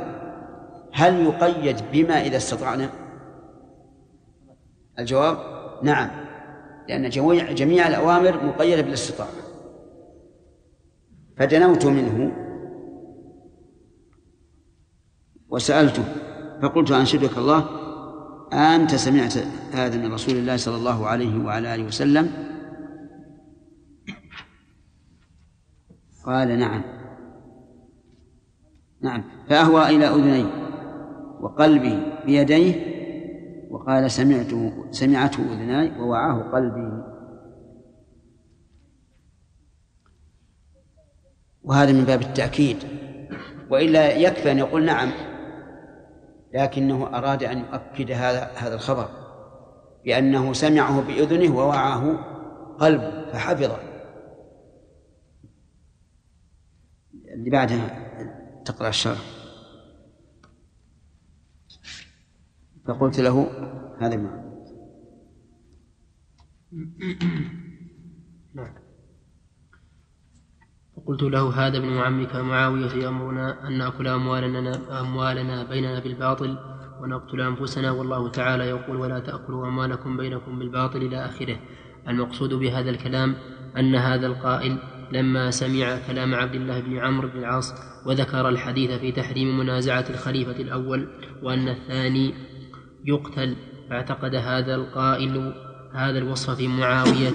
هل 0.93 1.25
يقيد 1.25 1.81
بما 1.91 2.21
إذا 2.21 2.37
استطعنا؟ 2.37 2.89
الجواب 4.99 5.37
نعم 5.83 6.09
لأن 6.87 7.09
جميع 7.55 7.87
الأوامر 7.87 8.45
مقيدة 8.45 8.81
بالاستطاعة. 8.81 9.29
فدنوت 11.37 11.85
منه 11.85 12.31
وسألته 15.49 16.03
فقلت 16.61 16.91
أنشدك 16.91 17.37
الله 17.37 17.65
أنت 18.53 18.95
سمعت 18.95 19.33
هذا 19.73 19.97
من 19.97 20.13
رسول 20.13 20.35
الله 20.35 20.57
صلى 20.57 20.75
الله 20.75 21.07
عليه 21.07 21.45
وعلى 21.45 21.75
آله 21.75 21.83
وسلم؟ 21.83 22.31
قال 26.25 26.59
نعم. 26.59 26.81
نعم. 29.01 29.23
فأهوى 29.49 29.89
إلى 29.89 30.07
أذني 30.07 30.45
وقلبي 31.41 32.03
بيديه 32.25 32.91
وقال 33.69 34.11
سمعته 34.11 34.73
سمعته 34.91 35.53
أذناي 35.53 35.99
ووعاه 35.99 36.51
قلبي. 36.53 37.10
وهذا 41.71 41.91
من 41.91 42.05
باب 42.05 42.21
التأكيد. 42.21 42.77
وإلا 43.69 44.15
يكفي 44.15 44.51
أن 44.51 44.57
يقول 44.57 44.85
نعم 44.85 45.11
لكنه 46.53 47.07
أراد 47.07 47.43
أن 47.43 47.57
يؤكد 47.57 48.11
هذا 48.11 48.51
هذا 48.55 48.75
الخبر 48.75 49.09
بأنه 50.05 50.53
سمعه 50.53 51.01
بأذنه 51.01 51.55
ووعاه 51.55 52.13
قلبه 52.79 53.31
فحفظه. 53.31 53.77
اللي 57.33 57.49
بعدها 57.49 58.11
تقرأ 58.65 58.89
الشرح. 58.89 59.19
فقلت 62.87 63.19
له 63.19 63.47
هذا 63.99 64.15
ما. 64.15 64.41
نعم. 68.55 68.80
فقلت 71.05 71.23
له 71.23 71.67
هذا 71.67 71.77
ابن 71.77 71.97
عمك 71.97 72.35
معاوية 72.35 72.91
يأمرنا 73.03 73.67
أن 73.67 73.77
نأكل 73.77 74.07
أموالنا 74.07 75.01
أموالنا 75.01 75.63
بيننا 75.63 75.99
بالباطل 75.99 76.57
ونقتل 77.01 77.41
أنفسنا 77.41 77.91
والله 77.91 78.29
تعالى 78.29 78.63
يقول 78.63 78.97
ولا 78.97 79.19
تأكلوا 79.19 79.67
أموالكم 79.67 80.17
بينكم 80.17 80.59
بالباطل 80.59 81.01
إلى 81.01 81.25
آخره. 81.25 81.57
المقصود 82.07 82.53
بهذا 82.53 82.89
الكلام 82.89 83.35
أن 83.77 83.95
هذا 83.95 84.27
القائل 84.27 84.77
لما 85.11 85.51
سمع 85.51 85.97
كلام 86.07 86.35
عبد 86.35 86.55
الله 86.55 86.79
بن 86.79 86.97
عمرو 86.97 87.27
بن 87.27 87.39
العاص 87.39 87.73
وذكر 88.05 88.49
الحديث 88.49 88.91
في 88.91 89.11
تحريم 89.11 89.57
منازعة 89.57 90.05
الخليفة 90.09 90.61
الأول 90.61 91.07
وأن 91.43 91.67
الثاني 91.67 92.33
يقتل 93.05 93.55
فاعتقد 93.89 94.35
هذا 94.35 94.75
القائل 94.75 95.53
هذا 95.93 96.17
الوصف 96.17 96.49
في 96.55 96.67
معاوية 96.67 97.33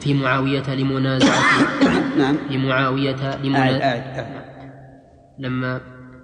في 0.00 0.14
معاوية 0.14 0.74
لمنازعة 0.74 1.40
نعم. 2.18 2.36
في 2.48 2.58
معاوية 2.58 3.36
لمنازعة 3.36 4.26
لما 5.38 5.80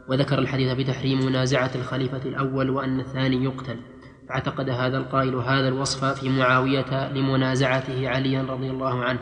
وذكر 0.09 0.39
الحديث 0.39 0.73
في 0.73 0.85
تحريم 0.85 1.27
منازعة 1.27 1.71
الخليفة 1.75 2.21
الأول 2.27 2.71
وأن 2.71 3.01
الثاني 3.01 3.45
يقتل. 3.45 3.77
فاعتقد 4.29 4.69
هذا 4.69 4.99
القائل 4.99 5.35
هذا 5.35 5.69
الوصف 5.69 6.05
في 6.05 6.29
معاوية 6.29 7.13
لمنازعته 7.13 8.09
عليا 8.09 8.43
رضي 8.43 8.71
الله 8.71 9.05
عنه. 9.05 9.21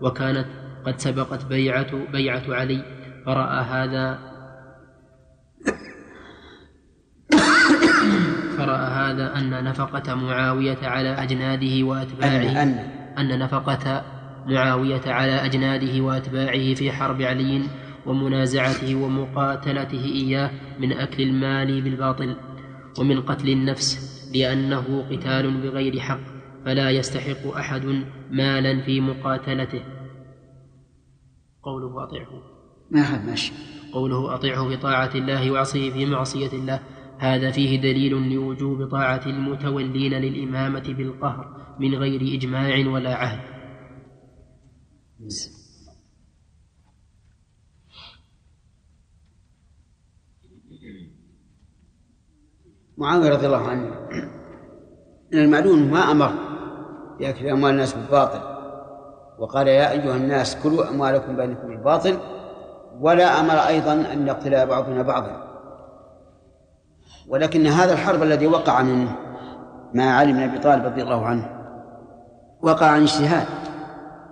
وكانت 0.00 0.46
قد 0.86 0.98
سبقت 0.98 1.44
بيعة 1.44 2.12
بيعة 2.12 2.42
علي. 2.48 2.84
فرأى 3.26 3.64
هذا 3.64 4.18
فرأى 8.58 8.86
هذا 8.86 9.38
أن 9.38 9.64
نفقة 9.64 10.14
معاوية 10.14 10.78
على 10.82 11.08
أجناده 11.08 11.86
وأتباعه. 11.86 12.30
أن 12.30 12.56
أن 12.56 12.95
نفقة 13.22 14.02
معاوية 14.46 15.00
على 15.06 15.32
أجناده 15.32 16.00
وأتباعه 16.00 16.74
في 16.74 16.92
حرب 16.92 17.22
علي 17.22 17.62
ومنازعته 18.06 18.94
ومقاتلته 18.94 20.04
إياه 20.04 20.50
من 20.78 20.92
أكل 20.92 21.22
المال 21.22 21.82
بالباطل 21.82 22.36
ومن 22.98 23.20
قتل 23.20 23.48
النفس 23.48 24.16
لأنه 24.34 25.06
قتال 25.10 25.60
بغير 25.60 26.00
حق 26.00 26.20
فلا 26.64 26.90
يستحق 26.90 27.46
أحد 27.56 28.04
مالا 28.30 28.80
في 28.80 29.00
مقاتلته. 29.00 29.82
قوله 31.62 32.02
أطعه 32.02 32.42
ما 32.90 33.02
حد 33.02 33.26
ماشي. 33.26 33.52
قوله 33.92 34.34
أطعه 34.34 34.68
في 34.68 34.76
طاعة 34.76 35.10
الله 35.14 35.50
وعصيه 35.50 35.90
في 35.90 36.06
معصية 36.06 36.52
الله 36.52 36.80
هذا 37.18 37.50
فيه 37.50 37.80
دليل 37.80 38.12
لوجوب 38.34 38.88
طاعة 38.88 39.20
المتولين 39.26 40.14
للإمامة 40.14 40.94
بالقهر 40.98 41.65
من 41.78 41.94
غير 41.94 42.38
إجماع 42.38 42.92
ولا 42.92 43.14
عهد. 43.14 43.40
معاوية 52.98 53.30
رضي 53.30 53.46
الله 53.46 53.68
عنه. 53.68 54.08
من 55.32 55.38
المعلوم 55.38 55.90
ما 55.90 55.98
أمر 55.98 56.32
بأكل 57.18 57.46
أموال 57.46 57.72
الناس 57.72 57.94
بالباطل 57.94 58.40
وقال 59.38 59.68
يا 59.68 59.90
أيها 59.90 60.16
الناس 60.16 60.56
كلوا 60.62 60.90
أموالكم 60.90 61.36
بينكم 61.36 61.68
بالباطل 61.68 62.18
ولا 63.00 63.40
أمر 63.40 63.54
أيضا 63.54 63.92
أن 63.92 64.26
يقتل 64.26 64.66
بعضنا 64.66 65.02
بعضا. 65.02 65.46
ولكن 67.28 67.66
هذا 67.66 67.92
الحرب 67.92 68.22
الذي 68.22 68.46
وقع 68.46 68.82
من 68.82 69.08
مع 69.94 70.04
علي 70.04 70.32
بن 70.32 70.38
أبي 70.38 70.58
طالب 70.58 70.84
رضي 70.84 71.02
الله 71.02 71.26
عنه 71.26 71.55
وقع 72.62 72.86
عن 72.86 73.02
اجتهاد 73.02 73.46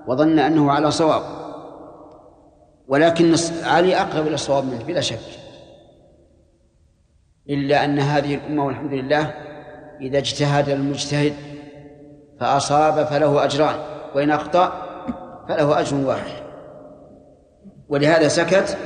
وظن 0.07 0.39
أنه 0.39 0.73
على 0.73 0.91
صواب 0.91 1.23
ولكن 2.89 3.35
علي 3.65 3.97
أقرب 3.97 4.27
إلى 4.27 4.35
الصواب 4.35 4.65
منه 4.65 4.85
بلا 4.85 5.01
شك. 5.01 5.19
إلا 7.51 7.85
أن 7.85 7.99
هذه 7.99 8.35
الأمة 8.35 8.67
والحمد 8.67 8.93
لله 8.93 9.35
إذا 10.01 10.19
اجتهد 10.19 10.69
المجتهد 10.69 11.35
فأصاب 12.41 13.07
فله 13.07 13.45
أجران 13.45 13.77
وإن 14.15 14.31
أخطأ 14.31 14.73
فله 15.49 15.81
أجر 15.81 15.97
واحد. 15.97 16.45
ولهذا 17.89 18.29
سكت 18.29 18.79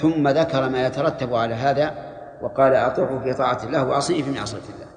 ثم 0.00 0.28
ذكر 0.28 0.68
ما 0.68 0.86
يترتب 0.86 1.34
على 1.34 1.54
هذا 1.54 1.94
وقال 2.42 2.74
أطعه 2.74 3.20
في 3.24 3.34
طاعة 3.34 3.64
الله 3.64 3.84
وعصيه 3.84 4.22
في 4.22 4.30
معصية 4.30 4.56
الله 4.56 4.88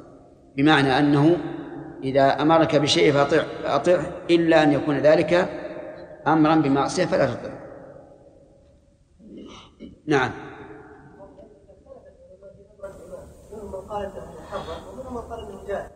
بمعنى 0.58 1.00
أنه 1.00 1.38
إذا 2.04 2.42
أمرك 2.42 2.76
بشيء 2.76 3.14
فأطع 3.14 3.44
فأطعه 3.64 4.06
إلا 4.30 4.64
أن 4.64 4.72
يكون 4.72 4.98
ذلك 4.98 5.50
أمرا 6.28 6.56
بمعصية 6.56 7.06
فلا 7.06 7.26
تطع 7.26 7.52
نعم. 10.08 10.32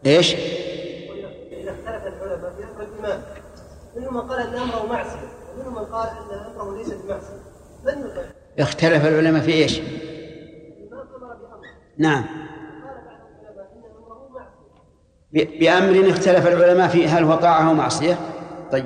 إيش؟ 0.06 0.36
اذا 1.52 1.72
اختلف 1.72 2.23
العلماء 2.23 2.53
في 2.53 2.64
أمر 2.64 2.84
الامام 2.84 3.22
منهم 3.95 4.14
من 4.14 4.22
قال 4.22 4.40
ان 4.40 4.56
امره 4.56 4.86
معصيه 4.86 5.30
ومنهم 5.56 5.76
من 5.76 5.86
قال 5.86 6.10
ان 6.10 6.56
امره 6.56 6.77
ليس 6.77 6.94
بمعصيه 6.94 7.44
من 7.86 8.07
يطيع؟ 8.07 8.23
اختلف 8.60 9.06
العلماء 9.06 9.41
في 9.41 9.53
إيش؟ 9.53 9.82
نعم 11.98 12.26
بأمر 15.36 16.10
اختلف 16.10 16.48
العلماء 16.48 16.88
في 16.88 17.07
هل 17.07 17.24
هو 17.24 17.36
طاعة 17.36 17.70
أو 17.70 17.74
معصية؟ 17.74 18.18
طيب. 18.72 18.86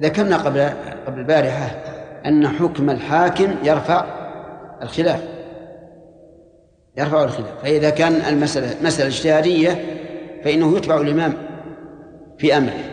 ذكرنا 0.00 0.36
قبل 0.36 0.70
قبل 1.06 1.18
البارحة 1.18 1.66
أن 2.26 2.48
حكم 2.48 2.90
الحاكم 2.90 3.54
يرفع 3.64 4.04
الخلاف. 4.82 5.20
يرفع 6.96 7.24
الخلاف. 7.24 7.62
فإذا 7.62 7.90
كان 7.90 8.12
المسألة 8.12 8.74
مسألة 8.82 9.08
اجتهادية 9.08 9.84
فإنه 10.44 10.76
يتبع 10.76 11.00
الإمام 11.00 11.34
في 12.38 12.56
أمره 12.56 12.84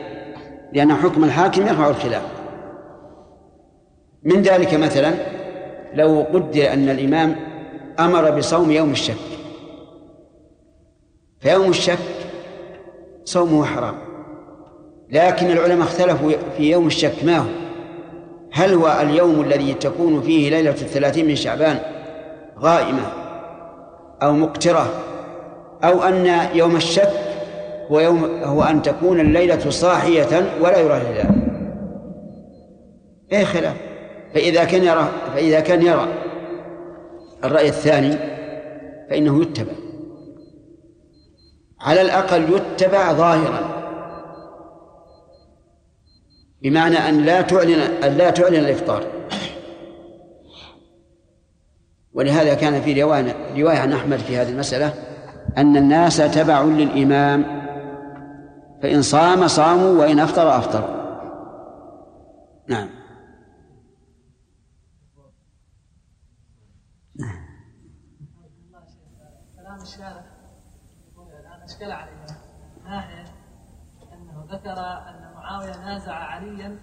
لأن 0.73 0.93
حكم 0.93 1.23
الحاكم 1.23 1.61
يرفع 1.61 1.89
الخلاف. 1.89 2.23
من 4.23 4.41
ذلك 4.41 4.73
مثلا 4.73 5.11
لو 5.93 6.25
قدر 6.33 6.73
أن 6.73 6.89
الإمام 6.89 7.35
أمر 7.99 8.31
بصوم 8.31 8.71
يوم 8.71 8.91
الشك. 8.91 9.40
فيوم 11.41 11.69
الشك 11.69 11.97
صومه 13.25 13.65
حرام. 13.65 13.95
لكن 15.09 15.51
العلماء 15.51 15.87
اختلفوا 15.87 16.31
في 16.57 16.71
يوم 16.71 16.87
الشك. 16.87 17.23
ما 17.23 17.37
هو؟ 17.37 17.45
هل 18.51 18.73
هو 18.73 18.97
اليوم 19.01 19.41
الذي 19.41 19.73
تكون 19.73 20.21
فيه 20.21 20.49
ليلة 20.49 20.69
الثلاثين 20.69 21.27
من 21.27 21.35
شعبان 21.35 21.79
غائمة 22.59 23.11
أو 24.23 24.33
مقترة؟ 24.33 24.89
أو 25.83 26.03
أن 26.03 26.49
يوم 26.53 26.75
الشك 26.75 27.11
هو 27.91 27.99
يوم 27.99 28.25
هو 28.43 28.63
أن 28.63 28.81
تكون 28.81 29.19
الليلة 29.19 29.69
صاحية 29.69 30.51
ولا 30.61 30.77
يرى 30.77 30.97
الهلال 30.97 31.41
إيه 33.31 33.43
خلاف؟ 33.43 33.75
فإذا 34.33 34.63
كان 34.63 34.83
يرى 34.83 35.09
فإذا 35.35 35.59
كان 35.59 35.81
يرى 35.81 36.07
الرأي 37.43 37.67
الثاني 37.67 38.17
فإنه 39.09 39.41
يتبع. 39.41 39.73
على 41.83 42.01
الأقل 42.01 42.53
يتبع 42.53 43.13
ظاهرا. 43.13 43.81
بمعنى 46.61 46.97
أن 46.97 47.25
لا 47.25 47.41
تعلن 47.41 47.79
أن 47.79 48.17
لا 48.17 48.29
تعلن 48.29 48.55
الإفطار. 48.55 49.03
ولهذا 52.13 52.53
كان 52.53 52.81
في 52.81 53.03
رواية 53.03 53.61
رواية 53.61 53.79
عن 53.79 53.93
أحمد 53.93 54.17
في 54.17 54.37
هذه 54.37 54.49
المسألة 54.49 54.93
أن 55.57 55.77
الناس 55.77 56.17
تبع 56.17 56.61
للإمام 56.61 57.61
فإن 58.83 59.01
صام 59.01 59.47
صاموا 59.47 59.99
وإن 59.99 60.19
أفطر 60.19 60.57
أفطر. 60.57 61.01
نعم 62.67 62.89
كلام 69.55 69.81
الشارع 69.81 70.25
يقول 71.11 71.27
اشكل 71.81 71.91
علينا 71.91 72.25
ناحيه 72.83 73.23
أنه 74.13 74.45
ذكر 74.51 74.79
أن 74.79 75.33
معاوية 75.35 75.77
نازع 75.77 76.13
عليا 76.13 76.79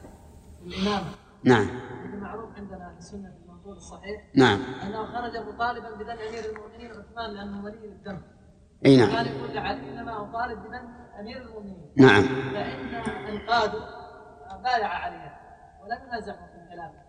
الامامه 0.67 1.11
نعم. 1.45 1.69
المعروف 2.05 2.57
عندنا 2.57 2.93
في 2.93 2.99
السنة 2.99 3.31
في 3.31 3.45
المنظور 3.45 3.77
الصحيح. 3.77 4.23
نعم. 4.35 4.61
أنه 4.83 5.07
خرج 5.07 5.37
مطالبا 5.37 5.91
بدم 5.95 6.11
أمير 6.11 6.45
المؤمنين 6.51 6.91
عثمان 6.91 7.31
لأنه 7.31 7.65
ولي 7.65 7.89
الدم 7.89 8.21
أي 8.87 8.97
نعم. 8.97 9.11
كان 9.11 9.27
يقول 9.27 9.55
لعلي 9.55 9.93
إنما 9.93 10.23
أطالب 10.23 10.59
بدم 10.59 10.89
أمير 11.21 11.43
المؤمنين. 11.43 11.93
نعم. 11.97 12.23
فإن 12.23 12.95
القاده 13.29 13.79
بايع 14.63 14.89
عليا 14.89 15.39
ولم 15.83 16.09
ينازعه 16.09 16.47
في 16.47 16.65
الخلافه 16.65 17.09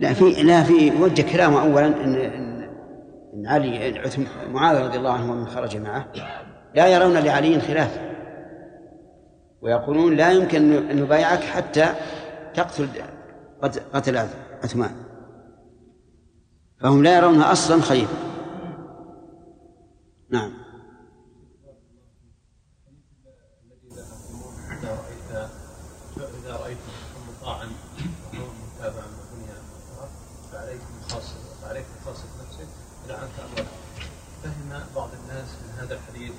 لا 0.00 0.12
في 0.12 0.42
لا 0.42 0.62
في 0.62 1.02
وجه 1.02 1.32
كلامه 1.32 1.62
اولا 1.62 1.86
إن 1.86 2.55
إن, 3.36 3.46
علي 3.46 4.02
معاويه 4.50 4.86
رضي 4.86 4.98
الله 4.98 5.12
عنه 5.12 5.32
ومن 5.32 5.46
خرج 5.46 5.76
معه 5.76 6.06
لا 6.74 6.86
يرون 6.88 7.12
لعلي 7.12 7.60
خلافا 7.60 8.16
ويقولون 9.62 10.16
لا 10.16 10.32
يمكن 10.32 10.72
أن 10.72 11.02
نبايعك 11.02 11.40
حتى 11.40 11.86
تقتل 12.54 12.88
قت- 13.62 13.82
قتل 13.92 14.16
عثمان. 14.64 14.90
فهم 16.80 17.02
لا 17.02 17.16
يرونها 17.18 17.52
أصلا 17.52 17.82
خليفة. 17.82 18.14
نعم. 20.30 20.52
إذا 24.72 24.90
رأيت 24.90 25.50
إذا 26.44 26.56
رأيت 26.56 26.78
مطاعا 27.28 27.66
وهو 28.34 28.46
متابعا 28.76 29.04
وبني 29.06 29.46
فعليك 30.52 30.80
خاصة 31.08 31.34
فعليك 31.62 31.84
خاصة 32.04 32.24
أن 33.10 33.28
تأمر 33.36 33.68
فهم 34.42 34.82
بعض 34.96 35.08
الناس 35.22 35.48
من 35.62 35.78
هذا 35.78 35.94
الحديث 35.94 36.32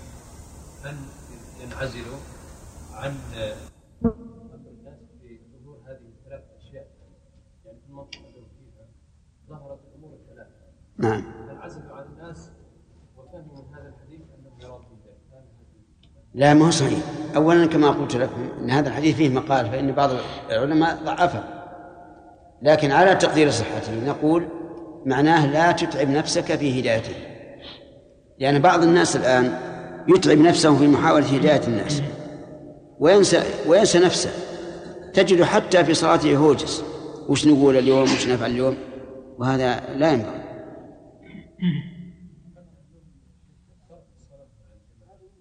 أن 0.85 0.97
ينعزلوا 1.61 2.17
عن 2.93 3.15
أمر 4.05 4.15
الناس 4.53 4.99
بظهور 5.21 5.77
هذه 5.85 6.07
الثلاث 6.19 6.43
أشياء. 6.59 6.87
يعني 7.65 7.77
في 7.79 7.89
المنطقة 7.89 8.19
التي 8.19 8.41
فيها 8.59 8.85
ظهرت 9.49 9.79
الأمور 9.91 10.13
الثلاث 10.13 10.47
نعم. 10.97 11.23
فانعزلوا 11.47 11.95
عن 11.95 12.03
الناس 12.03 12.49
وفهموا 13.17 13.63
من 13.63 13.73
هذا 13.75 13.87
الحديث 13.87 14.21
أنه 14.21 14.63
يراد 14.63 14.81
بذلك. 14.81 15.43
لا 16.33 16.53
ما 16.53 16.65
هو 16.65 16.71
صحيح. 16.71 16.99
اولا 17.35 17.65
كما 17.65 17.89
قلت 17.89 18.15
لكم 18.15 18.49
إن 18.59 18.69
هذا 18.69 18.89
الحديث 18.89 19.15
فيه 19.15 19.29
مقال 19.29 19.69
فإن 19.69 19.91
بعض 19.91 20.09
العلماء 20.49 21.03
ضعفه. 21.03 21.43
لكن 22.61 22.91
على 22.91 23.15
تقدير 23.15 23.51
صحته 23.51 24.05
نقول 24.05 24.47
معناه 25.07 25.45
لا 25.45 25.71
تتعب 25.71 26.09
نفسك 26.09 26.55
في 26.55 26.81
هدايته. 26.81 27.15
لأن 28.39 28.59
بعض 28.59 28.83
الناس 28.83 29.15
الآن 29.15 29.59
يتعب 30.07 30.37
نفسه 30.37 30.77
في 30.77 30.87
محاولة 30.87 31.35
هداية 31.35 31.67
الناس. 31.67 32.01
وينسى 32.99 33.43
وينسى 33.67 33.99
نفسه. 33.99 34.29
تجد 35.13 35.43
حتى 35.43 35.85
في 35.85 35.93
صلاته 35.93 36.37
هوجس 36.37 36.83
وش 37.29 37.47
نقول 37.47 37.77
اليوم؟ 37.77 38.01
وش 38.01 38.27
نفعل 38.27 38.51
اليوم؟ 38.51 38.77
وهذا 39.37 39.79
لا 39.95 40.11
ينبغي 40.11 40.43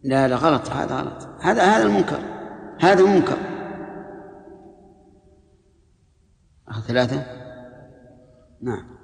لا 0.05 0.29
لا 0.29 0.37
غلط. 0.37 0.71
هذا 0.71 0.97
غلط. 0.97 1.29
هذا 1.41 1.63
هذا 1.63 1.83
المنكر. 1.83 2.21
هذا 2.81 3.05
منكر. 3.05 3.39
ثلاثة. 6.87 7.27
نعم. 8.63 8.96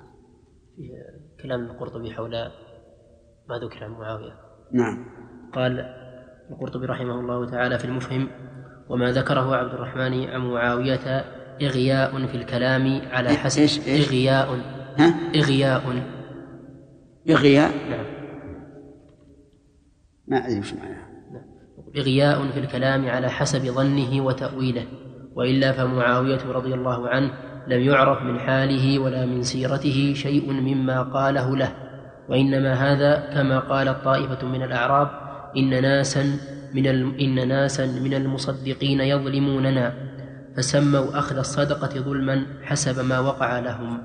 كلام 1.42 1.64
القرطبي 1.64 2.10
حول 2.10 2.30
ما 3.48 3.58
ذكر 3.58 3.84
عن 3.84 3.90
معاوية. 3.90 4.32
نعم. 4.72 5.04
قال 5.52 5.94
القرطبي 6.50 6.86
رحمه 6.86 7.20
الله 7.20 7.46
تعالى 7.50 7.78
في 7.78 7.84
المفهم 7.84 8.28
وما 8.88 9.12
ذكره 9.12 9.56
عبد 9.56 9.74
الرحمن 9.74 10.24
عن 10.24 10.40
معاوية 10.40 11.24
إغياء 11.62 12.26
في 12.26 12.34
الكلام 12.34 13.00
على 13.10 13.28
حسب 13.28 13.62
إيش- 13.62 13.88
إيش؟ 13.88 14.08
إغياء. 14.08 14.48
ها؟ 14.98 15.14
إغياء. 15.34 15.82
إغياء؟ 17.30 17.70
نعم. 17.90 18.04
ما 20.28 20.36
أدري 20.46 20.58
وش 20.60 20.74
معناه 20.74 21.12
إغياء 21.96 22.50
في 22.50 22.58
الكلام 22.60 23.08
على 23.08 23.28
حسب 23.30 23.60
ظنه 23.60 24.24
وتأويله 24.24 24.86
وإلا 25.34 25.72
فمعاوية 25.72 26.52
رضي 26.52 26.74
الله 26.74 27.08
عنه 27.08 27.32
لم 27.66 27.80
يعرف 27.80 28.22
من 28.22 28.40
حاله 28.40 28.98
ولا 28.98 29.26
من 29.26 29.42
سيرته 29.42 30.12
شيء 30.16 30.52
مما 30.52 31.02
قاله 31.02 31.56
له 31.56 31.72
وإنما 32.28 32.74
هذا 32.74 33.34
كما 33.34 33.58
قالت 33.58 34.04
طائفة 34.04 34.46
من 34.46 34.62
الأعراب 34.62 35.10
إن 35.56 35.82
ناسا 35.82 36.22
من. 36.74 36.86
إن 37.20 37.48
ناسا 37.48 37.86
من 37.86 38.14
المصدقين 38.14 39.00
يظلموننا 39.00 39.94
فسموا 40.56 41.18
أخذ 41.18 41.38
الصدقة 41.38 42.00
ظلما 42.00 42.46
حسب 42.62 43.04
ما 43.04 43.18
وقع 43.18 43.58
لهم 43.58 44.02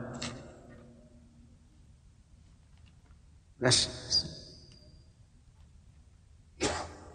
بس 3.60 3.90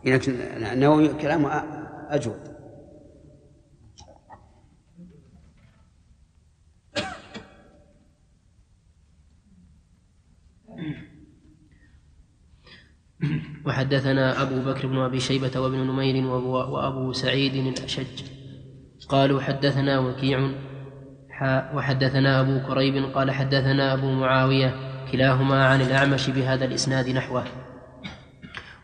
لكن 0.04 0.32
النووي 0.72 1.08
كلامه 1.08 1.64
أجود 2.08 2.51
وحدثنا 13.66 14.42
أبو 14.42 14.60
بكر 14.70 14.86
بن 14.86 14.98
أبي 14.98 15.20
شيبة 15.20 15.60
وابن 15.60 15.78
نمير 15.78 16.26
وأبو, 16.26 17.12
سعيد 17.12 17.54
الأشج. 17.54 18.22
قالوا 19.08 19.40
حدثنا 19.40 19.98
وكيع. 19.98 20.50
وحدثنا 21.74 22.40
أبو 22.40 22.60
كريب 22.68 23.04
قال 23.14 23.30
حدثنا 23.30 23.92
أبو 23.92 24.12
معاوية 24.12 24.74
كلاهما 25.12 25.66
عن 25.66 25.80
الأعمش 25.80 26.30
بهذا 26.30 26.64
الإسناد 26.64 27.08
نحوه. 27.08 27.44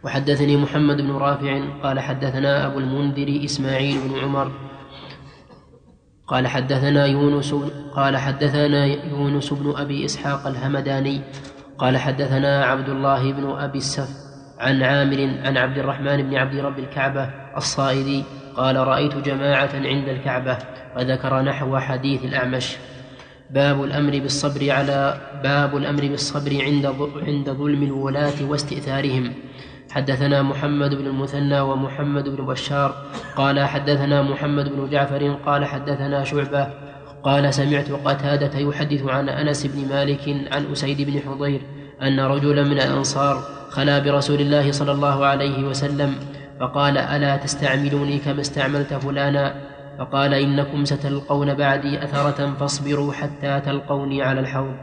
وحدثني 0.05 0.57
محمد 0.57 0.97
بن 0.97 1.11
رافع 1.11 1.81
قال 1.83 2.01
حدثنا 2.01 2.67
أبو 2.67 2.79
المنذر 2.79 3.45
إسماعيل 3.45 3.99
بن 4.09 4.19
عمر 4.19 4.53
قال 6.27 6.47
حدثنا 6.47 7.07
يونس 7.07 7.55
قال 7.95 8.17
حدثنا 8.17 8.87
يونس 8.87 9.53
بن 9.53 9.75
أبي 9.77 10.05
إسحاق 10.05 10.47
الهمداني 10.47 11.21
قال 11.79 11.99
حدثنا 11.99 12.65
عبد 12.65 12.89
الله 12.89 13.33
بن 13.33 13.51
أبي 13.51 13.79
السف 13.79 14.28
عن 14.61 14.83
عامر 14.83 15.31
عن 15.45 15.57
عبد 15.57 15.79
الرحمن 15.79 16.23
بن 16.23 16.37
عبد 16.37 16.57
رب 16.57 16.79
الكعبة 16.79 17.31
الصائدي 17.57 18.25
قال 18.57 18.77
رأيت 18.77 19.17
جماعة 19.17 19.71
عند 19.75 20.09
الكعبة 20.09 20.59
وذكر 20.97 21.43
نحو 21.43 21.79
حديث 21.79 22.25
الأعمش. 22.25 22.77
باب 23.51 23.85
الأمر 23.85 24.19
بالصبر 24.19 24.71
على 24.71 25.21
باب 25.43 25.77
الأمر 25.77 26.09
بالصبر 26.09 26.65
عند 26.65 26.87
عند 27.27 27.51
ظلم 27.51 27.83
الولاة 27.83 28.45
واستئثارهم. 28.49 29.35
حدثنا 29.91 30.43
محمد 30.43 30.95
بن 30.95 31.07
المثنى 31.07 31.61
ومحمد 31.61 32.29
بن 32.29 32.47
بشار 32.47 32.95
قال 33.37 33.61
حدثنا 33.61 34.23
محمد 34.23 34.69
بن 34.69 34.91
جعفر 34.91 35.35
قال 35.47 35.65
حدثنا 35.65 36.25
شعبة 36.25 36.69
قال 37.23 37.55
سمعت 37.55 37.91
قتادة 37.91 38.59
يحدث 38.59 39.03
عن 39.07 39.29
أنس 39.29 39.67
بن 39.67 39.89
مالك 39.89 40.53
عن 40.53 40.73
أسيد 40.73 41.03
بن 41.03 41.21
حضير 41.21 41.61
أن 42.03 42.21
رجلا 42.21 42.63
من 42.63 42.73
الأنصار 42.73 43.43
خلا 43.71 43.99
برسول 43.99 44.41
الله 44.41 44.73
صلى 44.73 44.93
الله 44.93 45.27
عليه 45.27 45.65
وسلم 45.65 46.15
فقال 46.61 46.99
ألا 46.99 47.37
تستعملوني 47.37 48.19
كما 48.19 48.41
استعملت 48.41 48.95
فلانا؟ 48.95 49.55
فقال 49.99 50.35
إنكم 50.35 50.85
ستلقون 50.85 51.55
بعدي 51.55 52.05
أثرة 52.05 52.55
فاصبروا 52.61 53.13
حتى 53.13 53.61
تلقوني 53.61 54.23
على 54.23 54.41
الحوض. 54.41 54.77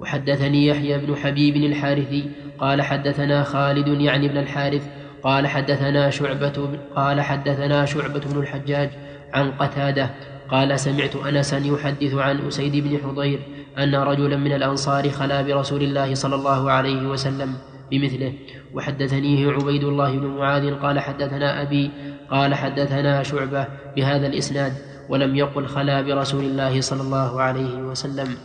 وحدثني 0.00 0.66
يحيى 0.66 0.98
بن 0.98 1.16
حبيب 1.16 1.56
الحارثي 1.56 2.30
قال 2.58 2.82
حدثنا 2.82 3.42
خالد 3.42 4.00
يعني 4.00 4.28
بن 4.28 4.36
الحارث. 4.36 4.82
قال 5.22 5.46
حدثنا 5.46 6.10
شعبة 6.10 6.78
قال 6.96 7.20
حدثنا 7.20 7.84
شعبة 7.84 8.20
بن 8.20 8.40
الحجاج 8.40 8.90
عن 9.32 9.50
قتادة 9.50 10.10
قال 10.50 10.80
سمعت 10.80 11.16
أنسا 11.16 11.58
يحدث 11.58 12.14
عن 12.14 12.46
أسيد 12.46 12.76
بن 12.76 12.98
حضير 12.98 13.40
أن 13.78 13.94
رجلا 13.94 14.36
من 14.36 14.52
الأنصار 14.52 15.10
خلا 15.10 15.42
برسول 15.42 15.82
الله 15.82 16.14
صلى 16.14 16.34
الله 16.34 16.70
عليه 16.70 17.08
وسلم 17.08 17.56
بمثله. 17.90 18.34
وحدثنيه 18.74 19.50
عبيد 19.52 19.84
الله 19.84 20.18
بن 20.18 20.26
معاذ 20.26 20.74
قال 20.74 21.00
حدثنا 21.00 21.62
أبي 21.62 21.90
قال 22.30 22.54
حدثنا 22.54 23.22
شعبة 23.22 23.68
بهذا 23.96 24.26
الإسناد 24.26 24.72
ولم 25.08 25.36
يقل 25.36 25.66
خلا 25.66 26.02
برسول 26.02 26.44
الله 26.44 26.80
صلى 26.80 27.02
الله 27.02 27.42
عليه 27.42 27.82
وسلم. 27.82 28.36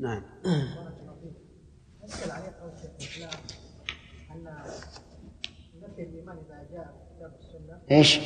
نعم 0.00 0.22
أسأل 2.04 2.30
عليك 2.30 2.54
أول 2.62 2.72
شيخ 2.76 2.90
الإسلام 3.00 3.40
أن 4.30 4.44
نفي 5.82 6.02
الإيمان 6.02 6.36
إذا 6.36 6.58
جاء 6.72 6.86
في 6.92 7.16
كتاب 7.16 7.32
السنة 7.40 7.75
إيش؟ 7.90 8.18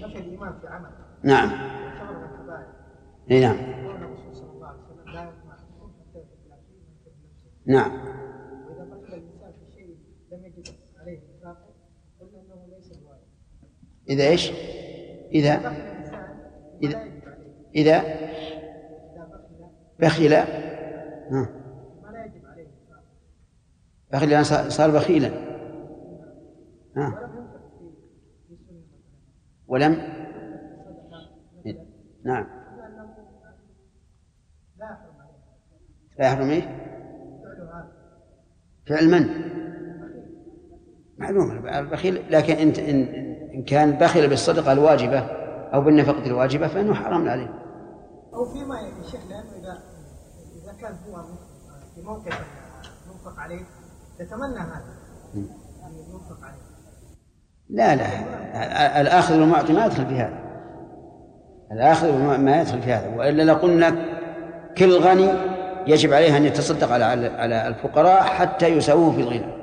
نفي 0.00 0.18
الإيمان 0.18 0.58
في 0.60 0.66
عمل 0.66 0.90
نعم 1.22 1.50
إي 3.30 3.40
نعم 3.40 3.56
نعم 7.66 8.06
إذا 14.10 14.28
إيش؟ 14.28 14.50
الإنسان 15.34 15.74
إذا 16.82 17.04
إذا 17.76 18.04
بخل 20.00 20.32
ها. 20.32 21.48
بخل 24.12 24.32
يعني 24.32 24.44
صار 24.44 24.90
بخيلا 24.90 25.30
ها. 26.96 27.35
ولم 29.68 30.16
نعم 32.24 32.46
لا 36.18 36.26
يحرم 36.26 36.50
إيه؟ 36.50 36.86
فعل 38.86 39.10
من؟ 39.10 39.28
معلوم 41.18 41.66
البخيل 41.66 42.22
لكن 42.30 42.54
انت 42.54 42.78
إن 42.78 43.02
إن 43.54 43.62
كان 43.64 43.98
بخل 43.98 44.28
بالصدقة 44.28 44.72
الواجبة 44.72 45.18
أو 45.74 45.80
بالنفقة 45.80 46.26
الواجبة 46.26 46.68
فإنه 46.68 46.94
حرام 46.94 47.28
عليه. 47.28 47.66
أو 48.34 48.44
فيما 48.52 48.80
يا 48.80 49.02
شيخ 49.10 49.20
لأنه 49.30 49.50
إذا 49.50 49.82
إذا 50.62 50.72
كان 50.80 50.92
هو 50.92 51.22
في 51.94 52.02
موقف 52.02 52.40
ينفق 53.06 53.38
عليه 53.38 53.64
يتمنى 54.20 54.58
هذا 54.58 54.96
لا 57.70 57.96
لا. 57.96 58.06
الاخذ 59.00 59.40
والمعطي 59.40 59.72
ما 59.72 59.86
يدخل 59.86 60.06
في 60.06 60.14
هذا. 60.14 60.38
الاخذ 61.72 62.38
ما 62.38 62.60
يدخل 62.60 62.82
في 62.82 62.92
هذا. 62.92 63.16
وإلا 63.16 63.42
لقلنا 63.42 63.96
كل 64.78 64.98
غني 64.98 65.28
يجب 65.86 66.12
عليه 66.12 66.36
أن 66.36 66.44
يتصدق 66.44 66.92
على 66.92 67.04
على 67.38 67.68
الفقراء 67.68 68.22
حتى 68.22 68.66
يساووه 68.66 69.12
في 69.12 69.20
الغنى. 69.20 69.56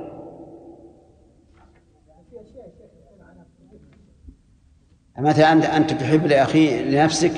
مثلا 5.20 5.78
أنت 5.78 5.94
تحب 5.94 6.26
لأخي 6.26 6.84
لنفسك 6.84 7.32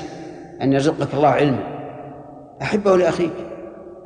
أن 0.62 0.72
يرزقك 0.72 1.14
الله 1.14 1.28
علما. 1.28 1.58
أحبه 2.62 2.96
لأخيك. 2.96 3.32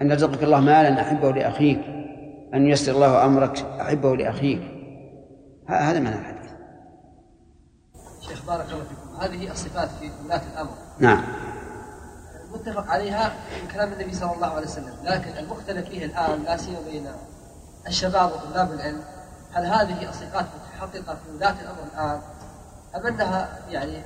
أن 0.03 0.11
يرزقك 0.11 0.43
الله 0.43 0.61
مالا 0.61 1.01
أحبه 1.01 1.33
لأخيك. 1.33 1.81
أن 2.55 2.67
ييسر 2.67 2.93
الله 2.93 3.25
أمرك 3.25 3.65
أحبه 3.81 4.17
لأخيك. 4.17 4.61
هذا 5.67 6.01
معنى 6.01 6.17
الحديث 6.17 6.40
شيخ 8.31 8.45
بارك 8.47 8.67
الله 8.73 8.85
فيكم. 8.85 9.23
هذه 9.23 9.53
الصفات 9.53 9.89
في 10.01 10.11
ولاة 10.25 10.43
الأمر. 10.53 10.75
نعم. 10.99 11.25
متفق 12.53 12.91
عليها 12.91 13.33
من 13.63 13.69
كلام 13.69 13.93
النبي 13.93 14.15
صلى 14.15 14.35
الله 14.35 14.47
عليه 14.47 14.67
وسلم. 14.67 14.95
لكن 15.03 15.37
المختلف 15.37 15.89
فيه 15.89 16.05
الآن 16.05 16.43
لا 16.43 16.57
سيما 16.57 16.81
بين 16.81 17.07
الشباب 17.87 18.33
وطلاب 18.33 18.73
العلم 18.73 19.05
هل 19.53 19.67
هذه 19.67 20.09
الصفات 20.09 20.47
متحققة 20.57 21.15
في 21.15 21.37
ولاة 21.37 21.55
الأمر 21.61 21.83
الآن؟ 21.95 22.21
أم 22.97 23.07
أنها 23.07 23.59
يعني 23.69 24.03